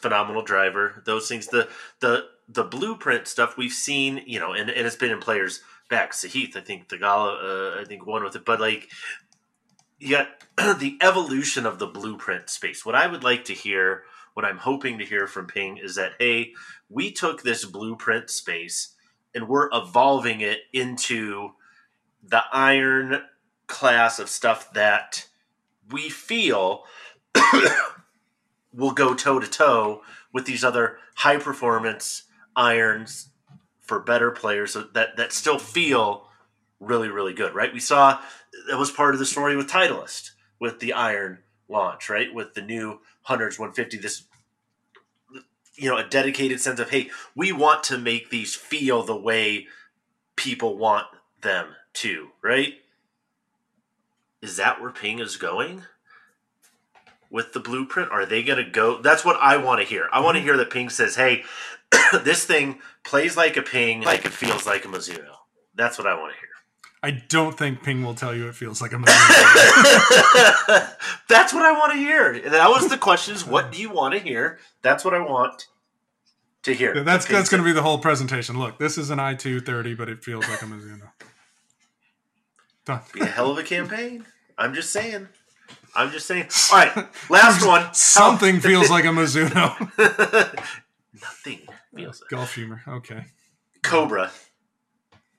phenomenal 0.01 0.41
driver. 0.41 1.03
Those 1.05 1.29
things, 1.29 1.49
the 1.49 1.69
the 2.01 2.29
the 2.49 2.65
blueprint 2.65 3.27
stuff 3.27 3.57
we've 3.59 3.73
seen, 3.73 4.23
you 4.27 4.39
know, 4.39 4.53
and, 4.55 4.69
and 4.71 4.87
it's 4.87 4.97
been 4.97 5.11
in 5.11 5.19
players 5.19 5.61
back. 5.89 6.13
Sahith, 6.13 6.57
I 6.57 6.61
think 6.61 6.89
Theegala, 6.89 7.79
uh, 7.79 7.81
I 7.81 7.85
think 7.85 8.07
won 8.07 8.25
with 8.25 8.37
it, 8.37 8.45
but 8.45 8.61
like 8.61 8.89
you 9.99 10.11
got 10.11 10.29
the 10.81 10.99
evolution 11.01 11.67
of 11.67 11.79
the 11.79 11.87
blueprint 11.87 12.51
space. 12.51 12.85
What 12.85 12.95
I 12.95 13.07
would 13.07 13.25
like 13.25 13.45
to 13.47 13.55
hear, 13.55 14.05
what 14.35 14.45
I'm 14.45 14.59
hoping 14.59 14.99
to 14.99 15.05
hear 15.05 15.27
from 15.27 15.47
Ping 15.47 15.79
is 15.79 15.95
that 15.95 16.13
hey, 16.19 16.53
we 16.89 17.11
took 17.11 17.43
this 17.43 17.65
blueprint 17.65 18.31
space 18.31 18.95
and 19.35 19.49
we're 19.49 19.69
evolving 19.73 20.41
it 20.41 20.61
into 20.73 21.51
the 22.23 22.43
iron 22.53 23.23
class 23.67 24.19
of 24.19 24.29
stuff 24.29 24.73
that 24.75 25.27
we 25.91 26.09
feel 26.09 26.85
will 28.73 28.93
go 28.93 29.15
toe 29.15 29.39
to 29.39 29.47
toe 29.47 30.03
with 30.33 30.47
these 30.47 30.65
other 30.65 30.99
high 31.17 31.39
performance 31.39 32.25
irons 32.57 33.31
for 33.85 34.01
better 34.01 34.31
players 34.31 34.75
that 34.75 35.17
that 35.17 35.33
still 35.33 35.59
feel 35.59 36.29
really 36.81 37.09
really 37.09 37.33
good 37.35 37.55
right 37.55 37.73
we 37.73 37.81
saw 37.81 38.21
that 38.69 38.79
was 38.79 38.91
part 38.91 39.15
of 39.15 39.21
the 39.21 39.27
story 39.27 39.57
with 39.57 39.69
titleist 39.69 40.31
with 40.61 40.81
the 40.81 40.93
iron 40.93 41.39
launch 41.69 42.09
right 42.09 42.35
with 42.35 42.55
the 42.55 42.63
new 42.63 43.01
hundreds 43.23 43.59
150 43.59 43.99
this 43.99 44.25
you 45.77 45.89
know 45.89 45.97
a 45.97 46.05
dedicated 46.05 46.61
sense 46.61 46.81
of 46.81 46.91
hey 46.91 47.11
we 47.35 47.53
want 47.53 47.83
to 47.85 47.99
make 47.99 48.31
these 48.31 48.55
feel 48.55 49.03
the 49.03 49.17
way 49.17 49.67
people 50.37 50.77
want 50.77 51.07
them 51.43 51.69
to 51.93 52.29
right 52.43 52.75
is 54.43 54.57
that 54.57 54.81
where 54.81 54.91
ping 54.91 55.19
is 55.19 55.37
going 55.37 55.83
with 57.35 57.53
the 57.53 57.59
blueprint? 57.59 58.13
Are 58.13 58.25
they 58.25 58.45
going 58.45 58.65
to 58.65 58.71
go? 58.71 59.03
That's 59.03 59.25
what 59.25 59.37
I 59.41 59.57
want 59.57 59.81
to 59.81 59.87
hear. 59.87 60.09
I 60.13 60.21
want 60.21 60.37
to 60.37 60.39
mm-hmm. 60.39 60.47
hear 60.47 60.57
that 60.57 60.71
Ping 60.71 60.89
says, 60.89 61.17
"Hey, 61.17 61.43
this 62.25 62.45
thing 62.45 62.81
plays 63.05 63.37
like 63.37 63.57
a 63.57 63.63
Ping, 63.63 64.03
like 64.03 64.25
it 64.25 64.33
feels 64.33 64.67
like 64.67 64.85
a 64.85 64.89
Mizuno." 64.89 65.35
That's 65.75 65.99
what 65.99 66.07
I 66.07 66.15
want 66.15 66.33
to 66.35 66.39
hear. 66.39 66.49
I 67.05 67.23
don't 67.29 67.57
think 67.57 67.83
Ping 67.83 68.03
will 68.03 68.15
tell 68.15 68.35
you 68.35 68.49
it 68.49 68.55
feels 68.55 68.81
like 68.81 68.93
a 68.93 68.97
Mizuno. 68.97 70.89
That's 71.29 71.53
what 71.53 71.65
I 71.65 71.73
want 71.73 71.93
to 71.93 71.99
hear. 71.99 72.41
That 72.49 72.71
was 72.71 72.89
the 72.89 72.97
question: 72.97 73.35
is 73.35 73.47
what 73.47 73.71
do 73.71 73.79
you 73.79 73.91
want 73.91 74.15
to 74.15 74.21
hear? 74.21 74.59
That's 74.81 75.05
what 75.05 75.13
I 75.13 75.19
want 75.19 75.67
to 76.63 76.73
hear. 76.73 77.05
that's 77.05 77.27
that's 77.27 77.51
going 77.51 77.63
to 77.63 77.65
be 77.65 77.73
the 77.73 77.83
whole 77.83 77.99
presentation. 77.99 78.59
Look, 78.59 78.79
this 78.79 78.97
is 78.97 79.11
an 79.11 79.19
i230, 79.19 79.97
but 79.99 80.09
it 80.09 80.25
feels 80.25 80.49
like 80.49 80.63
a 80.63 80.65
Mizuno. 80.65 81.11
Done. 82.87 83.01
be 83.13 83.21
a 83.21 83.27
hell 83.27 83.51
of 83.51 83.59
a 83.59 83.63
campaign. 83.63 84.25
I'm 84.57 84.73
just 84.73 84.91
saying. 84.91 85.29
I'm 85.95 86.11
just 86.11 86.27
saying. 86.27 86.49
All 86.73 86.79
right, 86.79 87.09
last 87.29 87.67
one. 87.67 87.93
Something 87.93 88.61
feels 88.61 88.89
like 88.89 89.05
a 89.05 89.09
Mizuno. 89.09 89.69
Nothing 91.21 91.61
feels 91.97 92.21
like 92.21 92.31
Golf 92.31 92.55
humor. 92.55 92.83
Okay. 92.87 93.25
Cobra. 93.83 94.31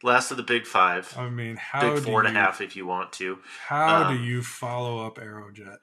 Last 0.04 0.30
of 0.32 0.38
the 0.38 0.44
big 0.44 0.68
five. 0.68 1.14
I 1.18 1.30
mean, 1.30 1.56
how 1.56 1.82
big 1.82 1.96
do 1.96 2.02
four 2.12 2.20
and 2.24 2.28
a 2.36 2.40
half 2.40 2.62
if 2.62 2.76
you 2.76 2.86
want 2.86 3.12
to, 3.14 3.40
How 3.68 4.04
Um, 4.10 4.18
do 4.18 4.24
you 4.24 4.44
follow 4.44 5.06
up 5.06 5.18
Aerojet? 5.18 5.78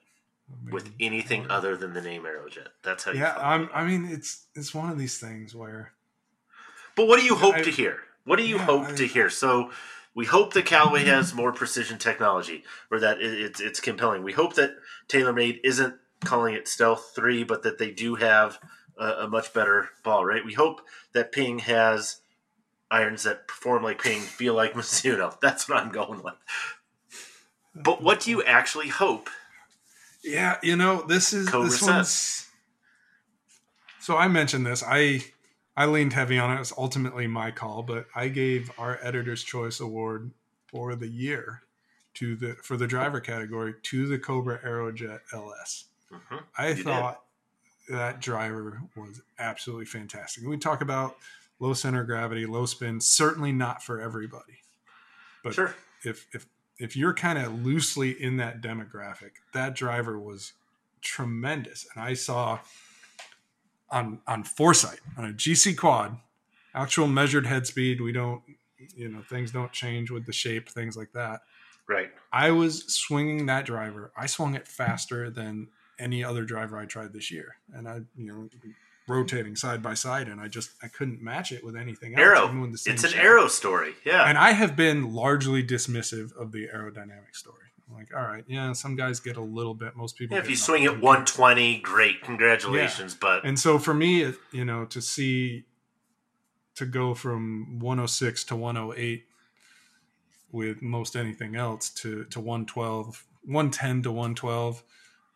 I 0.49 0.63
mean, 0.65 0.73
with 0.73 0.91
anything 0.99 1.49
other 1.49 1.75
than 1.75 1.93
the 1.93 2.01
name 2.01 2.23
Aerojet. 2.23 2.67
That's 2.83 3.03
how 3.03 3.11
yeah, 3.11 3.33
follow 3.33 3.45
I'm. 3.45 3.69
I 3.73 3.83
mean, 3.85 4.05
it's 4.05 4.45
it's 4.55 4.73
one 4.73 4.89
of 4.89 4.97
these 4.97 5.17
things 5.17 5.55
where 5.55 5.93
But 6.95 7.07
what 7.07 7.19
do 7.19 7.25
you 7.25 7.35
hope 7.35 7.55
I- 7.55 7.61
to 7.63 7.71
hear? 7.71 7.99
What 8.23 8.37
do 8.37 8.43
you 8.45 8.55
Yeah, 8.57 8.65
hope 8.65 8.87
I- 8.89 8.95
to 8.95 9.07
hear? 9.07 9.29
So, 9.29 9.71
we 10.15 10.25
hope 10.25 10.53
that 10.53 10.65
Callaway 10.65 11.03
has 11.05 11.33
more 11.33 11.51
precision 11.51 11.97
technology, 11.97 12.63
or 12.91 12.99
that 12.99 13.19
it, 13.19 13.41
it's 13.41 13.59
it's 13.59 13.79
compelling. 13.79 14.23
We 14.23 14.33
hope 14.33 14.53
that 14.55 14.75
TaylorMade 15.09 15.59
isn't 15.63 15.95
calling 16.23 16.53
it 16.53 16.67
Stealth 16.67 17.11
Three, 17.15 17.43
but 17.43 17.63
that 17.63 17.77
they 17.79 17.89
do 17.91 18.15
have 18.15 18.59
a, 18.97 19.23
a 19.23 19.27
much 19.27 19.53
better 19.53 19.89
ball. 20.03 20.25
Right? 20.25 20.45
We 20.45 20.53
hope 20.53 20.81
that 21.13 21.31
Ping 21.31 21.59
has 21.59 22.21
irons 22.91 23.23
that 23.23 23.47
perform 23.47 23.83
like 23.83 24.01
Ping, 24.01 24.21
feel 24.21 24.53
like 24.53 24.73
Mizuno. 24.75 25.39
That's 25.41 25.67
what 25.69 25.79
I'm 25.79 25.91
going 25.91 26.21
with. 26.23 26.35
But 27.75 28.03
what 28.03 28.19
do 28.21 28.29
you 28.31 28.43
actually 28.43 28.89
hope? 28.89 29.29
Yeah, 30.23 30.57
you 30.63 30.75
know, 30.75 31.01
this 31.01 31.33
is 31.33 31.49
Cobra 31.49 31.69
this 31.69 31.79
says. 31.79 31.87
one's. 31.87 32.47
So 33.99 34.17
I 34.17 34.27
mentioned 34.27 34.65
this. 34.65 34.83
I 34.85 35.23
I 35.75 35.85
leaned 35.85 36.13
heavy 36.13 36.37
on 36.37 36.51
it. 36.51 36.55
It 36.55 36.59
was 36.59 36.73
ultimately 36.77 37.25
my 37.27 37.51
call, 37.51 37.83
but 37.83 38.05
I 38.15 38.27
gave 38.27 38.71
our 38.77 38.99
Editor's 39.01 39.43
Choice 39.43 39.79
Award 39.79 40.31
for 40.67 40.95
the 40.95 41.07
year 41.07 41.63
to 42.15 42.35
the 42.35 42.55
for 42.61 42.77
the 42.77 42.87
driver 42.87 43.19
category 43.19 43.73
to 43.81 44.07
the 44.07 44.19
Cobra 44.19 44.59
Aerojet 44.59 45.21
LS. 45.33 45.85
Mhm. 46.11 46.43
I 46.57 46.69
You 46.69 46.83
thought 46.83 47.23
that 47.89 48.21
driver 48.21 48.81
was 48.95 49.21
absolutely 49.39 49.85
fantastic. 49.85 50.45
We 50.45 50.57
talk 50.57 50.81
about 50.81 51.17
low 51.59 51.73
center 51.73 52.01
of 52.01 52.07
gravity, 52.07 52.45
low 52.45 52.65
spin, 52.65 52.99
certainly 52.99 53.51
not 53.51 53.83
for 53.83 54.01
everybody. 54.01 54.59
But 55.43 55.53
Sure. 55.55 55.75
if 56.03 56.27
if 56.33 56.45
if 56.79 56.95
you're 56.97 57.13
kind 57.13 57.37
of 57.37 57.63
loosely 57.63 58.11
in 58.11 58.37
that 58.37 58.61
demographic, 58.61 59.31
that 59.53 59.75
driver 59.75 60.19
was 60.19 60.53
tremendous. 61.01 61.85
And 61.93 62.03
I 62.03 62.13
saw 62.13 62.59
on 63.89 64.21
on 64.27 64.43
foresight 64.43 64.99
on 65.17 65.25
a 65.25 65.33
GC 65.33 65.77
quad, 65.77 66.17
actual 66.73 67.07
measured 67.07 67.45
head 67.45 67.67
speed. 67.67 68.01
We 68.01 68.11
don't, 68.11 68.41
you 68.95 69.09
know, 69.09 69.21
things 69.21 69.51
don't 69.51 69.71
change 69.71 70.09
with 70.09 70.25
the 70.25 70.33
shape, 70.33 70.69
things 70.69 70.97
like 70.97 71.11
that. 71.13 71.41
Right. 71.87 72.11
I 72.31 72.51
was 72.51 72.85
swinging 72.93 73.45
that 73.47 73.65
driver. 73.65 74.11
I 74.17 74.25
swung 74.25 74.55
it 74.55 74.67
faster 74.67 75.29
than 75.29 75.67
any 75.99 76.23
other 76.23 76.43
driver 76.43 76.77
I 76.77 76.85
tried 76.85 77.13
this 77.13 77.31
year, 77.31 77.55
and 77.73 77.87
I, 77.87 78.01
you 78.15 78.25
know, 78.25 78.49
rotating 79.07 79.55
side 79.55 79.81
by 79.81 79.93
side, 79.93 80.27
and 80.27 80.39
I 80.39 80.47
just 80.47 80.71
I 80.81 80.87
couldn't 80.87 81.21
match 81.21 81.51
it 81.51 81.63
with 81.63 81.75
anything 81.75 82.13
else. 82.13 82.21
Aero. 82.21 82.69
It's 82.71 82.87
an 82.87 82.97
shape. 82.97 83.19
aero 83.19 83.47
story. 83.47 83.93
Yeah. 84.05 84.27
And 84.27 84.37
I 84.37 84.51
have 84.51 84.75
been 84.75 85.13
largely 85.13 85.63
dismissive 85.63 86.35
of 86.35 86.51
the 86.51 86.67
aerodynamic 86.73 87.33
story. 87.35 87.57
I'm 87.89 87.95
like, 87.95 88.15
all 88.15 88.23
right, 88.23 88.45
yeah, 88.47 88.71
some 88.73 88.95
guys 88.95 89.19
get 89.19 89.37
a 89.37 89.41
little 89.41 89.73
bit. 89.73 89.95
Most 89.95 90.17
people. 90.17 90.37
Yeah, 90.37 90.43
if 90.43 90.49
you 90.49 90.55
swing 90.55 90.85
at 90.85 90.93
120, 90.93 91.79
great, 91.79 92.21
congratulations. 92.21 93.13
But 93.13 93.45
And 93.45 93.59
so 93.59 93.77
for 93.77 93.93
me, 93.93 94.33
you 94.51 94.65
know, 94.65 94.85
to 94.85 95.01
see 95.01 95.65
to 96.75 96.85
go 96.85 97.13
from 97.13 97.79
106 97.79 98.45
to 98.45 98.55
108 98.55 99.25
with 100.51 100.81
most 100.81 101.15
anything 101.15 101.55
else 101.55 101.89
to 101.89 102.23
to 102.25 102.39
112, 102.39 103.25
110 103.43 104.03
to 104.03 104.11
112 104.11 104.83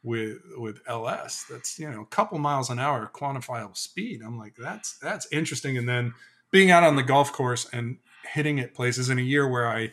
with 0.03 0.37
with 0.55 0.81
LS, 0.87 1.45
that's 1.49 1.77
you 1.79 1.89
know 1.89 2.01
a 2.01 2.05
couple 2.05 2.37
miles 2.39 2.69
an 2.69 2.79
hour 2.79 3.09
quantifiable 3.13 3.77
speed. 3.77 4.21
I'm 4.25 4.37
like, 4.37 4.55
that's 4.57 4.97
that's 4.99 5.27
interesting. 5.31 5.77
And 5.77 5.87
then 5.87 6.13
being 6.51 6.71
out 6.71 6.83
on 6.83 6.95
the 6.95 7.03
golf 7.03 7.31
course 7.33 7.67
and 7.71 7.97
hitting 8.33 8.57
it 8.57 8.73
places 8.73 9.09
in 9.09 9.19
a 9.19 9.23
year 9.23 9.47
where 9.47 9.67
I 9.67 9.91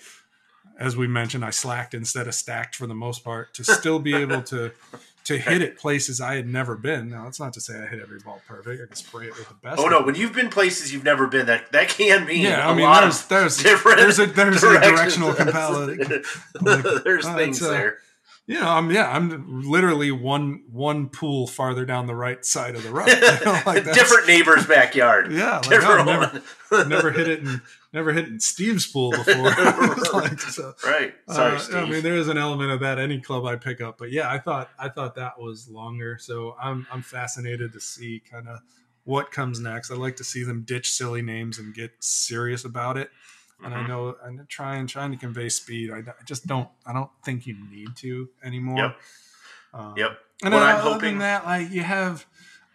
as 0.79 0.97
we 0.97 1.07
mentioned, 1.07 1.45
I 1.45 1.51
slacked 1.51 1.95
instead 1.95 2.27
of 2.27 2.35
stacked 2.35 2.75
for 2.77 2.87
the 2.87 2.95
most 2.95 3.23
part 3.23 3.55
to 3.55 3.65
still 3.65 3.99
be 3.99 4.15
able 4.15 4.43
to 4.45 4.73
to 5.25 5.39
hit 5.39 5.63
it 5.63 5.79
places 5.79 6.21
I 6.21 6.35
had 6.35 6.47
never 6.47 6.77
been. 6.77 7.11
Now, 7.11 7.25
that's 7.25 7.41
not 7.41 7.53
to 7.55 7.61
say 7.61 7.79
I 7.81 7.87
hit 7.87 8.01
every 8.01 8.19
ball 8.19 8.41
perfect. 8.47 8.83
I 8.83 8.87
can 8.87 8.97
spray 8.97 9.27
it 9.27 9.39
with 9.39 9.49
the 9.49 9.55
best. 9.55 9.81
oh 9.81 9.87
no, 9.87 10.03
when 10.03 10.15
you've 10.15 10.35
been 10.35 10.51
places 10.51 10.93
you've 10.93 11.05
never 11.05 11.27
been, 11.27 11.47
that 11.47 11.73
that 11.73 11.89
can 11.89 12.27
mean 12.27 12.43
yeah, 12.43 12.67
a 12.67 12.73
I 12.73 12.75
mean, 12.75 12.85
lot 12.85 13.03
there's 13.03 13.23
of 13.23 13.29
there's 13.29 13.63
different. 13.63 13.99
there's 13.99 14.19
a 14.19 14.27
there's 14.27 14.63
a 14.63 14.81
directional 14.81 15.33
compatibility. 15.33 16.23
Like, 16.61 17.05
there's 17.05 17.27
uh, 17.27 17.35
things 17.35 17.61
there. 17.61 17.99
You 18.47 18.61
know, 18.61 18.69
I'm 18.69 18.91
yeah, 18.91 19.09
I'm 19.11 19.63
literally 19.63 20.11
one 20.11 20.65
one 20.71 21.09
pool 21.09 21.47
farther 21.47 21.87
down 21.87 22.07
the 22.07 22.15
right 22.15 22.45
side 22.45 22.75
of 22.75 22.83
the 22.83 22.91
road. 22.91 23.09
You 23.09 23.45
know, 23.47 23.61
like 23.65 23.85
Different 23.95 24.27
neighbor's 24.27 24.67
backyard. 24.67 25.33
Yeah, 25.33 25.57
like, 25.57 25.71
Different 25.71 26.09
I've 26.09 26.43
never, 26.71 26.89
never 26.89 27.11
hit 27.11 27.27
it 27.29 27.41
in 27.41 27.63
never 27.95 28.13
hit 28.13 28.27
in 28.29 28.39
Steve's 28.41 28.87
pool 28.87 29.13
before. 29.13 29.45
like, 30.13 30.39
so, 30.41 30.75
right. 30.85 31.15
Sorry, 31.31 31.55
Uh, 31.57 31.59
Steve. 31.59 31.77
I 31.77 31.85
mean, 31.89 32.03
there 32.03 32.17
is 32.17 32.29
an 32.29 32.37
element 32.37 32.71
of 32.71 32.81
that 32.81 32.99
any 32.99 33.19
club 33.21 33.47
I 33.47 33.57
pick 33.57 33.81
up, 33.81 33.97
but 33.97 34.11
yeah, 34.13 34.29
I 34.31 34.39
thought 34.39 34.69
I 34.79 34.91
thought 34.91 35.15
that 35.15 35.39
was 35.41 35.67
longer. 35.69 36.19
So 36.21 36.55
I'm 36.61 36.87
I'm 36.93 37.01
fascinated 37.03 37.73
to 37.73 37.81
see 37.81 38.21
kind 38.31 38.47
of 38.49 38.61
what 39.05 39.31
comes 39.33 39.59
next. 39.59 39.91
I 39.91 39.95
like 39.95 40.17
to 40.17 40.25
see 40.25 40.45
them 40.45 40.63
ditch 40.63 40.91
silly 40.93 41.23
names 41.23 41.59
and 41.59 41.73
get 41.75 41.93
serious 42.01 42.65
about 42.67 42.99
it. 42.99 43.11
And 43.63 43.75
I 43.75 43.79
Mhm. 43.83 43.89
know 43.89 44.17
I'm 44.25 44.47
trying 44.49 44.87
trying 44.87 45.11
to 45.13 45.17
convey 45.17 45.49
speed. 45.49 45.91
I, 45.91 45.99
I 45.99 46.25
just 46.25 46.47
don't 46.47 46.69
I 46.87 46.93
don't 46.93 47.11
think 47.25 47.47
you 47.47 47.57
need 47.71 47.97
to 47.97 48.29
anymore. 48.43 48.79
Yep. 48.79 49.01
Um, 49.73 49.95
Yep. 49.97 50.19
And 50.43 50.53
What 50.55 50.63
I'm 50.63 50.81
hoping- 50.81 51.01
than 51.11 51.19
that, 51.19 51.45
like 51.47 51.71
you 51.71 51.83
have 51.83 52.27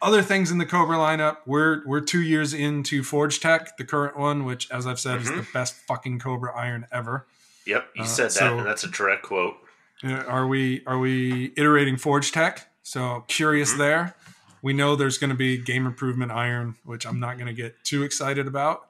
other 0.02 0.22
things 0.22 0.50
in 0.52 0.58
the 0.58 0.66
Cobra 0.66 0.96
lineup. 0.98 1.38
We're 1.46 1.84
we're 1.86 2.00
two 2.02 2.22
years 2.22 2.54
into 2.54 3.04
Forged 3.04 3.42
Tec, 3.42 3.76
the 3.78 3.84
current 3.86 4.18
one, 4.18 4.46
which, 4.46 4.72
as 4.72 4.88
I've 4.88 5.00
said, 5.00 5.22
is 5.22 5.30
Mhm. 5.30 5.36
the 5.46 5.48
best 5.54 5.76
fucking 5.88 6.20
Cobra 6.20 6.56
iron 6.56 6.88
ever. 6.92 7.28
Yep, 7.66 7.90
you 7.96 8.04
Uh, 8.04 8.08
said 8.08 8.26
that, 8.28 8.32
so- 8.32 8.58
and 8.60 8.66
that's 8.66 8.84
a 8.84 8.88
direct 8.90 9.24
quote. 9.24 9.58
Are 10.04 10.48
we 10.48 10.84
are 10.88 10.98
we 10.98 11.54
iterating 11.58 11.98
Forged 11.98 12.34
Tec? 12.34 12.68
So 12.84 13.26
curious 13.28 13.74
Mhm. 13.74 13.78
there. 13.78 14.16
We 14.62 14.74
know 14.74 14.96
there's 14.96 15.18
going 15.18 15.30
to 15.30 15.36
be 15.36 15.58
game 15.58 15.86
improvement 15.86 16.32
iron, 16.32 16.76
which 16.84 17.06
I'm 17.06 17.20
not 17.20 17.36
going 17.38 17.48
to 17.48 17.54
get 17.54 17.84
too 17.84 18.04
excited 18.04 18.48
about. 18.48 18.89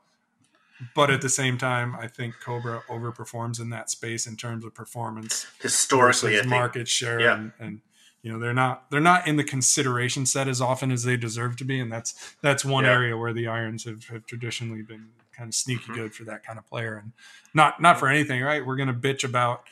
But 0.96 1.10
at 1.10 1.22
the 1.22 1.30
same 1.30 1.58
time, 1.58 1.96
I 2.00 2.08
think 2.08 2.36
Cobra 2.40 2.84
overperforms 2.90 3.60
in 3.60 3.70
that 3.72 3.90
space 3.90 4.26
in 4.28 4.38
terms 4.38 4.64
of 4.64 4.74
performance 4.74 5.46
Historically, 5.62 6.30
I 6.30 6.32
versus 6.32 6.40
think. 6.42 6.50
market 6.50 6.88
share, 6.88 7.20
Yeah. 7.20 7.34
and, 7.36 7.52
and 7.60 7.82
you 8.22 8.32
know 8.32 8.40
they're 8.40 8.54
not 8.54 8.90
they're 8.92 9.00
not 9.00 9.28
in 9.28 9.36
the 9.38 9.44
consideration 9.44 10.26
set 10.26 10.48
as 10.48 10.62
often 10.62 10.92
as 10.92 11.04
they 11.04 11.18
deserve 11.18 11.56
to 11.58 11.64
be, 11.66 11.80
and 11.80 11.92
that's 11.92 12.36
that's 12.42 12.64
one 12.64 12.86
Yeah. 12.86 12.92
area 12.94 13.18
where 13.18 13.34
the 13.34 13.48
irons 13.48 13.84
have, 13.86 14.06
have 14.06 14.26
traditionally 14.26 14.82
been 14.82 15.10
kind 15.32 15.50
of 15.50 15.56
sneaky 15.56 15.92
Mhm. 15.92 15.96
good 15.96 16.14
for 16.16 16.24
that 16.26 16.46
kind 16.46 16.58
of 16.60 16.66
player, 16.68 16.96
and 16.96 17.12
not 17.54 17.82
not 17.82 18.00
for 18.00 18.08
anything, 18.08 18.42
right? 18.42 18.66
We're 18.66 18.76
going 18.76 18.88
to 18.88 18.94
bitch 18.94 19.24
about 19.24 19.64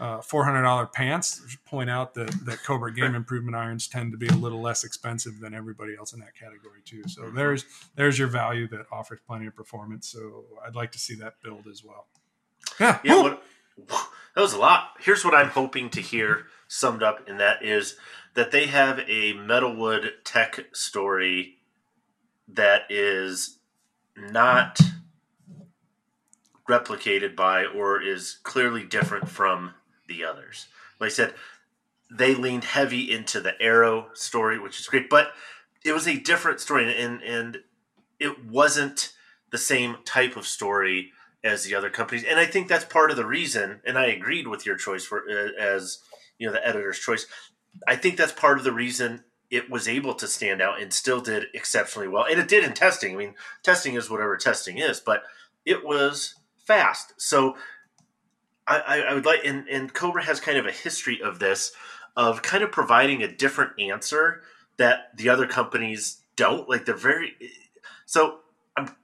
uh, 0.00 0.20
four 0.20 0.44
hundred 0.44 0.62
dollar 0.62 0.86
pants. 0.86 1.56
Point 1.66 1.90
out 1.90 2.14
that 2.14 2.30
that 2.44 2.62
Cobra 2.64 2.92
game 2.92 3.14
improvement 3.14 3.56
irons 3.56 3.88
tend 3.88 4.12
to 4.12 4.18
be 4.18 4.26
a 4.28 4.34
little 4.34 4.60
less 4.60 4.84
expensive 4.84 5.40
than 5.40 5.54
everybody 5.54 5.96
else 5.96 6.12
in 6.12 6.20
that 6.20 6.34
category 6.34 6.80
too. 6.84 7.02
So 7.08 7.30
there's 7.30 7.64
there's 7.94 8.18
your 8.18 8.28
value 8.28 8.68
that 8.68 8.86
offers 8.92 9.20
plenty 9.26 9.46
of 9.46 9.54
performance. 9.54 10.08
So 10.08 10.44
I'd 10.66 10.74
like 10.74 10.92
to 10.92 10.98
see 10.98 11.14
that 11.16 11.34
build 11.42 11.66
as 11.70 11.82
well. 11.84 12.06
Yeah, 12.80 12.98
Yeah, 13.04 13.22
what, 13.22 13.42
that 14.34 14.40
was 14.40 14.52
a 14.52 14.58
lot. 14.58 14.90
Here's 15.00 15.24
what 15.24 15.34
I'm 15.34 15.48
hoping 15.48 15.90
to 15.90 16.00
hear 16.00 16.46
summed 16.68 17.02
up, 17.02 17.28
and 17.28 17.40
that 17.40 17.64
is 17.64 17.96
that 18.34 18.50
they 18.50 18.66
have 18.66 18.98
a 19.00 19.32
Metalwood 19.32 20.10
tech 20.24 20.66
story 20.74 21.56
that 22.48 22.82
is 22.90 23.58
not 24.16 24.78
replicated 26.68 27.36
by 27.36 27.64
or 27.64 28.02
is 28.02 28.38
clearly 28.42 28.84
different 28.84 29.28
from 29.28 29.72
the 30.08 30.24
others. 30.24 30.66
Like 31.00 31.10
I 31.10 31.14
said, 31.14 31.34
they 32.10 32.34
leaned 32.34 32.64
heavy 32.64 33.10
into 33.10 33.40
the 33.40 33.60
Aero 33.60 34.08
story, 34.14 34.58
which 34.58 34.80
is 34.80 34.86
great, 34.86 35.10
but 35.10 35.32
it 35.84 35.92
was 35.92 36.06
a 36.06 36.18
different 36.18 36.60
story, 36.60 37.00
and 37.00 37.22
and 37.22 37.58
it 38.18 38.44
wasn't 38.44 39.12
the 39.50 39.58
same 39.58 39.96
type 40.04 40.36
of 40.36 40.46
story 40.46 41.12
as 41.44 41.64
the 41.64 41.74
other 41.74 41.90
companies. 41.90 42.24
And 42.24 42.38
I 42.38 42.46
think 42.46 42.68
that's 42.68 42.84
part 42.84 43.10
of 43.10 43.16
the 43.16 43.26
reason. 43.26 43.80
And 43.84 43.96
I 43.98 44.06
agreed 44.06 44.48
with 44.48 44.66
your 44.66 44.76
choice 44.76 45.04
for 45.04 45.22
uh, 45.30 45.60
as 45.60 45.98
you 46.38 46.46
know 46.46 46.52
the 46.52 46.66
editor's 46.66 46.98
choice. 46.98 47.26
I 47.86 47.96
think 47.96 48.16
that's 48.16 48.32
part 48.32 48.58
of 48.58 48.64
the 48.64 48.72
reason 48.72 49.24
it 49.50 49.70
was 49.70 49.86
able 49.86 50.14
to 50.14 50.26
stand 50.26 50.60
out 50.60 50.80
and 50.80 50.92
still 50.92 51.20
did 51.20 51.46
exceptionally 51.54 52.08
well. 52.08 52.24
And 52.28 52.40
it 52.40 52.48
did 52.48 52.64
in 52.64 52.72
testing. 52.72 53.14
I 53.14 53.16
mean, 53.16 53.34
testing 53.62 53.94
is 53.94 54.10
whatever 54.10 54.36
testing 54.36 54.78
is, 54.78 54.98
but 54.98 55.22
it 55.64 55.84
was 55.84 56.34
fast. 56.56 57.12
So 57.16 57.56
I, 58.66 59.04
I, 59.08 59.14
would 59.14 59.24
like, 59.24 59.40
and, 59.44 59.68
and 59.68 59.92
Cobra 59.92 60.24
has 60.24 60.40
kind 60.40 60.58
of 60.58 60.66
a 60.66 60.72
history 60.72 61.20
of 61.22 61.38
this, 61.38 61.72
of 62.16 62.42
kind 62.42 62.64
of 62.64 62.72
providing 62.72 63.22
a 63.22 63.28
different 63.28 63.78
answer 63.80 64.42
that 64.76 65.16
the 65.16 65.28
other 65.28 65.46
companies 65.46 66.22
don't. 66.34 66.68
Like 66.68 66.84
they're 66.84 66.96
very, 66.96 67.36
so 68.06 68.38
I'm, 68.76 68.94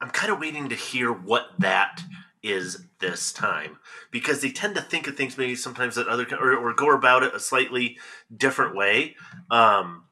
I'm 0.00 0.10
kind 0.10 0.32
of 0.32 0.38
waiting 0.38 0.68
to 0.68 0.76
hear 0.76 1.12
what 1.12 1.48
that 1.58 2.02
is 2.42 2.86
this 3.00 3.32
time 3.32 3.78
because 4.10 4.40
they 4.40 4.50
tend 4.50 4.76
to 4.76 4.80
think 4.80 5.08
of 5.08 5.16
things 5.16 5.36
maybe 5.36 5.56
sometimes 5.56 5.96
that 5.96 6.06
other 6.06 6.26
or, 6.40 6.56
or 6.56 6.72
go 6.72 6.94
about 6.94 7.22
it 7.22 7.34
a 7.34 7.40
slightly 7.40 7.98
different 8.34 8.76
way. 8.76 9.16
Um, 9.50 10.04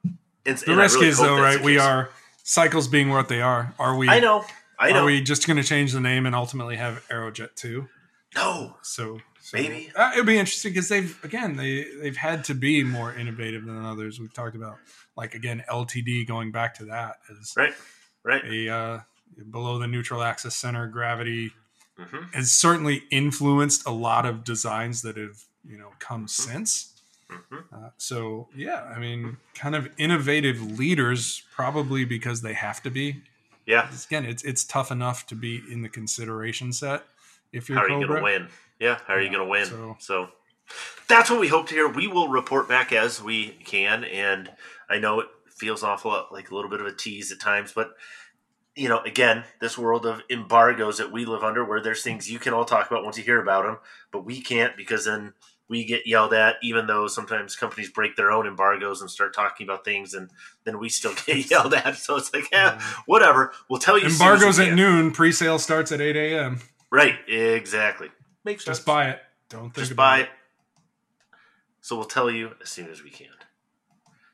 and, 0.45 0.59
The 0.59 0.73
and 0.73 0.81
risk 0.81 0.97
really 0.97 1.09
is 1.09 1.19
though, 1.19 1.41
right? 1.41 1.63
We 1.63 1.79
are 1.79 2.11
cycles 2.43 2.89
being 2.89 3.11
what 3.11 3.29
they 3.29 3.41
are. 3.41 3.75
Are 3.79 3.97
we? 3.97 4.09
I 4.09 4.19
know. 4.19 4.45
I 4.79 4.91
know. 4.91 5.03
Are 5.03 5.05
we 5.07 5.21
just 5.21 5.47
going 5.47 5.57
to 5.57 5.63
change 5.63 5.93
the 5.93 6.01
name 6.01 6.27
and 6.27 6.35
ultimately 6.35 6.77
have 6.77 7.07
Aerojet 7.09 7.55
two? 7.55 7.89
No. 8.35 8.77
So, 8.83 9.21
so 9.41 9.57
Maybe. 9.57 9.91
uh, 9.95 10.11
it'll 10.13 10.25
be 10.25 10.39
interesting 10.39 10.73
because 10.73 10.89
they've 10.89 11.19
again 11.25 11.57
they 11.57 11.85
they've 12.01 12.17
had 12.17 12.45
to 12.45 12.55
be 12.55 12.83
more 12.83 13.15
innovative 13.15 13.65
than 13.65 13.85
others. 13.85 14.19
We've 14.21 14.33
talked 14.33 14.57
about 14.57 14.79
like 15.17 15.35
again 15.35 15.63
LTD 15.71 16.27
going 16.27 16.51
back 16.53 16.75
to 16.77 16.85
that 16.87 17.17
as 17.31 17.55
Right. 17.57 17.75
Right. 18.25 18.45
a 18.45 18.69
uh, 18.75 19.01
below 19.51 19.79
the 19.79 19.87
neutral 19.87 20.23
axis 20.23 20.55
center 20.55 20.87
gravity 20.87 21.53
Mhm. 21.99 22.35
has 22.35 22.51
certainly 22.51 23.05
influenced 23.13 23.87
a 23.87 23.91
lot 23.93 24.27
of 24.27 24.43
designs 24.43 25.03
that 25.03 25.17
have 25.17 25.43
you 25.65 25.79
know 25.79 25.93
come 26.01 26.27
since. 26.27 26.91
Mhm. 27.31 27.65
Uh, 27.73 27.91
so 27.97 28.49
yeah, 28.55 28.83
I 28.95 28.99
mean, 28.99 29.37
kind 29.55 29.75
of 29.77 29.89
innovative 29.97 30.61
leaders, 30.79 31.43
probably 31.55 32.05
because 32.05 32.43
they 32.43 32.55
have 32.55 32.83
to 32.83 32.91
be. 32.91 33.23
Yeah. 33.67 33.89
Again, 34.07 34.25
it's 34.25 34.43
it's 34.43 34.65
tough 34.65 34.91
enough 34.91 35.27
to 35.29 35.35
be 35.37 35.63
in 35.71 35.83
the 35.83 35.89
consideration 35.89 36.73
set 36.73 37.07
if 37.55 37.69
you're 37.69 37.79
How 37.79 37.85
are 37.85 37.89
you 37.89 38.07
going 38.07 38.19
to 38.19 38.23
win? 38.23 38.49
Yeah. 38.81 38.99
How 39.07 39.15
are 39.15 39.21
you 39.21 39.29
going 39.31 39.45
to 39.45 39.51
win? 39.51 39.67
so- 39.67 39.97
So. 40.01 40.29
that's 41.09 41.31
what 41.31 41.41
we 41.41 41.49
hope 41.49 41.69
to 41.69 41.75
hear. 41.75 41.89
We 41.89 42.07
will 42.09 42.29
report 42.29 42.69
back 42.69 42.93
as 42.93 43.23
we 43.23 43.49
can, 43.65 44.05
and 44.05 44.51
I 44.91 44.99
know 44.99 45.21
it 45.21 45.29
feels 45.51 45.83
awful 45.83 46.27
like 46.33 46.51
a 46.51 46.55
little 46.55 46.71
bit 46.71 46.81
of 46.81 46.87
a 46.87 46.93
tease 46.93 47.31
at 47.33 47.41
times, 47.41 47.73
but 47.73 47.95
you 48.77 48.89
know, 48.89 48.99
again, 49.03 49.45
this 49.61 49.79
world 49.79 50.05
of 50.05 50.21
embargoes 50.31 50.99
that 50.99 51.13
we 51.13 51.25
live 51.25 51.45
under, 51.45 51.65
where 51.65 51.81
there's 51.81 52.03
things 52.03 52.29
you 52.29 52.41
can 52.41 52.53
all 52.53 52.65
talk 52.65 52.91
about 52.91 53.05
once 53.05 53.17
you 53.17 53.23
hear 53.23 53.41
about 53.41 53.65
them, 53.65 53.79
but 54.11 54.25
we 54.25 54.41
can't 54.41 54.77
because 54.77 55.05
then 55.05 55.33
we 55.69 55.85
get 55.85 56.09
yelled 56.09 56.35
at. 56.35 56.57
Even 56.61 56.89
though 56.89 57.07
sometimes 57.07 57.55
companies 57.55 57.89
break 57.91 58.17
their 58.17 58.33
own 58.33 58.49
embargoes 58.49 59.01
and 59.01 59.09
start 59.09 59.33
talking 59.33 59.65
about 59.65 59.85
things, 59.85 60.13
and 60.13 60.29
then 60.65 60.81
we 60.81 60.89
still 60.89 61.15
get 61.27 61.49
yelled 61.53 61.73
at. 61.73 61.97
So 61.99 62.17
it's 62.17 62.35
like, 62.35 62.49
eh, 62.51 62.77
whatever. 63.07 63.53
We'll 63.71 63.79
tell 63.79 63.97
you. 63.97 64.07
as 64.07 64.19
soon 64.19 64.27
as 64.27 64.41
we 64.41 64.47
Embargoes 64.47 64.59
at 64.59 64.75
noon. 64.75 65.13
Pre-sale 65.13 65.61
starts 65.61 65.93
at 65.93 66.01
eight 66.01 66.17
a.m. 66.17 66.59
Right. 66.95 67.17
Exactly. 67.29 68.09
Makes 68.45 68.65
sense. 68.65 68.79
Just 68.79 68.87
buy 68.87 69.11
it. 69.11 69.21
Don't 69.49 69.63
think 69.65 69.75
Just 69.75 69.93
about 69.93 70.03
buy 70.03 70.19
it. 70.21 70.23
it. 70.23 70.29
So 71.81 71.97
we'll 71.97 72.05
tell 72.07 72.31
you 72.31 72.53
as 72.63 72.71
soon 72.71 72.89
as 72.91 73.03
we 73.03 73.11
can. 73.11 73.27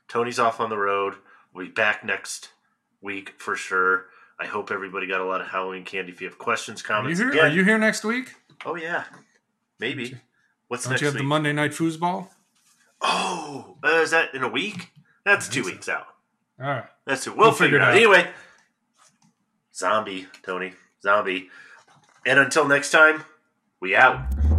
Tony's 0.07 0.39
off 0.39 0.59
on 0.59 0.69
the 0.69 0.77
road. 0.77 1.15
We'll 1.53 1.65
be 1.65 1.71
back 1.71 2.03
next 2.05 2.49
week 3.01 3.33
for 3.39 3.55
sure. 3.55 4.05
I 4.39 4.45
hope 4.45 4.71
everybody 4.71 5.07
got 5.07 5.21
a 5.21 5.25
lot 5.25 5.41
of 5.41 5.47
Halloween 5.47 5.83
candy. 5.85 6.11
If 6.11 6.21
you 6.21 6.27
have 6.27 6.37
questions, 6.37 6.81
Are 6.81 6.83
you 6.83 6.87
comments, 6.87 7.19
here? 7.19 7.29
again- 7.29 7.45
Are 7.45 7.49
you 7.53 7.63
here 7.63 7.77
next 7.77 8.03
week? 8.03 8.33
oh 8.65 8.75
yeah, 8.75 9.03
maybe. 9.79 10.15
What's 10.67 10.83
next? 10.83 10.83
Don't 10.83 10.91
next 10.91 11.01
you 11.01 11.05
have 11.07 11.13
week? 11.15 11.21
the 11.23 11.27
Monday 11.27 11.53
night 11.53 11.71
foosball? 11.71 12.29
oh, 13.01 13.77
uh, 13.83 13.87
is 14.01 14.11
that 14.11 14.33
in 14.33 14.43
a 14.43 14.47
week? 14.49 14.91
That's 15.25 15.47
two 15.49 15.63
so. 15.63 15.71
weeks 15.71 15.89
out. 15.89 16.07
All 16.61 16.67
right. 16.67 16.85
That's 17.05 17.23
two. 17.23 17.31
We'll, 17.31 17.47
We'll 17.47 17.51
figure 17.51 17.79
figure 17.79 17.79
it 17.79 17.81
out. 17.83 17.95
it 17.95 18.05
out. 18.07 18.15
Anyway, 18.17 18.31
zombie 19.73 20.27
Tony, 20.43 20.73
zombie, 21.01 21.49
and 22.25 22.39
until 22.39 22.67
next 22.67 22.91
time, 22.91 23.23
we 23.79 23.95
out. 23.95 24.50